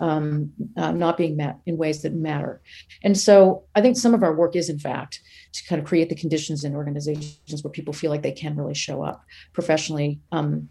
um, 0.00 0.52
uh, 0.76 0.92
not 0.92 1.16
being 1.16 1.36
met 1.36 1.58
in 1.64 1.78
ways 1.78 2.02
that 2.02 2.12
matter. 2.12 2.60
And 3.02 3.16
so, 3.16 3.64
I 3.74 3.80
think 3.80 3.96
some 3.96 4.12
of 4.12 4.22
our 4.22 4.34
work 4.34 4.54
is, 4.54 4.68
in 4.68 4.78
fact, 4.78 5.20
to 5.52 5.64
kind 5.64 5.80
of 5.80 5.88
create 5.88 6.10
the 6.10 6.14
conditions 6.14 6.64
in 6.64 6.76
organizations 6.76 7.64
where 7.64 7.70
people 7.70 7.94
feel 7.94 8.10
like 8.10 8.22
they 8.22 8.32
can 8.32 8.56
really 8.56 8.74
show 8.74 9.02
up 9.02 9.24
professionally 9.54 10.20
um, 10.30 10.68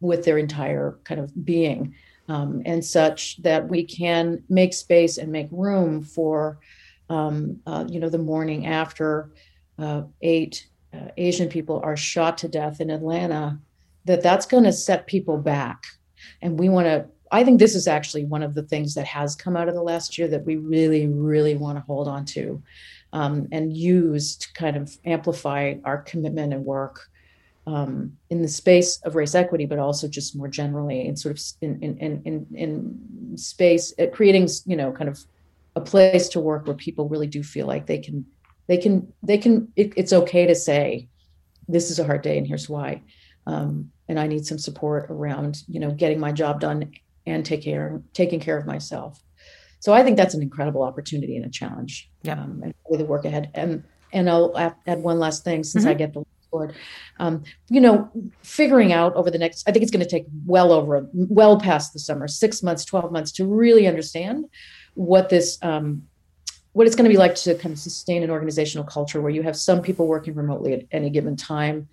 with 0.00 0.24
their 0.24 0.36
entire 0.36 0.98
kind 1.04 1.20
of 1.20 1.44
being, 1.44 1.94
um, 2.28 2.60
and 2.66 2.84
such 2.84 3.40
that 3.42 3.66
we 3.66 3.82
can 3.82 4.42
make 4.50 4.74
space 4.74 5.16
and 5.16 5.32
make 5.32 5.48
room 5.50 6.02
for 6.02 6.58
um, 7.08 7.60
uh, 7.66 7.84
you 7.88 8.00
know, 8.00 8.08
the 8.08 8.18
morning 8.18 8.66
after 8.66 9.30
uh, 9.78 10.02
eight 10.22 10.66
uh, 10.92 11.08
Asian 11.16 11.48
people 11.48 11.80
are 11.82 11.96
shot 11.96 12.38
to 12.38 12.48
death 12.48 12.80
in 12.80 12.90
Atlanta, 12.90 13.58
that 14.04 14.22
that's 14.22 14.46
going 14.46 14.64
to 14.64 14.72
set 14.72 15.06
people 15.06 15.36
back. 15.36 15.84
And 16.42 16.58
we 16.58 16.68
want 16.68 16.86
to, 16.86 17.06
I 17.30 17.44
think 17.44 17.58
this 17.58 17.74
is 17.74 17.86
actually 17.86 18.24
one 18.24 18.42
of 18.42 18.54
the 18.54 18.62
things 18.62 18.94
that 18.94 19.06
has 19.06 19.36
come 19.36 19.56
out 19.56 19.68
of 19.68 19.74
the 19.74 19.82
last 19.82 20.16
year 20.16 20.28
that 20.28 20.44
we 20.44 20.56
really, 20.56 21.06
really 21.06 21.54
want 21.54 21.76
to 21.76 21.82
hold 21.82 22.08
on 22.08 22.24
to 22.26 22.62
um, 23.12 23.48
and 23.52 23.76
use 23.76 24.36
to 24.36 24.52
kind 24.54 24.76
of 24.76 24.96
amplify 25.04 25.74
our 25.84 25.98
commitment 25.98 26.52
and 26.52 26.64
work. 26.64 27.08
Um, 27.66 28.16
in 28.30 28.40
the 28.40 28.48
space 28.48 28.98
of 29.02 29.14
race 29.14 29.34
equity, 29.34 29.66
but 29.66 29.78
also 29.78 30.08
just 30.08 30.34
more 30.34 30.48
generally 30.48 31.06
in 31.06 31.16
sort 31.16 31.38
of 31.38 31.44
in 31.60 31.78
in 31.82 32.22
in 32.24 32.46
in 32.54 33.36
space, 33.36 33.92
uh, 33.98 34.06
creating 34.10 34.48
you 34.64 34.74
know 34.74 34.90
kind 34.90 35.10
of 35.10 35.22
a 35.78 35.80
place 35.80 36.28
to 36.28 36.40
work 36.40 36.66
where 36.66 36.76
people 36.76 37.08
really 37.08 37.26
do 37.26 37.42
feel 37.42 37.66
like 37.66 37.86
they 37.86 37.98
can 37.98 38.26
they 38.66 38.76
can 38.76 39.12
they 39.22 39.38
can 39.38 39.72
it, 39.76 39.92
it's 39.96 40.12
okay 40.12 40.46
to 40.46 40.54
say 40.54 41.08
this 41.68 41.90
is 41.90 41.98
a 41.98 42.04
hard 42.04 42.22
day 42.22 42.36
and 42.36 42.46
here's 42.46 42.68
why 42.68 43.02
um, 43.46 43.90
and 44.08 44.18
i 44.20 44.26
need 44.26 44.44
some 44.44 44.58
support 44.58 45.10
around 45.10 45.62
you 45.68 45.80
know 45.80 45.90
getting 45.90 46.20
my 46.20 46.32
job 46.32 46.60
done 46.60 46.90
and 47.26 47.46
take 47.46 47.62
care 47.62 48.02
taking 48.12 48.40
care 48.40 48.58
of 48.58 48.66
myself 48.66 49.22
so 49.80 49.92
i 49.92 50.02
think 50.02 50.16
that's 50.16 50.34
an 50.34 50.42
incredible 50.42 50.82
opportunity 50.82 51.36
and 51.36 51.46
a 51.46 51.50
challenge 51.50 52.10
yeah. 52.22 52.32
um, 52.32 52.60
and 52.62 52.74
with 52.90 53.00
the 53.00 53.06
work 53.06 53.24
ahead 53.24 53.50
and 53.54 53.84
and 54.12 54.28
i'll 54.28 54.56
add 54.58 55.02
one 55.02 55.18
last 55.18 55.44
thing 55.44 55.62
since 55.62 55.84
mm-hmm. 55.84 55.90
i 55.90 55.94
get 55.94 56.12
the 56.12 56.24
board 56.50 56.74
um, 57.20 57.42
you 57.68 57.80
know 57.80 58.10
figuring 58.42 58.92
out 58.92 59.14
over 59.14 59.30
the 59.30 59.38
next 59.38 59.68
i 59.68 59.72
think 59.72 59.82
it's 59.82 59.92
going 59.92 60.04
to 60.04 60.10
take 60.10 60.26
well 60.46 60.72
over 60.72 61.06
well 61.12 61.60
past 61.60 61.92
the 61.92 61.98
summer 61.98 62.26
six 62.26 62.62
months 62.62 62.84
12 62.84 63.12
months 63.12 63.32
to 63.32 63.46
really 63.46 63.86
understand 63.86 64.46
what 64.98 65.28
this 65.28 65.58
um, 65.62 66.02
what 66.72 66.86
it's 66.86 66.96
going 66.96 67.08
to 67.08 67.10
be 67.10 67.16
like 67.16 67.34
to 67.36 67.54
kind 67.54 67.72
of 67.72 67.78
sustain 67.78 68.22
an 68.22 68.30
organizational 68.30 68.84
culture 68.84 69.20
where 69.20 69.30
you 69.30 69.42
have 69.42 69.56
some 69.56 69.80
people 69.80 70.06
working 70.06 70.34
remotely 70.34 70.72
at 70.74 70.82
any 70.90 71.08
given 71.08 71.36
time. 71.36 71.88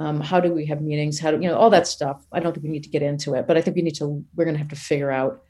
Um, 0.00 0.20
how 0.20 0.38
do 0.38 0.52
we 0.52 0.66
have 0.66 0.80
meetings? 0.80 1.18
How 1.18 1.30
do 1.30 1.38
you 1.38 1.48
know 1.48 1.56
all 1.56 1.70
that 1.70 1.86
stuff. 1.86 2.24
I 2.32 2.40
don't 2.40 2.52
think 2.52 2.64
we 2.64 2.70
need 2.70 2.84
to 2.84 2.90
get 2.90 3.02
into 3.02 3.34
it 3.34 3.46
but 3.46 3.56
i 3.56 3.60
think 3.60 3.76
we 3.76 3.82
need 3.82 3.94
to 3.96 4.24
we're 4.34 4.44
going 4.44 4.54
to 4.54 4.58
have 4.58 4.68
to 4.68 4.76
figure 4.76 5.10
out 5.10 5.42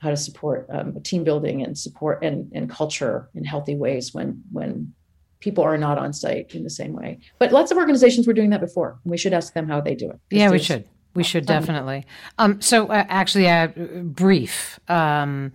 how 0.00 0.10
to 0.10 0.16
support 0.16 0.66
um, 0.70 1.00
team 1.02 1.24
building 1.24 1.62
and 1.62 1.76
support 1.78 2.22
and, 2.22 2.50
and 2.54 2.70
culture 2.70 3.28
in 3.34 3.44
healthy 3.44 3.76
ways 3.76 4.12
when 4.14 4.42
when 4.52 4.92
people 5.40 5.62
are 5.62 5.76
not 5.76 5.98
on 5.98 6.12
site 6.12 6.54
in 6.54 6.64
the 6.64 6.70
same 6.70 6.94
way. 6.94 7.18
But 7.38 7.52
lots 7.52 7.70
of 7.70 7.76
organizations 7.76 8.26
were 8.26 8.32
doing 8.32 8.50
that 8.50 8.60
before 8.60 8.98
we 9.04 9.18
should 9.18 9.34
ask 9.34 9.52
them 9.52 9.68
how 9.68 9.80
they 9.80 9.94
do 9.94 10.10
it. 10.10 10.18
Yeah 10.30 10.50
we 10.50 10.58
should. 10.58 10.88
We 11.14 11.22
should 11.22 11.46
definitely. 11.46 12.04
Um, 12.38 12.60
so 12.60 12.88
uh, 12.88 13.04
actually 13.08 13.48
uh, 13.48 13.68
brief. 14.04 14.78
Um, 14.88 15.52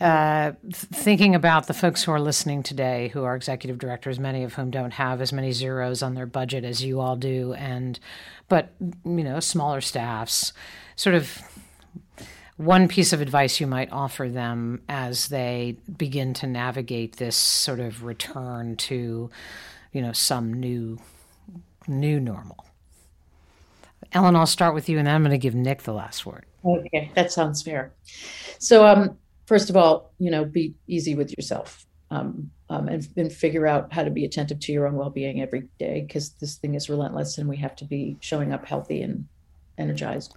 uh, 0.00 0.52
thinking 0.72 1.34
about 1.34 1.66
the 1.66 1.74
folks 1.74 2.04
who 2.04 2.12
are 2.12 2.20
listening 2.20 2.62
today, 2.62 3.08
who 3.08 3.24
are 3.24 3.34
executive 3.34 3.78
directors, 3.78 4.18
many 4.18 4.44
of 4.44 4.54
whom 4.54 4.70
don't 4.70 4.92
have 4.92 5.20
as 5.20 5.32
many 5.32 5.52
zeros 5.52 6.02
on 6.02 6.14
their 6.14 6.26
budget 6.26 6.64
as 6.64 6.84
you 6.84 7.00
all 7.00 7.16
do, 7.16 7.54
and 7.54 7.98
but 8.48 8.72
you 8.80 9.24
know 9.24 9.40
smaller 9.40 9.80
staffs, 9.80 10.52
sort 10.96 11.14
of 11.14 11.40
one 12.56 12.88
piece 12.88 13.12
of 13.12 13.20
advice 13.20 13.60
you 13.60 13.66
might 13.66 13.92
offer 13.92 14.28
them 14.28 14.82
as 14.88 15.28
they 15.28 15.76
begin 15.96 16.32
to 16.34 16.46
navigate 16.46 17.16
this 17.16 17.36
sort 17.36 17.80
of 17.80 18.04
return 18.04 18.76
to, 18.76 19.30
you 19.92 20.02
know, 20.02 20.12
some 20.12 20.52
new 20.52 20.98
new 21.86 22.18
normal. 22.18 22.64
Ellen, 24.12 24.36
I'll 24.36 24.46
start 24.46 24.74
with 24.74 24.88
you, 24.88 24.98
and 24.98 25.06
then 25.06 25.14
I'm 25.14 25.22
going 25.22 25.30
to 25.32 25.38
give 25.38 25.54
Nick 25.54 25.82
the 25.82 25.92
last 25.92 26.26
word. 26.26 26.44
Okay, 26.64 27.10
that 27.14 27.32
sounds 27.32 27.62
fair. 27.62 27.92
So, 28.58 28.86
um, 28.86 29.16
first 29.46 29.70
of 29.70 29.76
all, 29.76 30.12
you 30.18 30.30
know, 30.30 30.44
be 30.44 30.74
easy 30.86 31.14
with 31.14 31.30
yourself, 31.36 31.86
um, 32.10 32.50
um, 32.68 32.88
and, 32.88 33.08
and 33.16 33.32
figure 33.32 33.66
out 33.66 33.92
how 33.92 34.04
to 34.04 34.10
be 34.10 34.24
attentive 34.24 34.60
to 34.60 34.72
your 34.72 34.86
own 34.86 34.96
well-being 34.96 35.40
every 35.40 35.68
day, 35.78 36.02
because 36.02 36.30
this 36.40 36.56
thing 36.56 36.74
is 36.74 36.88
relentless, 36.88 37.38
and 37.38 37.48
we 37.48 37.56
have 37.56 37.74
to 37.76 37.84
be 37.84 38.16
showing 38.20 38.52
up 38.52 38.66
healthy 38.66 39.02
and 39.02 39.26
energized. 39.78 40.34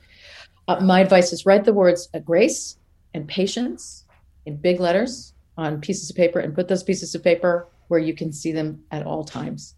Uh, 0.68 0.80
my 0.80 0.99
advice 0.99 1.34
is 1.34 1.45
write 1.45 1.66
the 1.66 1.74
words 1.74 2.07
grace 2.26 2.78
and 3.14 3.28
patience 3.28 4.05
in 4.45 4.55
big 4.55 4.80
letters 4.80 5.34
on 5.57 5.82
pieces 5.82 6.10
of 6.10 6.16
paper, 6.16 6.39
and 6.39 6.55
put 6.55 6.68
those 6.68 6.84
pieces 6.84 7.16
of 7.16 7.24
paper 7.24 7.68
where 7.88 7.99
you 7.99 8.14
can 8.14 8.32
see 8.32 8.51
them 8.51 8.84
at 8.91 9.05
all 9.05 9.24
times. 9.24 9.76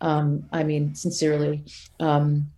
Um, 0.00 0.44
I 0.52 0.64
mean, 0.64 0.94
sincerely. 0.94 1.64
Um, 2.00 2.50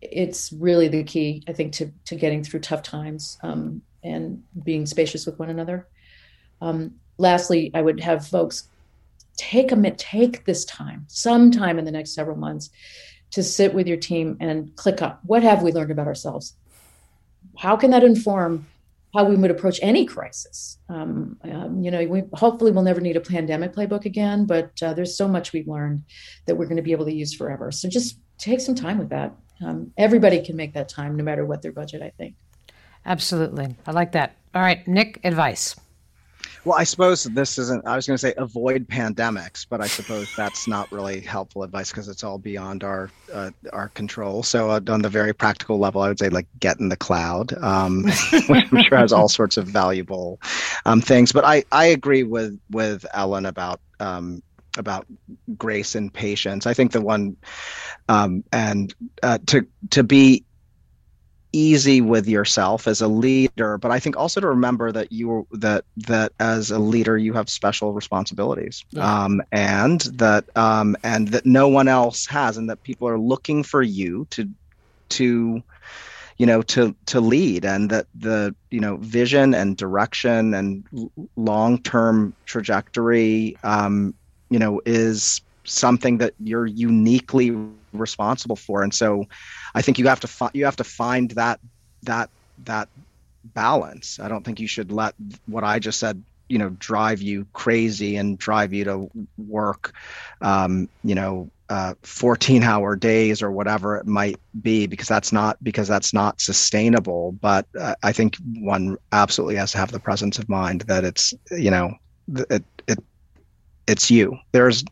it's 0.00 0.52
really 0.52 0.88
the 0.88 1.04
key, 1.04 1.42
I 1.46 1.52
think, 1.52 1.72
to 1.74 1.92
to 2.06 2.16
getting 2.16 2.42
through 2.42 2.60
tough 2.60 2.82
times 2.82 3.38
um, 3.42 3.82
and 4.06 4.42
being 4.64 4.86
spacious 4.86 5.26
with 5.26 5.38
one 5.38 5.50
another. 5.50 5.88
Um, 6.60 6.94
lastly, 7.18 7.70
I 7.74 7.82
would 7.82 8.00
have 8.00 8.26
folks 8.26 8.68
take 9.36 9.72
a 9.72 9.90
take 9.92 10.44
this 10.46 10.64
time, 10.64 11.04
some 11.08 11.50
time 11.50 11.78
in 11.78 11.84
the 11.84 11.90
next 11.90 12.14
several 12.14 12.36
months, 12.36 12.70
to 13.32 13.42
sit 13.42 13.74
with 13.74 13.86
your 13.86 13.96
team 13.98 14.36
and 14.40 14.74
click 14.76 15.02
up. 15.02 15.20
What 15.24 15.42
have 15.42 15.62
we 15.62 15.72
learned 15.72 15.90
about 15.90 16.06
ourselves? 16.06 16.54
How 17.58 17.76
can 17.76 17.90
that 17.90 18.04
inform 18.04 18.66
how 19.14 19.24
we 19.24 19.36
would 19.36 19.50
approach 19.50 19.78
any 19.82 20.06
crisis? 20.06 20.78
Um, 20.88 21.36
um, 21.44 21.82
you 21.82 21.90
know, 21.90 22.04
we 22.06 22.22
hopefully 22.32 22.70
we'll 22.70 22.82
never 22.82 23.00
need 23.00 23.16
a 23.16 23.20
pandemic 23.20 23.74
playbook 23.74 24.04
again, 24.04 24.46
but 24.46 24.70
uh, 24.82 24.94
there's 24.94 25.16
so 25.16 25.28
much 25.28 25.52
we've 25.52 25.68
learned 25.68 26.04
that 26.46 26.54
we're 26.54 26.66
going 26.66 26.76
to 26.76 26.82
be 26.82 26.92
able 26.92 27.04
to 27.06 27.14
use 27.14 27.34
forever. 27.34 27.70
So 27.70 27.88
just 27.88 28.18
take 28.38 28.60
some 28.60 28.74
time 28.74 28.98
with 28.98 29.10
that 29.10 29.34
um, 29.62 29.92
everybody 29.96 30.44
can 30.44 30.56
make 30.56 30.74
that 30.74 30.88
time 30.88 31.16
no 31.16 31.24
matter 31.24 31.44
what 31.44 31.62
their 31.62 31.72
budget 31.72 32.02
i 32.02 32.10
think 32.10 32.34
absolutely. 33.06 33.74
I 33.86 33.92
like 33.92 34.12
that. 34.12 34.36
All 34.54 34.62
right 34.62 34.86
nick 34.86 35.20
advice. 35.24 35.76
Well 36.64 36.78
i 36.78 36.84
suppose 36.84 37.24
this 37.24 37.58
isn't 37.58 37.86
i 37.86 37.94
was 37.94 38.06
going 38.06 38.16
to 38.16 38.18
say 38.18 38.34
avoid 38.36 38.88
pandemics 38.88 39.64
but 39.68 39.80
i 39.80 39.86
suppose 39.86 40.34
that's 40.34 40.66
not 40.66 40.90
really 40.90 41.20
helpful 41.20 41.62
advice 41.62 41.90
because 41.90 42.08
it's 42.08 42.24
all 42.24 42.38
beyond 42.38 42.82
our 42.82 43.08
uh, 43.32 43.50
our 43.72 43.88
control. 43.90 44.42
So 44.42 44.70
uh, 44.70 44.80
on 44.88 45.02
the 45.02 45.08
very 45.08 45.32
practical 45.32 45.78
level 45.78 46.00
i 46.02 46.08
would 46.08 46.18
say 46.18 46.28
like 46.28 46.48
get 46.58 46.80
in 46.80 46.88
the 46.88 46.96
cloud 46.96 47.52
um, 47.62 48.04
which 48.48 48.66
i'm 48.72 48.82
sure 48.82 48.98
has 48.98 49.12
all 49.12 49.28
sorts 49.28 49.56
of 49.56 49.66
valuable 49.66 50.40
um, 50.86 51.00
things. 51.00 51.32
But 51.32 51.44
i 51.44 51.62
i 51.70 51.86
agree 51.86 52.24
with 52.24 52.58
with 52.70 53.06
ellen 53.14 53.46
about 53.46 53.80
um, 54.00 54.42
about 54.78 55.06
grace 55.56 55.94
and 55.94 56.12
patience. 56.12 56.66
I 56.66 56.74
think 56.74 56.92
the 56.92 57.00
one 57.00 57.36
um, 58.08 58.44
and 58.52 58.94
uh, 59.22 59.38
to 59.46 59.66
to 59.90 60.02
be 60.02 60.44
easy 61.56 62.02
with 62.02 62.28
yourself 62.28 62.86
as 62.86 63.00
a 63.00 63.08
leader, 63.08 63.78
but 63.78 63.90
I 63.90 63.98
think 63.98 64.16
also 64.16 64.40
to 64.40 64.48
remember 64.48 64.92
that 64.92 65.10
you 65.10 65.46
that 65.52 65.84
that 66.08 66.32
as 66.38 66.70
a 66.70 66.78
leader 66.78 67.16
you 67.16 67.32
have 67.32 67.48
special 67.48 67.94
responsibilities, 67.94 68.84
yeah. 68.90 69.24
um, 69.24 69.42
and 69.50 70.00
that 70.18 70.44
um, 70.56 70.96
and 71.02 71.28
that 71.28 71.46
no 71.46 71.68
one 71.68 71.88
else 71.88 72.26
has, 72.26 72.58
and 72.58 72.68
that 72.68 72.82
people 72.82 73.08
are 73.08 73.18
looking 73.18 73.62
for 73.62 73.82
you 73.82 74.26
to 74.30 74.50
to 75.08 75.62
you 76.36 76.46
know 76.46 76.60
to 76.60 76.94
to 77.06 77.20
lead 77.20 77.64
and 77.64 77.90
that 77.90 78.06
the 78.14 78.54
you 78.70 78.80
know 78.80 78.96
vision 78.96 79.54
and 79.54 79.76
direction 79.78 80.52
and 80.52 80.84
long 81.36 81.78
term 81.82 82.34
trajectory 82.44 83.56
um, 83.62 84.12
you 84.50 84.58
know 84.58 84.82
is 84.84 85.40
something 85.66 86.18
that 86.18 86.34
you're 86.38 86.66
uniquely 86.66 87.50
responsible 87.50 88.56
for. 88.56 88.82
And 88.82 88.94
so 88.94 89.24
i 89.74 89.82
think 89.82 89.98
you 89.98 90.06
have 90.08 90.20
to 90.20 90.28
fi- 90.28 90.50
you 90.54 90.64
have 90.64 90.76
to 90.76 90.84
find 90.84 91.30
that 91.32 91.60
that 92.02 92.30
that 92.64 92.88
balance. 93.44 94.18
I 94.20 94.28
don't 94.28 94.44
think 94.44 94.60
you 94.60 94.66
should 94.68 94.90
let 94.92 95.14
what 95.46 95.64
i 95.64 95.78
just 95.78 95.98
said 95.98 96.22
you 96.48 96.58
know 96.58 96.70
drive 96.78 97.22
you 97.22 97.46
crazy 97.52 98.16
and 98.16 98.38
drive 98.38 98.72
you 98.72 98.84
to 98.84 99.10
work 99.36 99.92
um, 100.40 100.88
you 101.02 101.14
know 101.14 101.50
uh, 101.68 101.94
14 102.02 102.62
hour 102.62 102.94
days 102.94 103.42
or 103.42 103.50
whatever 103.50 103.96
it 103.96 104.06
might 104.06 104.36
be 104.62 104.86
because 104.86 105.08
that's 105.08 105.32
not 105.32 105.56
because 105.62 105.88
that's 105.88 106.14
not 106.14 106.40
sustainable. 106.40 107.32
But 107.40 107.66
uh, 107.78 107.94
i 108.02 108.12
think 108.12 108.36
one 108.54 108.96
absolutely 109.12 109.56
has 109.56 109.72
to 109.72 109.78
have 109.78 109.92
the 109.92 110.00
presence 110.00 110.38
of 110.38 110.48
mind 110.48 110.82
that 110.82 111.04
it's 111.04 111.34
you 111.50 111.70
know 111.70 111.92
it, 112.50 112.64
it 112.86 112.98
it's 113.86 114.10
you. 114.10 114.36
There's 114.52 114.84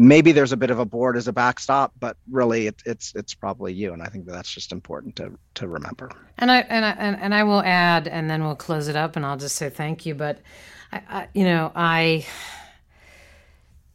maybe 0.00 0.32
there's 0.32 0.50
a 0.50 0.56
bit 0.56 0.70
of 0.70 0.78
a 0.78 0.84
board 0.86 1.14
as 1.14 1.28
a 1.28 1.32
backstop, 1.32 1.92
but 2.00 2.16
really 2.30 2.66
it, 2.66 2.82
it's 2.86 3.14
it's 3.14 3.34
probably 3.34 3.72
you, 3.72 3.92
and 3.92 4.02
I 4.02 4.06
think 4.06 4.24
that 4.26 4.32
that's 4.32 4.52
just 4.52 4.72
important 4.72 5.14
to 5.16 5.38
to 5.54 5.68
remember. 5.68 6.10
And 6.38 6.50
I 6.50 6.60
and 6.60 6.84
I 6.84 6.90
and, 6.90 7.34
I 7.34 7.44
will 7.44 7.60
add, 7.60 8.08
and 8.08 8.28
then 8.28 8.42
we'll 8.42 8.56
close 8.56 8.88
it 8.88 8.96
up, 8.96 9.14
and 9.14 9.26
I'll 9.26 9.36
just 9.36 9.56
say 9.56 9.68
thank 9.68 10.06
you. 10.06 10.14
But 10.14 10.40
I, 10.90 11.02
I 11.08 11.28
you 11.34 11.44
know 11.44 11.70
I 11.76 12.26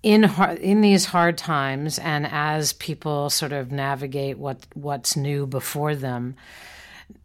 in 0.04 0.26
in 0.62 0.82
these 0.82 1.06
hard 1.06 1.40
times, 1.40 1.98
and 1.98 2.28
as 2.28 2.74
people 2.74 3.32
sort 3.32 3.52
of 3.52 3.72
navigate 3.72 4.38
what 4.38 4.68
what's 4.76 5.18
new 5.18 5.48
before 5.48 5.96
them, 5.96 6.36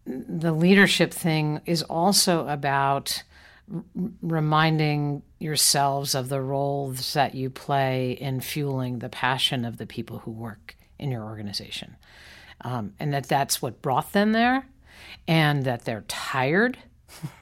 the 0.07 0.53
leadership 0.53 1.13
thing 1.13 1.61
is 1.67 1.83
also 1.83 2.49
about 2.49 3.23
reminding 4.23 5.23
yourselves 5.41 6.15
of 6.15 6.29
the 6.29 6.41
roles 6.41 7.15
that 7.15 7.35
you 7.35 7.51
play 7.51 8.13
in 8.13 8.41
fueling 8.41 8.99
the 8.99 9.09
passion 9.09 9.65
of 9.65 9.79
the 9.79 9.87
people 9.87 10.19
who 10.19 10.31
work 10.31 10.77
in 10.99 11.11
your 11.11 11.25
organization. 11.25 11.97
Um, 12.61 12.93
and 13.01 13.13
that 13.15 13.27
that's 13.27 13.63
what 13.63 13.81
brought 13.81 14.13
them 14.13 14.33
there, 14.33 14.67
and 15.27 15.65
that 15.65 15.87
they're 15.87 16.05
tired, 16.09 16.79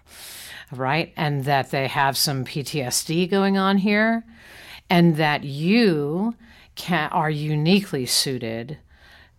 right? 0.73 1.13
And 1.17 1.45
that 1.45 1.73
they 1.73 1.89
have 1.89 2.17
some 2.17 2.45
PTSD 2.45 3.29
going 3.29 3.59
on 3.59 3.79
here, 3.79 4.25
and 4.89 5.17
that 5.17 5.43
you 5.43 6.37
can, 6.77 7.11
are 7.11 7.31
uniquely 7.31 8.07
suited 8.07 8.79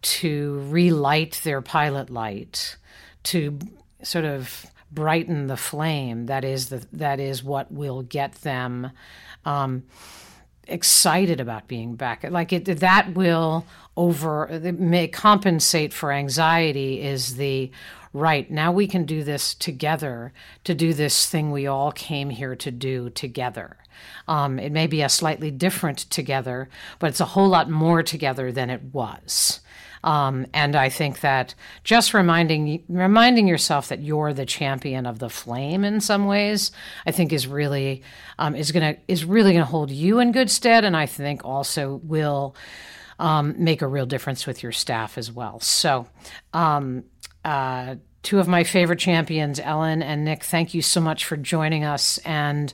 to 0.01 0.68
relight 0.70 1.39
their 1.45 1.62
pilot 1.62 2.10
light, 2.10 2.76
to 3.24 3.57
sort 4.03 4.26
of 4.26 4.66
brighten 4.92 5.48
the 5.48 5.58
flame. 5.58 6.26
That 6.26 6.44
is 6.44 6.70
the 6.70 6.86
that 6.94 7.20
is 7.20 7.44
what 7.44 7.72
will 7.72 8.02
get 8.02 8.34
them 8.36 8.92
um, 9.46 9.84
excited 10.68 11.40
about 11.40 11.68
being 11.68 11.96
back. 11.96 12.24
Like 12.30 12.54
it 12.54 12.66
that 12.66 13.14
will 13.14 13.66
over 13.98 14.48
may 14.78 15.08
compensate 15.08 15.94
for 15.94 16.12
anxiety 16.12 17.02
is 17.02 17.36
the 17.36 17.72
right 18.14 18.50
now 18.50 18.72
we 18.72 18.88
can 18.88 19.06
do 19.06 19.24
this 19.24 19.54
together 19.54 20.34
to 20.64 20.74
do 20.74 20.94
this 20.94 21.30
thing 21.30 21.52
we 21.52 21.68
all 21.68 21.92
came 21.92 22.30
here 22.30 22.56
to 22.56 22.72
do 22.72 23.10
together. 23.10 23.78
Um, 24.28 24.58
it 24.60 24.72
may 24.72 24.88
be 24.88 25.02
a 25.02 25.10
slightly 25.10 25.52
different 25.52 25.98
together 25.98 26.70
but 27.00 27.08
it's 27.08 27.20
a 27.20 27.26
whole 27.26 27.50
lot 27.50 27.70
more 27.70 28.02
together 28.02 28.52
than 28.52 28.70
it 28.70 28.82
was 28.94 29.60
um, 30.04 30.47
and 30.54 30.76
I 30.76 30.89
think 30.89 31.22
that 31.22 31.56
just 31.84 32.14
reminding 32.14 32.84
reminding 32.88 33.47
yourself 33.47 33.89
that 33.89 34.02
you're 34.02 34.34
the 34.34 34.45
champion 34.45 35.06
of 35.06 35.20
the 35.20 35.30
flame 35.30 35.84
in 35.84 36.02
some 36.02 36.26
ways, 36.26 36.72
I 37.06 37.12
think 37.12 37.34
is 37.34 37.47
really 37.47 38.04
um, 38.38 38.56
is 38.56 38.72
gonna 38.72 38.97
is 39.08 39.26
really 39.26 39.54
gonna 39.54 39.66
hold 39.66 39.91
you 39.91 40.20
in 40.20 40.32
good 40.32 40.50
stead, 40.50 40.86
and 40.86 40.95
I 40.95 41.06
think 41.06 41.43
also 41.43 42.00
will 42.04 42.56
um, 43.20 43.56
make 43.58 43.82
a 43.82 43.88
real 43.88 44.06
difference 44.06 44.47
with 44.47 44.64
your 44.64 44.72
staff 44.72 45.18
as 45.18 45.32
well. 45.32 45.60
So. 45.60 46.08
Um, 46.54 47.04
uh, 47.45 47.95
two 48.22 48.39
of 48.39 48.50
my 48.50 48.66
favorite 48.66 49.00
champions, 49.00 49.60
Ellen 49.62 50.04
and 50.04 50.26
Nick, 50.26 50.43
thank 50.43 50.74
you 50.74 50.82
so 50.82 51.00
much 51.00 51.26
for 51.26 51.38
joining 51.38 51.86
us 51.86 52.18
and 52.20 52.74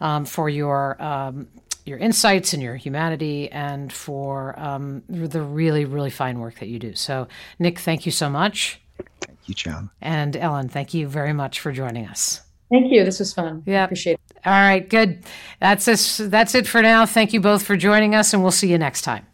um, 0.00 0.24
for 0.24 0.48
your 0.48 1.00
um, 1.02 1.48
your 1.86 1.98
insights 1.98 2.52
and 2.52 2.62
your 2.62 2.76
humanity 2.76 3.50
and 3.50 3.92
for 3.92 4.58
um, 4.58 5.02
the 5.08 5.40
really, 5.40 5.84
really 5.84 6.10
fine 6.10 6.40
work 6.40 6.58
that 6.58 6.68
you 6.68 6.78
do. 6.78 6.94
So, 6.94 7.28
Nick, 7.58 7.78
thank 7.78 8.06
you 8.06 8.12
so 8.12 8.28
much. 8.28 8.80
Thank 9.20 9.38
you, 9.46 9.54
Joan. 9.54 9.90
And 10.00 10.36
Ellen, 10.36 10.68
thank 10.68 10.94
you 10.94 11.06
very 11.06 11.32
much 11.32 11.60
for 11.60 11.72
joining 11.72 12.06
us. 12.06 12.42
Thank 12.70 12.92
you. 12.92 13.04
This 13.04 13.20
was 13.20 13.32
fun. 13.32 13.62
Yeah. 13.66 13.84
Appreciate 13.84 14.14
it. 14.14 14.38
All 14.44 14.52
right, 14.52 14.88
good. 14.88 15.22
That's 15.60 15.84
this, 15.84 16.16
that's 16.16 16.54
it 16.54 16.66
for 16.66 16.82
now. 16.82 17.06
Thank 17.06 17.32
you 17.32 17.40
both 17.40 17.62
for 17.62 17.76
joining 17.76 18.14
us, 18.14 18.32
and 18.32 18.42
we'll 18.42 18.52
see 18.52 18.70
you 18.70 18.78
next 18.78 19.02
time. 19.02 19.26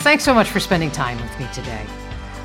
Thanks 0.00 0.24
so 0.24 0.32
much 0.32 0.48
for 0.48 0.60
spending 0.60 0.90
time 0.90 1.20
with 1.20 1.38
me 1.38 1.46
today. 1.52 1.84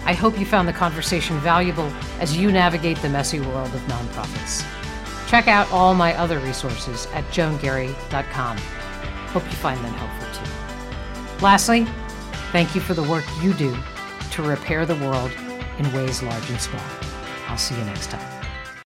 I 0.06 0.14
hope 0.14 0.38
you 0.38 0.46
found 0.46 0.68
the 0.68 0.74
conversation 0.74 1.40
valuable 1.40 1.92
as 2.20 2.36
you 2.36 2.52
navigate 2.52 2.98
the 2.98 3.10
messy 3.10 3.40
world 3.40 3.74
of 3.74 3.82
nonprofits. 3.82 4.83
Check 5.34 5.48
out 5.48 5.72
all 5.72 5.96
my 5.96 6.14
other 6.14 6.38
resources 6.38 7.08
at 7.08 7.24
joangarry.com. 7.32 8.56
Hope 9.30 9.44
you 9.46 9.54
find 9.54 9.84
them 9.84 9.92
helpful 9.96 10.46
too. 10.46 11.44
Lastly, 11.44 11.88
thank 12.52 12.76
you 12.76 12.82
for 12.82 12.94
the 12.94 13.02
work 13.02 13.24
you 13.42 13.52
do 13.56 13.76
to 14.30 14.44
repair 14.44 14.86
the 14.86 14.96
world 14.98 15.32
in 15.80 15.92
ways 15.92 16.22
large 16.22 16.48
and 16.52 16.62
small. 16.62 16.84
I'll 17.48 17.58
see 17.58 17.76
you 17.76 17.84
next 17.84 18.12
time. 18.12 18.33